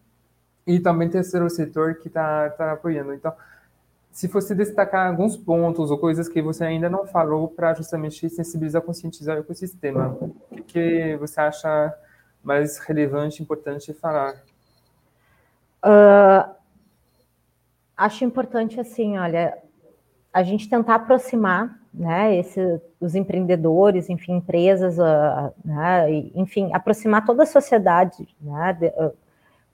e 0.67 0.81
também 0.81 1.09
terceiro 1.09 1.49
setor 1.49 1.97
que 1.97 2.09
está 2.09 2.51
tá 2.51 2.73
apoiando. 2.73 3.15
Então, 3.15 3.33
se 4.11 4.29
fosse 4.29 4.55
destacar 4.55 5.09
alguns 5.09 5.37
pontos 5.37 5.91
ou 5.91 5.99
coisas 5.99 6.27
que 6.27 6.41
você 6.41 6.65
ainda 6.65 6.89
não 6.89 7.07
falou 7.07 7.49
para 7.49 7.75
justamente 7.75 8.29
sensibilizar, 8.31 8.81
conscientizar 8.81 9.37
o 9.37 9.41
ecossistema, 9.41 10.17
o 10.21 10.35
que, 10.57 10.63
que 10.63 11.17
você 11.19 11.39
acha 11.39 11.95
mais 12.43 12.79
relevante, 12.79 13.43
importante 13.43 13.93
falar? 13.93 14.43
Uh, 15.85 16.51
acho 17.97 18.25
importante 18.25 18.81
assim, 18.81 19.19
olha, 19.19 19.59
a 20.33 20.43
gente 20.43 20.69
tentar 20.69 20.95
aproximar, 20.95 21.79
né, 21.97 22.37
esse, 22.37 22.61
os 23.01 23.15
empreendedores, 23.15 24.11
enfim, 24.11 24.35
empresas, 24.35 24.99
uh, 24.99 25.53
né, 25.65 26.11
enfim, 26.35 26.71
aproximar 26.75 27.25
toda 27.25 27.45
a 27.45 27.47
sociedade, 27.47 28.29
né, 28.41 28.77
uh, 28.99 29.13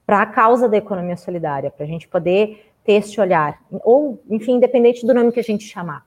para 0.07 0.23
a 0.23 0.27
causa 0.27 0.69
da 0.69 0.77
economia 0.77 1.17
solidária, 1.17 1.71
para 1.71 1.85
a 1.85 1.89
gente 1.89 2.07
poder 2.07 2.73
ter 2.85 2.95
esse 2.95 3.21
olhar, 3.21 3.61
ou, 3.71 4.23
enfim, 4.31 4.53
independente 4.53 5.05
do 5.05 5.13
nome 5.13 5.33
que 5.33 5.41
a 5.41 5.45
gente 5.45 5.65
chamar, 5.65 6.07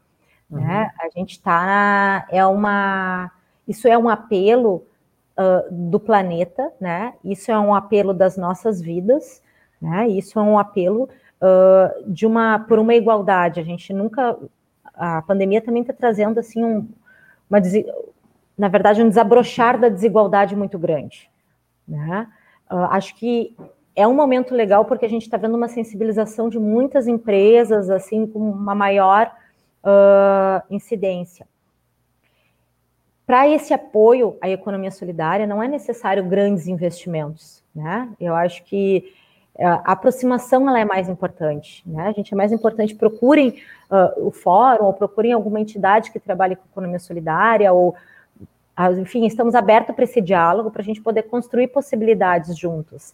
uhum. 0.50 0.62
né, 0.62 0.90
a 1.00 1.10
gente 1.10 1.32
está, 1.32 2.26
é 2.32 2.46
uma, 2.46 3.30
isso 3.68 3.86
é 3.86 3.98
um 3.98 4.08
apelo 4.08 4.86
uh, 5.38 5.70
do 5.70 6.00
planeta, 6.00 6.72
né, 6.80 7.14
isso 7.26 7.52
é 7.52 7.60
um 7.60 7.76
apelo 7.76 8.14
das 8.14 8.38
nossas 8.38 8.82
vidas, 8.82 9.42
né, 9.82 10.08
isso 10.08 10.40
é 10.40 10.42
um 10.42 10.58
apelo 10.58 11.10
de 12.08 12.26
uma 12.26 12.58
por 12.58 12.80
uma 12.80 12.96
igualdade. 12.96 13.60
A 13.60 13.64
gente 13.64 13.94
nunca 13.94 14.36
a 14.98 15.22
pandemia 15.22 15.62
também 15.62 15.82
está 15.82 15.94
trazendo 15.94 16.40
assim 16.40 16.64
um, 16.64 16.88
uma 17.50 17.62
na 18.58 18.68
verdade 18.68 19.02
um 19.02 19.10
desabrochar 19.10 19.80
da 19.80 19.90
desigualdade 19.90 20.56
muito 20.56 20.80
grande. 20.80 21.30
Né? 21.88 22.28
Uh, 22.72 22.88
acho 22.92 23.16
que 23.16 23.56
é 23.96 24.08
um 24.08 24.14
momento 24.14 24.54
legal 24.54 24.86
porque 24.86 25.06
a 25.06 25.10
gente 25.10 25.24
está 25.24 25.38
vendo 25.38 25.56
uma 25.56 25.68
sensibilização 25.68 26.50
de 26.50 26.60
muitas 26.60 27.08
empresas 27.08 27.90
assim 27.90 28.26
com 28.26 28.40
uma 28.40 28.76
maior 28.76 29.32
uh, 29.84 30.64
incidência. 30.70 31.48
Para 33.26 33.48
esse 33.48 33.74
apoio 33.74 34.38
à 34.40 34.50
economia 34.50 34.92
solidária, 34.92 35.48
não 35.48 35.62
é 35.62 35.68
necessário 35.68 36.24
grandes 36.24 36.68
investimentos. 36.68 37.64
Né? 37.74 38.10
Eu 38.20 38.36
acho 38.36 38.64
que 38.64 39.14
a 39.60 39.94
aproximação 39.94 40.68
ela 40.68 40.80
é 40.80 40.86
mais 40.86 41.08
importante, 41.08 41.82
né? 41.86 42.08
A 42.08 42.12
gente 42.12 42.34
é 42.34 42.38
mais 42.38 42.52
importante 42.52 42.94
procurem 42.94 43.62
uh, 43.90 44.28
o 44.28 44.32
fórum 44.32 44.86
ou 44.86 44.94
procurem 44.94 45.32
alguma 45.32 45.62
entidade 45.62 46.12
que 46.12 46.20
trabalhe 46.20 46.56
com 46.58 46.64
economia 46.70 47.00
solidária 47.00 47.72
ou 47.72 47.96
uh, 48.78 49.00
enfim, 49.00 49.26
estamos 49.26 49.56
abertos 49.56 49.96
para 49.96 50.04
esse 50.04 50.20
diálogo 50.20 50.70
para 50.72 50.82
a 50.82 50.86
gente 50.86 51.02
poder 51.02 51.24
construir 51.24 51.68
possibilidades 51.68 52.58
juntos, 52.58 53.14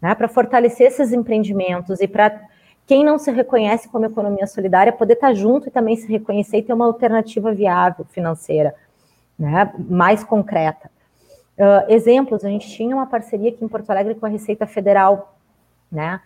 né? 0.00 0.14
Para 0.14 0.28
fortalecer 0.28 0.88
esses 0.88 1.10
empreendimentos 1.10 2.00
e 2.00 2.06
para 2.06 2.38
quem 2.86 3.02
não 3.02 3.18
se 3.18 3.30
reconhece 3.30 3.88
como 3.88 4.04
economia 4.04 4.46
solidária 4.46 4.92
poder 4.92 5.14
estar 5.14 5.32
junto 5.32 5.68
e 5.68 5.70
também 5.70 5.96
se 5.96 6.06
reconhecer 6.06 6.58
e 6.58 6.62
ter 6.62 6.72
uma 6.74 6.84
alternativa 6.84 7.50
viável 7.52 8.04
financeira, 8.04 8.74
né? 9.38 9.72
Mais 9.88 10.22
concreta. 10.22 10.90
Uh, 11.56 11.90
exemplos, 11.90 12.44
a 12.44 12.48
gente 12.48 12.68
tinha 12.68 12.94
uma 12.94 13.06
parceria 13.06 13.48
aqui 13.48 13.64
em 13.64 13.68
Porto 13.68 13.88
Alegre 13.88 14.14
com 14.14 14.26
a 14.26 14.28
Receita 14.28 14.66
Federal 14.66 15.34
né? 15.90 16.20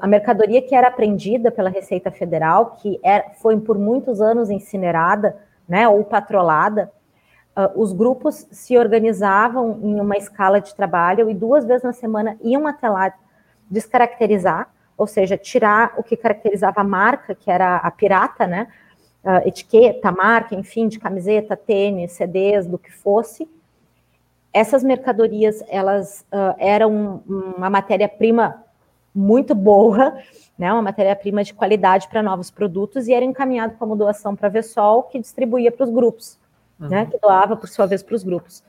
A 0.00 0.08
mercadoria 0.08 0.60
que 0.60 0.74
era 0.74 0.88
apreendida 0.88 1.48
pela 1.48 1.70
Receita 1.70 2.10
Federal, 2.10 2.76
que 2.80 2.98
era, 3.00 3.26
é, 3.26 3.30
foi 3.34 3.58
por 3.60 3.78
muitos 3.78 4.20
anos 4.20 4.50
incinerada, 4.50 5.36
né, 5.68 5.88
ou 5.88 6.02
patrolada, 6.02 6.90
uh, 7.56 7.80
os 7.80 7.92
grupos 7.92 8.46
se 8.50 8.76
organizavam 8.76 9.78
em 9.80 10.00
uma 10.00 10.16
escala 10.16 10.60
de 10.60 10.74
trabalho 10.74 11.30
e 11.30 11.34
duas 11.34 11.64
vezes 11.64 11.84
na 11.84 11.92
semana 11.92 12.36
iam 12.42 12.66
até 12.66 12.88
lá 12.88 13.14
descaracterizar, 13.70 14.68
ou 14.98 15.06
seja, 15.06 15.36
tirar 15.38 15.94
o 15.96 16.02
que 16.02 16.16
caracterizava 16.16 16.80
a 16.80 16.84
marca, 16.84 17.32
que 17.32 17.48
era 17.48 17.76
a 17.76 17.90
pirata, 17.92 18.48
né, 18.48 18.66
uh, 19.24 19.46
etiqueta, 19.46 20.10
marca, 20.10 20.56
enfim, 20.56 20.88
de 20.88 20.98
camiseta, 20.98 21.56
tênis, 21.56 22.12
CDs, 22.12 22.66
do 22.66 22.78
que 22.78 22.90
fosse. 22.90 23.48
Essas 24.52 24.82
mercadorias, 24.82 25.62
elas 25.68 26.26
uh, 26.32 26.54
eram 26.58 27.22
uma 27.26 27.70
matéria-prima 27.70 28.62
muito 29.14 29.54
boa, 29.54 30.16
né, 30.58 30.72
uma 30.72 30.82
matéria-prima 30.82 31.44
de 31.44 31.52
qualidade 31.52 32.08
para 32.08 32.22
novos 32.22 32.50
produtos, 32.50 33.08
e 33.08 33.12
era 33.12 33.24
encaminhado 33.24 33.74
como 33.78 33.96
doação 33.96 34.34
para 34.34 34.48
a 34.48 34.50
Vessol, 34.50 35.04
que 35.04 35.18
distribuía 35.18 35.70
para 35.70 35.84
os 35.84 35.90
grupos, 35.90 36.38
né, 36.78 36.86
uhum. 36.86 36.90
né, 36.90 37.06
que 37.10 37.18
doava, 37.18 37.56
por 37.56 37.68
sua 37.68 37.86
vez, 37.86 38.02
para 38.02 38.14
os 38.14 38.22
grupos. 38.22 38.62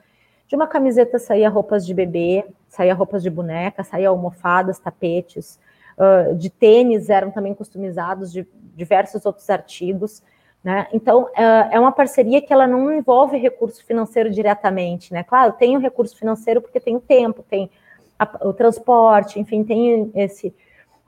De 0.48 0.56
uma 0.56 0.68
camiseta 0.68 1.18
saía 1.18 1.50
roupas 1.50 1.86
de 1.86 1.94
bebê, 1.94 2.46
saía 2.68 2.94
roupas 2.94 3.24
de 3.24 3.30
boneca, 3.30 3.84
saía 3.84 4.10
almofadas, 4.10 4.78
tapetes, 4.80 5.60
uh, 5.98 6.36
de 6.36 6.50
tênis 6.50 7.10
eram 7.10 7.32
também 7.32 7.54
customizados 7.54 8.32
de 8.32 8.46
diversos 8.76 9.26
outros 9.26 9.50
artigos, 9.50 10.22
né? 10.64 10.88
Então, 10.94 11.30
é 11.36 11.78
uma 11.78 11.92
parceria 11.92 12.42
que 12.42 12.54
ela 12.54 12.66
não 12.66 12.90
envolve 12.94 13.36
recurso 13.38 13.84
financeiro 13.84 14.32
diretamente, 14.32 15.12
né? 15.12 15.22
Claro, 15.22 15.52
tem 15.54 15.76
o 15.76 15.80
recurso 15.80 16.18
financeiro 16.18 16.62
porque 16.62 16.80
tem 16.80 16.96
o 16.96 17.02
tempo, 17.02 17.44
tem 17.44 17.70
a, 18.18 18.48
o 18.48 18.54
transporte, 18.54 19.40
enfim, 19.40 19.64
tem 19.64 20.12
esse. 20.16 20.54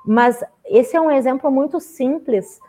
Mas 0.06 0.44
esse 0.66 0.96
é 0.96 1.02
um 1.02 1.12
exemplo 1.12 1.52
muito 1.52 1.80
simples, 1.80 2.60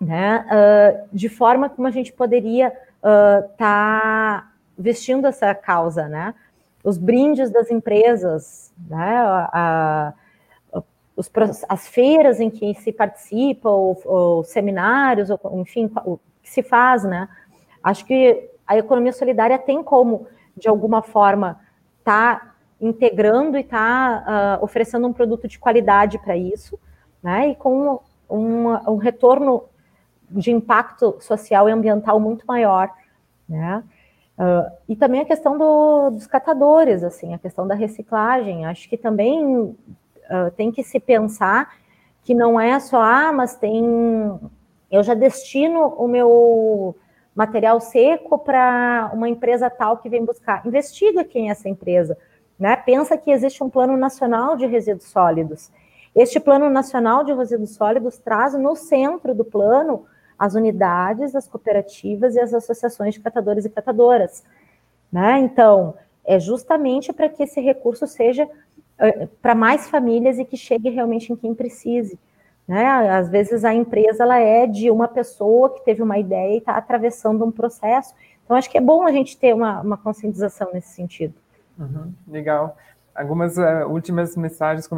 né, 0.00 0.44
uh, 0.48 1.08
de 1.12 1.28
forma 1.28 1.68
como 1.68 1.86
a 1.86 1.90
gente 1.90 2.12
poderia 2.12 2.68
estar 2.68 3.44
uh, 3.44 3.48
tá 3.56 4.52
vestindo 4.76 5.26
essa 5.26 5.54
causa, 5.54 6.08
né? 6.08 6.34
Os 6.82 6.98
brindes 6.98 7.50
das 7.50 7.70
empresas, 7.70 8.72
né? 8.88 9.16
A, 9.18 9.50
a, 10.72 10.82
os, 11.16 11.30
as 11.68 11.86
feiras 11.88 12.40
em 12.40 12.50
que 12.50 12.74
se 12.74 12.92
participa, 12.92 13.68
ou, 13.68 14.00
ou 14.04 14.44
seminários, 14.44 15.30
ou, 15.30 15.38
enfim, 15.60 15.90
o 16.04 16.18
que 16.42 16.50
se 16.50 16.62
faz, 16.62 17.04
né? 17.04 17.28
Acho 17.82 18.04
que 18.04 18.50
a 18.66 18.76
economia 18.76 19.12
solidária 19.12 19.58
tem 19.58 19.82
como, 19.82 20.26
de 20.56 20.68
alguma 20.68 21.02
forma, 21.02 21.60
tá 22.04 22.51
integrando 22.82 23.56
e 23.56 23.60
está 23.60 24.58
uh, 24.60 24.64
oferecendo 24.64 25.06
um 25.06 25.12
produto 25.12 25.46
de 25.46 25.58
qualidade 25.58 26.18
para 26.18 26.36
isso, 26.36 26.78
né? 27.22 27.50
E 27.50 27.54
com 27.54 28.00
um, 28.28 28.68
um, 28.90 28.96
retorno 28.96 29.64
de 30.28 30.50
impacto 30.50 31.16
social 31.20 31.68
e 31.68 31.72
ambiental 31.72 32.18
muito 32.18 32.44
maior, 32.44 32.90
né? 33.48 33.84
Uh, 34.36 34.72
e 34.88 34.96
também 34.96 35.20
a 35.20 35.24
questão 35.24 35.56
do, 35.56 36.10
dos 36.10 36.26
catadores, 36.26 37.04
assim, 37.04 37.32
a 37.32 37.38
questão 37.38 37.68
da 37.68 37.76
reciclagem. 37.76 38.66
Acho 38.66 38.88
que 38.88 38.96
também 38.96 39.44
uh, 39.46 39.76
tem 40.56 40.72
que 40.72 40.82
se 40.82 40.98
pensar 40.98 41.76
que 42.24 42.34
não 42.34 42.58
é 42.58 42.80
só, 42.80 43.00
ah, 43.00 43.32
mas 43.32 43.54
tem. 43.54 43.84
Eu 44.90 45.02
já 45.04 45.14
destino 45.14 45.86
o 45.86 46.08
meu 46.08 46.96
material 47.34 47.80
seco 47.80 48.38
para 48.38 49.10
uma 49.14 49.28
empresa 49.28 49.70
tal 49.70 49.98
que 49.98 50.08
vem 50.08 50.24
buscar. 50.24 50.66
Investiga 50.66 51.24
quem 51.24 51.48
é 51.48 51.52
essa 51.52 51.68
empresa 51.68 52.18
né? 52.62 52.76
Pensa 52.76 53.18
que 53.18 53.32
existe 53.32 53.62
um 53.64 53.68
plano 53.68 53.96
nacional 53.96 54.56
de 54.56 54.66
resíduos 54.66 55.08
sólidos. 55.08 55.68
Este 56.14 56.38
plano 56.38 56.70
nacional 56.70 57.24
de 57.24 57.32
resíduos 57.32 57.74
sólidos 57.74 58.18
traz 58.18 58.54
no 58.54 58.76
centro 58.76 59.34
do 59.34 59.44
plano 59.44 60.06
as 60.38 60.54
unidades, 60.54 61.34
as 61.34 61.48
cooperativas 61.48 62.36
e 62.36 62.40
as 62.40 62.54
associações 62.54 63.14
de 63.14 63.20
catadores 63.20 63.64
e 63.64 63.68
catadoras. 63.68 64.44
Né? 65.10 65.40
Então, 65.40 65.94
é 66.24 66.38
justamente 66.38 67.12
para 67.12 67.28
que 67.28 67.42
esse 67.42 67.60
recurso 67.60 68.06
seja 68.06 68.44
uh, 68.44 69.26
para 69.42 69.56
mais 69.56 69.90
famílias 69.90 70.38
e 70.38 70.44
que 70.44 70.56
chegue 70.56 70.88
realmente 70.88 71.32
em 71.32 71.36
quem 71.36 71.52
precise. 71.56 72.16
Né? 72.68 72.86
Às 72.86 73.28
vezes 73.28 73.64
a 73.64 73.74
empresa 73.74 74.22
ela 74.22 74.38
é 74.38 74.68
de 74.68 74.88
uma 74.88 75.08
pessoa 75.08 75.74
que 75.74 75.84
teve 75.84 76.00
uma 76.00 76.16
ideia 76.16 76.54
e 76.54 76.58
está 76.58 76.76
atravessando 76.76 77.44
um 77.44 77.50
processo. 77.50 78.14
Então, 78.44 78.56
acho 78.56 78.70
que 78.70 78.78
é 78.78 78.80
bom 78.80 79.04
a 79.04 79.10
gente 79.10 79.36
ter 79.36 79.52
uma, 79.52 79.80
uma 79.80 79.96
conscientização 79.96 80.70
nesse 80.72 80.90
sentido. 80.90 81.34
Uhum, 81.78 82.12
legal. 82.28 82.76
Algumas 83.14 83.56
uh, 83.56 83.86
últimas 83.88 84.36
mensagens, 84.36 84.88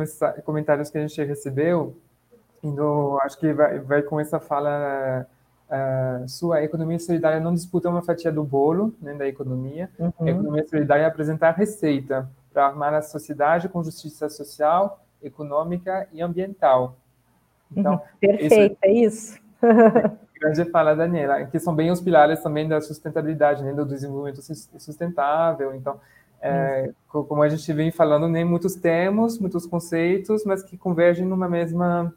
comentários 0.45 0.91
que 0.91 0.99
a 0.99 1.07
gente 1.07 1.23
recebeu, 1.25 1.97
indo, 2.63 3.19
acho 3.23 3.39
que 3.39 3.53
vai, 3.53 3.79
vai 3.81 4.03
com 4.03 4.21
essa 4.21 4.39
fala 4.39 5.27
uh, 5.69 6.29
sua, 6.29 6.57
a 6.57 6.65
economia 6.65 6.99
solidária 6.99 7.41
não 7.41 7.55
disputa 7.55 7.89
uma 7.89 8.03
fatia 8.03 8.31
do 8.31 8.45
bolo 8.45 8.95
né, 9.01 9.15
da 9.15 9.27
economia. 9.27 9.91
Uhum. 9.99 10.13
A 10.21 10.31
economia 10.31 10.69
solidária 10.69 11.03
é 11.03 11.07
apresentar 11.07 11.53
receita 11.53 12.29
para 12.53 12.67
armar 12.67 12.95
a 12.95 13.03
sociedade 13.03 13.69
com 13.69 13.83
justiça 13.83 14.29
social, 14.29 15.05
econômica 15.23 16.09
e 16.13 16.23
ambiental. 16.23 16.97
Então, 17.75 18.01
Perfeito, 18.21 18.77
é 18.83 18.93
isso. 18.93 19.39
grande 20.41 20.71
fala, 20.71 20.95
Daniela, 20.95 21.45
que 21.47 21.59
são 21.59 21.75
bem 21.75 21.91
os 21.91 22.01
pilares 22.01 22.43
também 22.43 22.69
da 22.69 22.81
sustentabilidade, 22.81 23.63
né, 23.63 23.73
do 23.73 23.87
desenvolvimento 23.87 24.43
sustentável. 24.79 25.75
Então, 25.75 25.99
é, 26.45 26.93
como 27.09 27.43
a 27.43 27.49
gente 27.49 27.73
vem 27.73 27.91
falando, 27.91 28.29
nem 28.29 28.45
muitos 28.45 28.75
termos, 28.75 29.39
muitos 29.39 29.65
conceitos, 29.67 30.45
mas 30.45 30.63
que 30.63 30.77
convergem 30.77 31.25
numa 31.25 31.49
mesma, 31.49 32.15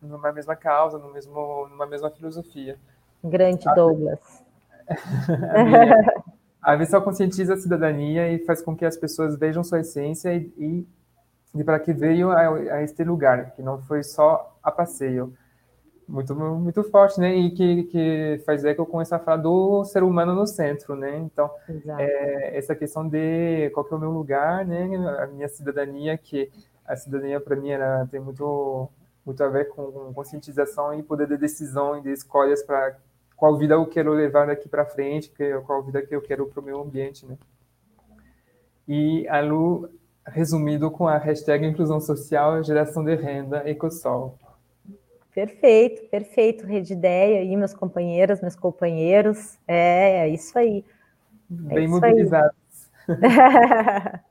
numa 0.00 0.32
mesma 0.32 0.54
causa, 0.54 0.96
no 0.96 1.12
mesmo, 1.12 1.66
numa 1.68 1.86
mesma 1.86 2.08
filosofia. 2.08 2.78
Grande 3.24 3.64
Douglas. 3.74 4.20
a 6.62 6.76
Vessel 6.76 7.02
conscientiza 7.02 7.54
a 7.54 7.56
cidadania 7.56 8.30
e 8.30 8.38
faz 8.38 8.62
com 8.62 8.76
que 8.76 8.84
as 8.84 8.96
pessoas 8.96 9.36
vejam 9.36 9.64
sua 9.64 9.80
essência 9.80 10.32
e, 10.32 10.52
e, 10.56 10.88
e 11.56 11.64
para 11.64 11.80
que 11.80 11.92
veio 11.92 12.30
a, 12.30 12.54
a 12.76 12.82
este 12.82 13.02
lugar, 13.02 13.50
que 13.56 13.62
não 13.62 13.82
foi 13.82 14.04
só 14.04 14.56
a 14.62 14.70
passeio 14.70 15.34
muito 16.08 16.34
muito 16.34 16.82
forte, 16.84 17.20
né? 17.20 17.34
E 17.36 17.50
que, 17.50 17.84
que 17.84 18.42
faz 18.46 18.64
eco 18.64 18.86
com 18.86 19.00
essa 19.00 19.18
fala 19.18 19.42
do 19.42 19.84
ser 19.84 20.02
humano 20.02 20.34
no 20.34 20.46
centro, 20.46 20.96
né? 20.96 21.18
Então, 21.18 21.50
é, 21.98 22.56
essa 22.56 22.74
questão 22.74 23.06
de 23.06 23.70
qual 23.70 23.84
que 23.84 23.92
é 23.92 23.96
o 23.96 24.00
meu 24.00 24.10
lugar, 24.10 24.64
né? 24.64 24.88
A 25.20 25.26
minha 25.26 25.48
cidadania, 25.48 26.16
que 26.16 26.50
a 26.86 26.96
cidadania 26.96 27.40
para 27.40 27.56
mim 27.56 27.70
ela 27.70 28.06
tem 28.10 28.20
muito 28.20 28.88
muito 29.24 29.44
a 29.44 29.48
ver 29.48 29.68
com 29.68 30.12
conscientização 30.14 30.94
e 30.94 31.02
poder 31.02 31.28
de 31.28 31.36
decisão 31.36 31.98
e 31.98 32.00
de 32.00 32.10
escolhas 32.12 32.62
para 32.62 32.96
qual 33.36 33.58
vida 33.58 33.74
eu 33.74 33.86
quero 33.86 34.12
levar 34.14 34.46
daqui 34.46 34.68
para 34.68 34.86
frente, 34.86 35.30
qual 35.66 35.82
vida 35.82 36.00
que 36.00 36.16
eu 36.16 36.22
quero 36.22 36.46
para 36.46 36.60
o 36.60 36.64
meu 36.64 36.80
ambiente, 36.80 37.26
né? 37.26 37.36
E 38.88 39.28
a 39.28 39.40
Lu 39.40 39.90
resumido 40.26 40.90
com 40.90 41.06
a 41.06 41.18
hashtag 41.18 41.66
inclusão 41.66 42.00
social, 42.00 42.62
geração 42.64 43.04
de 43.04 43.14
renda, 43.14 43.68
Ecosol. 43.68 44.38
Perfeito, 45.34 46.08
perfeito, 46.08 46.66
Rede 46.66 46.92
Ideia 46.94 47.40
aí, 47.40 47.56
meus 47.56 47.74
companheiros, 47.74 48.40
meus 48.40 48.56
companheiros. 48.56 49.58
É, 49.66 50.26
é 50.26 50.28
isso 50.28 50.58
aí. 50.58 50.84
É 51.70 51.74
Bem 51.74 51.84
isso 51.84 51.94
mobilizados. 51.94 52.56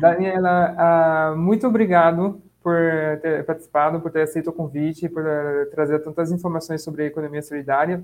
Daniela, 0.00 1.32
uh, 1.32 1.36
muito 1.36 1.66
obrigado 1.66 2.42
por 2.62 2.76
ter 3.22 3.44
participado, 3.44 4.00
por 4.00 4.10
ter 4.10 4.22
aceito 4.22 4.50
o 4.50 4.52
convite, 4.52 5.08
por 5.08 5.22
uh, 5.22 5.70
trazer 5.70 6.00
tantas 6.00 6.30
informações 6.32 6.82
sobre 6.82 7.02
a 7.02 7.06
economia 7.06 7.42
solidária. 7.42 8.02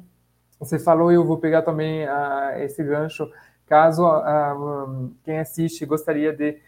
Você 0.59 0.79
falou, 0.79 1.11
e 1.11 1.15
eu 1.15 1.25
vou 1.25 1.39
pegar 1.39 1.63
também 1.63 2.05
uh, 2.05 2.59
esse 2.59 2.83
gancho, 2.83 3.31
caso 3.67 4.05
um, 4.07 5.13
quem 5.25 5.39
assiste 5.39 5.87
gostaria 5.87 6.33
de 6.33 6.59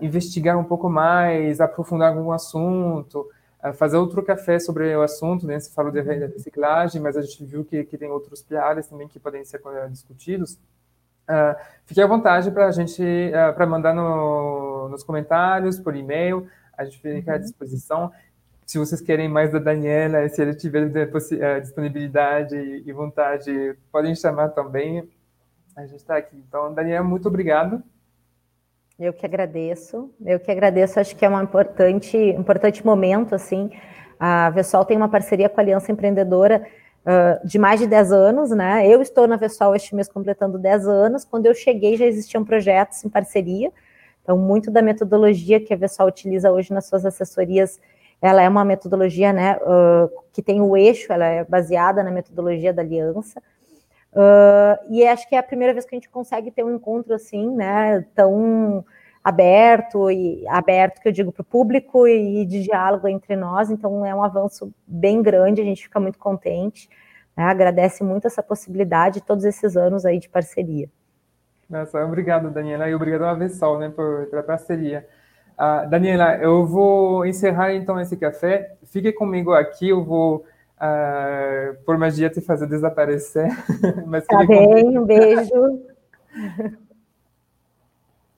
investigar 0.00 0.58
um 0.58 0.64
pouco 0.64 0.88
mais, 0.90 1.60
aprofundar 1.60 2.08
algum 2.08 2.32
assunto, 2.32 3.28
fazer 3.72 3.96
outro 3.96 4.22
café 4.22 4.58
sobre 4.58 4.94
o 4.94 5.02
assunto, 5.02 5.46
né? 5.46 5.58
Você 5.58 5.72
falou 5.72 5.90
de 5.90 6.00
reciclagem, 6.00 7.00
mas 7.00 7.16
a 7.16 7.22
gente 7.22 7.42
viu 7.44 7.64
que, 7.64 7.82
que 7.84 7.96
tem 7.96 8.10
outros 8.10 8.42
pilares 8.42 8.86
também 8.86 9.08
que 9.08 9.18
podem 9.18 9.44
ser 9.44 9.60
eh, 9.64 9.88
discutidos. 9.88 10.58
Uh, 11.24 11.56
fique 11.86 12.02
à 12.02 12.06
vontade 12.06 12.50
para 12.50 12.66
a 12.66 12.70
gente, 12.70 13.02
uh, 13.02 13.54
para 13.54 13.66
mandar 13.66 13.94
no, 13.94 14.90
nos 14.90 15.02
comentários, 15.02 15.80
por 15.80 15.96
e-mail, 15.96 16.46
a 16.76 16.84
gente 16.84 17.00
fica 17.00 17.30
uhum. 17.30 17.36
à 17.36 17.38
disposição. 17.38 18.12
Se 18.66 18.78
vocês 18.78 19.00
querem 19.00 19.28
mais 19.28 19.50
da 19.50 19.58
Daniela, 19.58 20.28
se 20.28 20.42
ele 20.42 20.54
tiver 20.54 20.86
uh, 20.86 21.60
disponibilidade 21.60 22.56
e 22.56 22.92
vontade, 22.92 23.74
podem 23.90 24.14
chamar 24.14 24.50
também. 24.50 25.08
A 25.74 25.86
gente 25.86 25.96
está 25.96 26.18
aqui. 26.18 26.36
Então, 26.46 26.72
Daniela, 26.74 27.04
muito 27.04 27.28
obrigado. 27.28 27.82
Eu 28.98 29.12
que 29.12 29.26
agradeço. 29.26 30.10
Eu 30.24 30.38
que 30.38 30.50
agradeço. 30.50 31.00
Acho 31.00 31.16
que 31.16 31.24
é 31.24 31.28
um 31.28 31.42
importante, 31.42 32.16
importante 32.16 32.84
momento, 32.84 33.34
assim. 33.34 33.70
A 34.18 34.50
Vessol 34.50 34.84
tem 34.84 34.96
uma 34.96 35.08
parceria 35.08 35.48
com 35.48 35.60
a 35.60 35.62
Aliança 35.62 35.90
Empreendedora 35.90 36.64
uh, 37.04 37.46
de 37.46 37.58
mais 37.58 37.80
de 37.80 37.86
10 37.86 38.12
anos, 38.12 38.50
né? 38.50 38.86
Eu 38.86 39.02
estou 39.02 39.26
na 39.26 39.36
Vessol 39.36 39.74
este 39.74 39.94
mês 39.94 40.08
completando 40.08 40.58
10 40.58 40.86
anos. 40.86 41.24
Quando 41.24 41.46
eu 41.46 41.54
cheguei, 41.54 41.96
já 41.96 42.06
existiam 42.06 42.44
projetos 42.44 43.04
em 43.04 43.08
parceria. 43.08 43.72
Então, 44.22 44.38
muito 44.38 44.70
da 44.70 44.80
metodologia 44.80 45.60
que 45.60 45.74
a 45.74 45.76
Vessol 45.76 46.06
utiliza 46.06 46.50
hoje 46.50 46.72
nas 46.72 46.86
suas 46.86 47.04
assessorias, 47.04 47.78
ela 48.22 48.42
é 48.42 48.48
uma 48.48 48.64
metodologia, 48.64 49.32
né, 49.32 49.58
uh, 49.58 50.08
que 50.32 50.40
tem 50.40 50.62
o 50.62 50.74
eixo, 50.74 51.12
ela 51.12 51.26
é 51.26 51.44
baseada 51.44 52.02
na 52.02 52.10
metodologia 52.10 52.72
da 52.72 52.80
Aliança. 52.80 53.42
Uh, 54.14 54.78
e 54.90 55.04
acho 55.04 55.28
que 55.28 55.34
é 55.34 55.38
a 55.38 55.42
primeira 55.42 55.72
vez 55.72 55.84
que 55.84 55.94
a 55.94 55.98
gente 55.98 56.08
consegue 56.08 56.50
ter 56.50 56.62
um 56.62 56.76
encontro 56.76 57.12
assim, 57.12 57.50
né, 57.50 58.06
tão 58.14 58.84
aberto 59.24 60.08
e 60.08 60.46
aberto 60.46 61.00
que 61.00 61.08
eu 61.08 61.12
digo 61.12 61.32
para 61.32 61.42
o 61.42 61.44
público 61.44 62.06
e 62.06 62.44
de 62.46 62.62
diálogo 62.62 63.08
entre 63.08 63.34
nós. 63.34 63.70
Então 63.70 64.06
é 64.06 64.14
um 64.14 64.22
avanço 64.22 64.72
bem 64.86 65.20
grande, 65.20 65.60
a 65.60 65.64
gente 65.64 65.82
fica 65.82 65.98
muito 65.98 66.16
contente, 66.16 66.88
né, 67.36 67.42
agradece 67.42 68.04
muito 68.04 68.28
essa 68.28 68.42
possibilidade 68.42 69.20
todos 69.20 69.44
esses 69.44 69.76
anos 69.76 70.06
aí 70.06 70.20
de 70.20 70.28
parceria. 70.28 70.88
Nossa, 71.68 72.04
obrigado, 72.04 72.50
Daniela, 72.50 72.88
e 72.88 72.94
obrigado 72.94 73.24
a 73.24 73.34
Vessol, 73.34 73.80
né, 73.80 73.88
por, 73.88 74.26
pela 74.26 74.44
parceria. 74.44 75.04
Uh, 75.58 75.88
Daniela, 75.90 76.36
eu 76.36 76.64
vou 76.64 77.26
encerrar 77.26 77.74
então 77.74 77.98
esse 78.00 78.16
café. 78.16 78.76
Fique 78.84 79.12
comigo 79.12 79.52
aqui, 79.52 79.88
eu 79.88 80.04
vou 80.04 80.44
uh, 80.84 81.84
por 81.84 81.96
magia 81.96 82.28
te 82.28 82.40
fazer 82.40 82.66
desaparecer. 82.66 83.48
Mas 84.06 84.26
tá 84.26 84.44
bem, 84.44 84.98
um 84.98 85.04
beijo. 85.04 85.82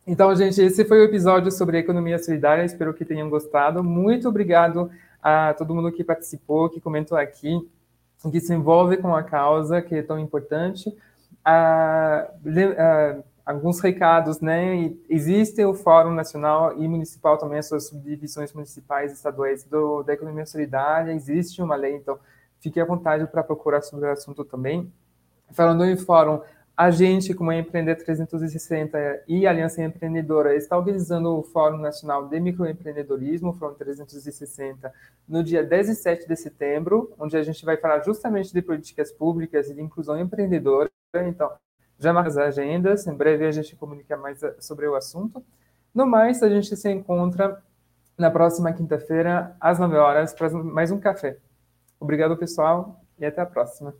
Então, 0.08 0.32
gente, 0.36 0.62
esse 0.62 0.84
foi 0.84 1.00
o 1.00 1.04
episódio 1.04 1.50
sobre 1.50 1.78
economia 1.78 2.16
solidária. 2.20 2.64
Espero 2.64 2.94
que 2.94 3.04
tenham 3.04 3.28
gostado. 3.28 3.82
Muito 3.82 4.28
obrigado 4.28 4.88
a 5.20 5.52
todo 5.52 5.74
mundo 5.74 5.90
que 5.90 6.04
participou, 6.04 6.70
que 6.70 6.80
comentou 6.80 7.18
aqui, 7.18 7.58
que 8.30 8.38
se 8.38 8.54
envolve 8.54 8.98
com 8.98 9.16
a 9.16 9.24
causa, 9.24 9.82
que 9.82 9.96
é 9.96 10.02
tão 10.02 10.16
importante. 10.16 10.88
Uh, 11.44 12.48
uh, 12.48 13.24
alguns 13.46 13.78
recados, 13.80 14.40
né? 14.40 14.92
Existe 15.08 15.64
o 15.64 15.72
Fórum 15.72 16.12
Nacional 16.12 16.76
e 16.76 16.86
Municipal 16.88 17.38
também, 17.38 17.60
as 17.60 17.66
suas 17.66 17.86
subdivisões 17.86 18.52
municipais 18.52 19.12
e 19.12 19.14
estaduais 19.14 19.62
do, 19.62 20.02
da 20.02 20.14
economia 20.14 20.44
solidária, 20.44 21.12
existe 21.12 21.62
uma 21.62 21.76
lei, 21.76 21.94
então 21.94 22.18
fique 22.60 22.80
à 22.80 22.84
vontade 22.84 23.26
para 23.26 23.42
procurar 23.42 23.82
sobre 23.82 24.06
o 24.06 24.12
assunto 24.12 24.44
também. 24.44 24.92
Falando 25.52 25.84
em 25.84 25.96
fórum, 25.96 26.40
a 26.76 26.90
gente, 26.90 27.32
como 27.32 27.50
a 27.50 27.56
Empreender 27.56 27.94
360 27.96 29.24
e 29.26 29.46
Aliança 29.46 29.82
Empreendedora, 29.82 30.54
está 30.54 30.76
organizando 30.76 31.38
o 31.38 31.42
Fórum 31.42 31.78
Nacional 31.78 32.28
de 32.28 32.38
Microempreendedorismo, 32.38 33.54
Fórum 33.54 33.74
360, 33.74 34.92
no 35.26 35.42
dia 35.42 35.64
17 35.64 36.28
de 36.28 36.36
setembro, 36.36 37.14
onde 37.18 37.34
a 37.34 37.42
gente 37.42 37.64
vai 37.64 37.78
falar 37.78 38.00
justamente 38.00 38.52
de 38.52 38.60
políticas 38.60 39.10
públicas 39.10 39.70
e 39.70 39.74
de 39.74 39.80
inclusão 39.80 40.20
empreendedora. 40.20 40.90
Então, 41.14 41.50
já 41.98 42.12
marca 42.12 42.28
as 42.28 42.36
agendas, 42.36 43.06
em 43.06 43.14
breve 43.14 43.46
a 43.46 43.52
gente 43.52 43.74
comunica 43.74 44.14
mais 44.14 44.42
eh, 44.42 44.54
sobre 44.60 44.86
o 44.86 44.94
assunto. 44.94 45.42
No 45.94 46.06
mais, 46.06 46.42
a 46.42 46.48
gente 46.50 46.76
se 46.76 46.90
encontra 46.90 47.62
na 48.18 48.30
próxima 48.30 48.70
quinta-feira, 48.70 49.56
às 49.58 49.78
9 49.78 49.96
horas, 49.96 50.34
para 50.34 50.50
mais 50.50 50.90
um 50.90 51.00
café. 51.00 51.38
Obrigado, 52.00 52.36
pessoal, 52.36 53.00
e 53.18 53.24
até 53.24 53.40
a 53.40 53.46
próxima. 53.46 53.94